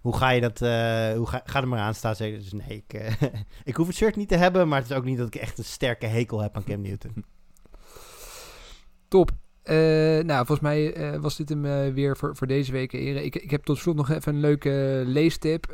Hoe 0.02 0.18
ga 0.18 0.30
je 0.30 0.42
dat, 0.42 0.60
hoe 1.18 1.28
ga, 1.28 1.42
ga 1.46 1.62
er 1.62 1.68
maar 1.68 1.80
aan 1.80 1.94
staan? 1.94 2.16
Dus 2.18 2.54
nee, 2.54 2.84
ik, 2.88 3.18
ik 3.64 3.76
hoef 3.76 3.88
het 3.88 3.96
shirt 3.96 4.16
niet 4.16 4.28
te 4.28 4.36
hebben, 4.36 4.68
maar 4.68 4.82
het 4.82 4.90
is 4.90 4.96
ook 4.96 5.04
niet 5.04 5.18
dat 5.18 5.28
ik 5.28 5.36
echt 5.36 5.58
een 5.58 5.64
sterke 5.64 6.06
hekel 6.06 6.42
heb 6.42 6.56
aan 6.56 6.64
Cam 6.64 6.82
Newton. 6.82 7.26
Top. 9.08 9.32
Uh, 9.70 9.76
nou, 10.24 10.46
volgens 10.46 10.60
mij 10.60 10.98
uh, 10.98 11.20
was 11.22 11.36
dit 11.36 11.50
hem 11.50 11.66
uh, 11.66 11.94
weer 11.94 12.18
voor, 12.18 12.48
deze 12.48 12.72
week. 12.72 12.94
Ik, 12.94 13.36
ik 13.36 13.52
heb 13.52 13.64
tot 13.64 13.78
slot 13.78 13.96
nog 13.96 14.10
even 14.10 14.34
een 14.34 14.40
leuke 14.40 15.04
leestip. 15.06 15.66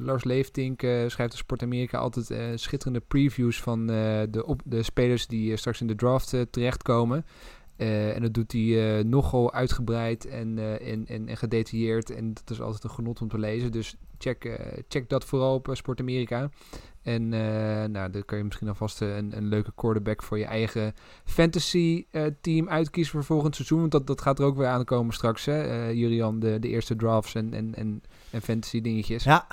Lars 0.00 0.24
Leeftink 0.24 0.80
schrijft 1.06 1.32
op 1.32 1.38
Sport 1.38 1.62
Amerika 1.62 1.98
altijd 1.98 2.60
schitterende 2.60 3.00
previews 3.00 3.60
van 3.60 3.86
de, 3.86 4.56
de 4.64 4.82
spelers 4.82 5.26
die 5.26 5.56
straks 5.56 5.80
in 5.80 5.86
de 5.86 5.94
draft 5.94 6.36
terechtkomen. 6.50 7.26
en 7.76 8.22
dat 8.22 8.34
doet 8.34 8.52
hij 8.52 9.02
nogal 9.02 9.52
uitgebreid 9.52 10.26
en, 10.26 10.58
en, 10.80 11.06
en, 11.06 11.28
en, 11.28 11.36
gedetailleerd. 11.36 12.10
En 12.10 12.34
dat 12.34 12.50
is 12.50 12.60
altijd 12.60 12.84
een 12.84 12.90
genot 12.90 13.20
om 13.20 13.28
te 13.28 13.38
lezen. 13.38 13.72
Dus 13.72 13.96
check, 14.18 14.58
check 14.88 15.08
dat 15.08 15.24
vooral 15.24 15.54
op 15.54 15.68
Sport 15.72 16.00
Amerika. 16.00 16.50
En 17.04 17.22
uh, 17.32 17.84
nou, 17.84 18.10
dan 18.10 18.24
kan 18.24 18.38
je 18.38 18.44
misschien 18.44 18.68
alvast 18.68 19.00
een, 19.00 19.36
een 19.36 19.48
leuke 19.48 19.72
quarterback 19.74 20.22
voor 20.22 20.38
je 20.38 20.44
eigen 20.44 20.94
fantasy 21.24 22.04
uh, 22.12 22.26
team 22.40 22.68
uitkiezen 22.68 23.12
voor 23.12 23.24
volgend 23.24 23.54
seizoen. 23.54 23.80
Want 23.80 23.92
dat, 23.92 24.06
dat 24.06 24.20
gaat 24.20 24.38
er 24.38 24.44
ook 24.44 24.56
weer 24.56 24.66
aankomen 24.66 25.14
straks, 25.14 25.44
hè, 25.44 25.88
uh, 25.88 25.94
Julian, 25.94 26.40
de, 26.40 26.58
de 26.58 26.68
eerste 26.68 26.96
drafts 26.96 27.34
en, 27.34 27.54
en, 27.54 27.74
en, 27.74 28.02
en 28.30 28.42
fantasy 28.42 28.80
dingetjes. 28.80 29.24
Ja, 29.24 29.46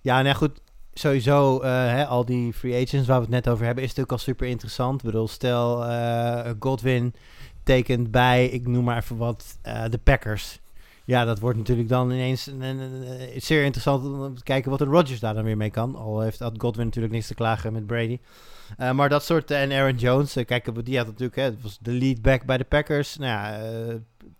ja 0.00 0.22
nou 0.22 0.34
goed. 0.34 0.60
sowieso, 0.98 1.60
eh, 1.60 1.70
hè, 1.70 2.06
al 2.06 2.24
die 2.24 2.52
free 2.52 2.84
agents 2.86 3.08
waar 3.08 3.16
we 3.16 3.24
het 3.24 3.34
net 3.34 3.48
over 3.48 3.64
hebben, 3.64 3.82
is 3.84 3.88
natuurlijk 3.88 4.18
al 4.18 4.24
super 4.24 4.46
interessant. 4.46 5.00
Ik 5.00 5.06
bedoel, 5.06 5.28
stel 5.28 5.84
eh, 5.84 6.50
Godwin 6.60 7.14
tekent 7.62 8.10
bij, 8.10 8.46
ik 8.46 8.66
noem 8.66 8.84
maar 8.84 8.96
even 8.96 9.16
wat, 9.16 9.58
eh, 9.62 9.84
de 9.88 9.98
Packers. 9.98 10.60
Ja, 11.08 11.24
dat 11.24 11.38
wordt 11.38 11.58
natuurlijk 11.58 11.88
dan 11.88 12.10
ineens 12.10 12.46
een, 12.46 12.80
zeer 13.36 13.64
interessant 13.64 14.04
om 14.04 14.34
te 14.34 14.42
kijken 14.42 14.70
wat 14.70 14.78
de 14.78 14.84
Rodgers 14.84 15.20
daar 15.20 15.34
dan 15.34 15.44
weer 15.44 15.56
mee 15.56 15.70
kan. 15.70 15.96
Al 15.96 16.20
heeft 16.20 16.38
had 16.38 16.54
Godwin 16.56 16.84
natuurlijk 16.84 17.14
niks 17.14 17.26
te 17.26 17.34
klagen 17.34 17.72
met 17.72 17.86
Brady. 17.86 18.18
Eh, 18.76 18.90
maar 18.92 19.08
dat 19.08 19.24
soort, 19.24 19.50
en 19.50 19.72
Aaron 19.72 19.96
Jones, 19.96 20.36
eh, 20.36 20.44
kijk, 20.44 20.84
die 20.84 20.96
had 20.96 21.06
natuurlijk, 21.06 21.36
het 21.36 21.62
was 21.62 21.78
de 21.80 21.92
lead 21.92 22.22
back 22.22 22.44
bij 22.44 22.56
de 22.56 22.64
Packers. 22.64 23.16
Nou 23.16 23.30
ja, 23.30 23.58
eh, 23.60 23.94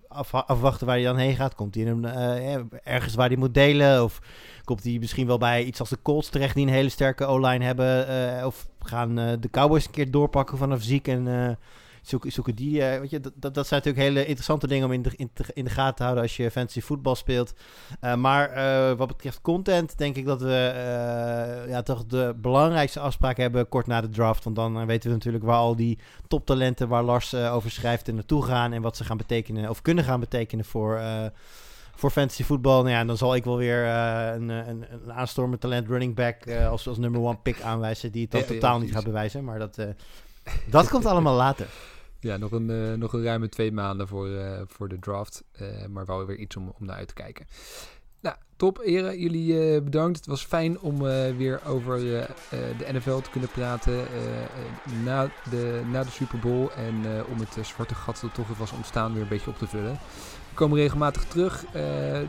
af- 0.08 0.34
afwachten 0.34 0.86
waar 0.86 0.96
hij 0.96 1.04
dan 1.04 1.16
heen 1.16 1.36
gaat. 1.36 1.54
Komt 1.54 1.74
hij 1.74 1.84
in 1.84 2.04
eh, 2.04 2.54
eh, 2.54 2.60
ergens 2.84 3.14
waar 3.14 3.28
hij 3.28 3.36
moet 3.36 3.54
delen? 3.54 4.04
Of 4.04 4.20
komt 4.64 4.82
hij 4.84 4.96
misschien 5.00 5.26
wel 5.26 5.38
bij 5.38 5.64
iets 5.64 5.80
als 5.80 5.88
de 5.90 5.98
Colts 6.02 6.28
terecht 6.28 6.54
die 6.54 6.66
een 6.66 6.72
hele 6.72 6.88
sterke 6.88 7.24
O-line 7.24 7.64
hebben? 7.64 8.08
eh, 8.08 8.46
of 8.46 8.68
gaan 8.80 9.18
eh, 9.18 9.32
de 9.40 9.50
Cowboys 9.50 9.84
een 9.86 9.90
keer 9.90 10.10
doorpakken 10.10 10.58
vanaf 10.58 10.82
ziek 10.82 11.08
en 11.08 11.28
eh, 11.48 11.54
zoeken, 12.08 12.32
zoeken 12.32 12.54
die... 12.54 12.80
weet 12.82 13.10
je, 13.10 13.20
dat, 13.20 13.32
dat, 13.36 13.54
dat 13.54 13.66
zijn 13.66 13.80
natuurlijk 13.84 14.08
hele 14.08 14.26
interessante 14.26 14.66
dingen 14.66 14.86
om 14.86 14.92
in 14.92 15.02
de, 15.02 15.10
in, 15.16 15.30
te- 15.32 15.50
in 15.52 15.64
de 15.64 15.70
gaten 15.70 15.94
te 15.94 16.02
houden 16.02 16.22
als 16.22 16.36
je 16.36 16.50
fantasy 16.50 16.80
voetbal 16.80 17.14
speelt. 17.14 17.52
Eh, 18.00 18.14
maar 18.14 18.50
eh, 18.50 18.96
wat 18.96 19.08
betreft 19.08 19.40
content 19.40 19.98
denk 19.98 20.16
ik 20.16 20.26
dat 20.26 20.40
we 20.40 20.72
ja, 21.68 21.82
toch 21.82 22.06
de 22.06 22.34
belangrijkste 22.36 23.00
afspraak 23.00 23.36
hebben 23.36 23.68
kort 23.68 23.86
na 23.86 24.00
de 24.00 24.08
draft. 24.08 24.44
Want 24.44 24.56
dan 24.56 24.86
weten 24.86 25.08
we 25.08 25.16
natuurlijk 25.16 25.44
waar 25.44 25.56
al 25.56 25.76
die 25.76 25.98
toptalenten 26.28 26.88
waar 26.88 27.02
Lars 27.02 27.34
over 27.34 27.70
schrijft 27.70 28.08
en 28.08 28.14
naartoe 28.14 28.44
gaan. 28.44 28.72
En 28.72 28.82
wat 28.82 28.96
ze 28.96 29.04
gaan 29.04 29.16
betekenen 29.16 29.70
of 29.70 29.82
kunnen 29.82 30.04
gaan 30.04 30.20
betekenen 30.20 30.64
voor, 30.64 31.00
voor 31.94 32.10
fantasy 32.10 32.42
voetbal. 32.44 32.82
Nou 32.82 32.94
ja, 32.94 33.04
dan 33.04 33.16
zal 33.16 33.34
ik 33.34 33.44
wel 33.44 33.56
weer 33.56 33.84
een, 33.86 34.48
een, 34.48 34.84
een 34.90 35.12
aanstormend 35.12 35.60
talent 35.60 35.88
running 35.88 36.14
back 36.14 36.50
als, 36.50 36.88
als 36.88 36.98
number 36.98 37.20
one 37.20 37.38
pick 37.42 37.60
aanwijzen. 37.60 38.12
Die 38.12 38.22
het 38.22 38.30
dan 38.30 38.40
Ja, 38.40 38.46
ja, 38.46 38.52
totaal 38.52 38.78
niet 38.78 38.92
gaat 38.92 39.04
bewijzen. 39.04 39.44
Maar 39.44 39.58
dat, 39.58 39.78
dat 40.66 40.88
komt 40.88 41.06
allemaal 41.06 41.36
later. 41.36 41.66
Ja, 42.20 42.36
nog 42.36 42.52
een, 42.52 42.70
eh, 42.70 42.98
nog 42.98 43.12
een 43.12 43.22
ruime 43.22 43.48
twee 43.48 43.72
maanden 43.72 44.08
voor, 44.08 44.28
eh, 44.28 44.60
voor 44.66 44.88
de 44.88 44.98
draft. 44.98 45.44
eh, 45.52 45.66
maar 45.88 46.04
wel 46.04 46.26
weer 46.26 46.36
iets 46.36 46.56
om, 46.56 46.72
om 46.78 46.86
naar 46.86 46.96
uit 46.96 47.08
te 47.08 47.14
kijken. 47.14 47.46
Nou, 48.20 48.36
top, 48.56 48.80
heren. 48.84 49.18
Jullie 49.18 49.82
bedankt. 49.82 50.16
Het 50.16 50.26
was 50.26 50.44
fijn 50.44 50.80
om 50.80 50.98
weer 51.36 51.60
over 51.66 51.98
de 52.50 52.86
NFL 52.92 53.18
te 53.18 53.30
kunnen 53.30 53.48
praten 53.50 54.06
na, 55.04 55.30
de, 55.50 55.82
na 55.90 56.02
de 56.02 56.10
Super 56.10 56.38
Bowl. 56.38 56.68
En 56.76 57.24
om 57.28 57.38
het 57.38 57.66
zwarte 57.66 57.94
gat 57.94 58.20
dat 58.20 58.34
toch 58.34 58.58
was 58.58 58.72
ontstaan 58.72 59.12
weer 59.12 59.22
een 59.22 59.28
beetje 59.28 59.50
op 59.50 59.58
te 59.58 59.66
vullen. 59.66 59.92
We 60.48 60.54
komen 60.54 60.78
regelmatig 60.78 61.24
terug. 61.24 61.64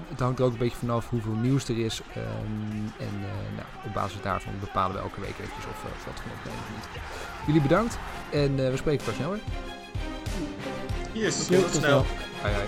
Het 0.10 0.20
hangt 0.20 0.40
er 0.40 0.46
ook 0.46 0.52
een 0.52 0.58
beetje 0.58 0.78
vanaf 0.78 1.10
hoeveel 1.10 1.36
nieuws 1.36 1.70
er 1.70 1.80
is. 1.80 2.02
Ehm, 2.14 2.74
en 3.00 3.20
nou, 3.56 3.68
op 3.86 3.94
basis 3.94 4.22
daarvan 4.22 4.54
bepalen 4.60 4.96
we 4.96 5.02
elke 5.02 5.22
week 5.22 5.40
eventjes 5.40 5.66
of, 5.66 5.84
of 5.84 6.04
dat 6.06 6.20
genoeg 6.20 6.46
of 6.46 6.76
niet. 6.76 7.02
Jullie 7.46 7.62
bedankt. 7.62 7.98
En 8.32 8.56
we 8.56 8.78
spreken 8.78 9.06
pas 9.06 9.16
snel 9.16 9.32
weer. 9.32 9.79
Yes, 11.14 11.52
okay, 11.52 11.62
cool 11.62 11.82
know. 11.82 12.06
Hi, 12.42 12.54
hi. 12.54 12.68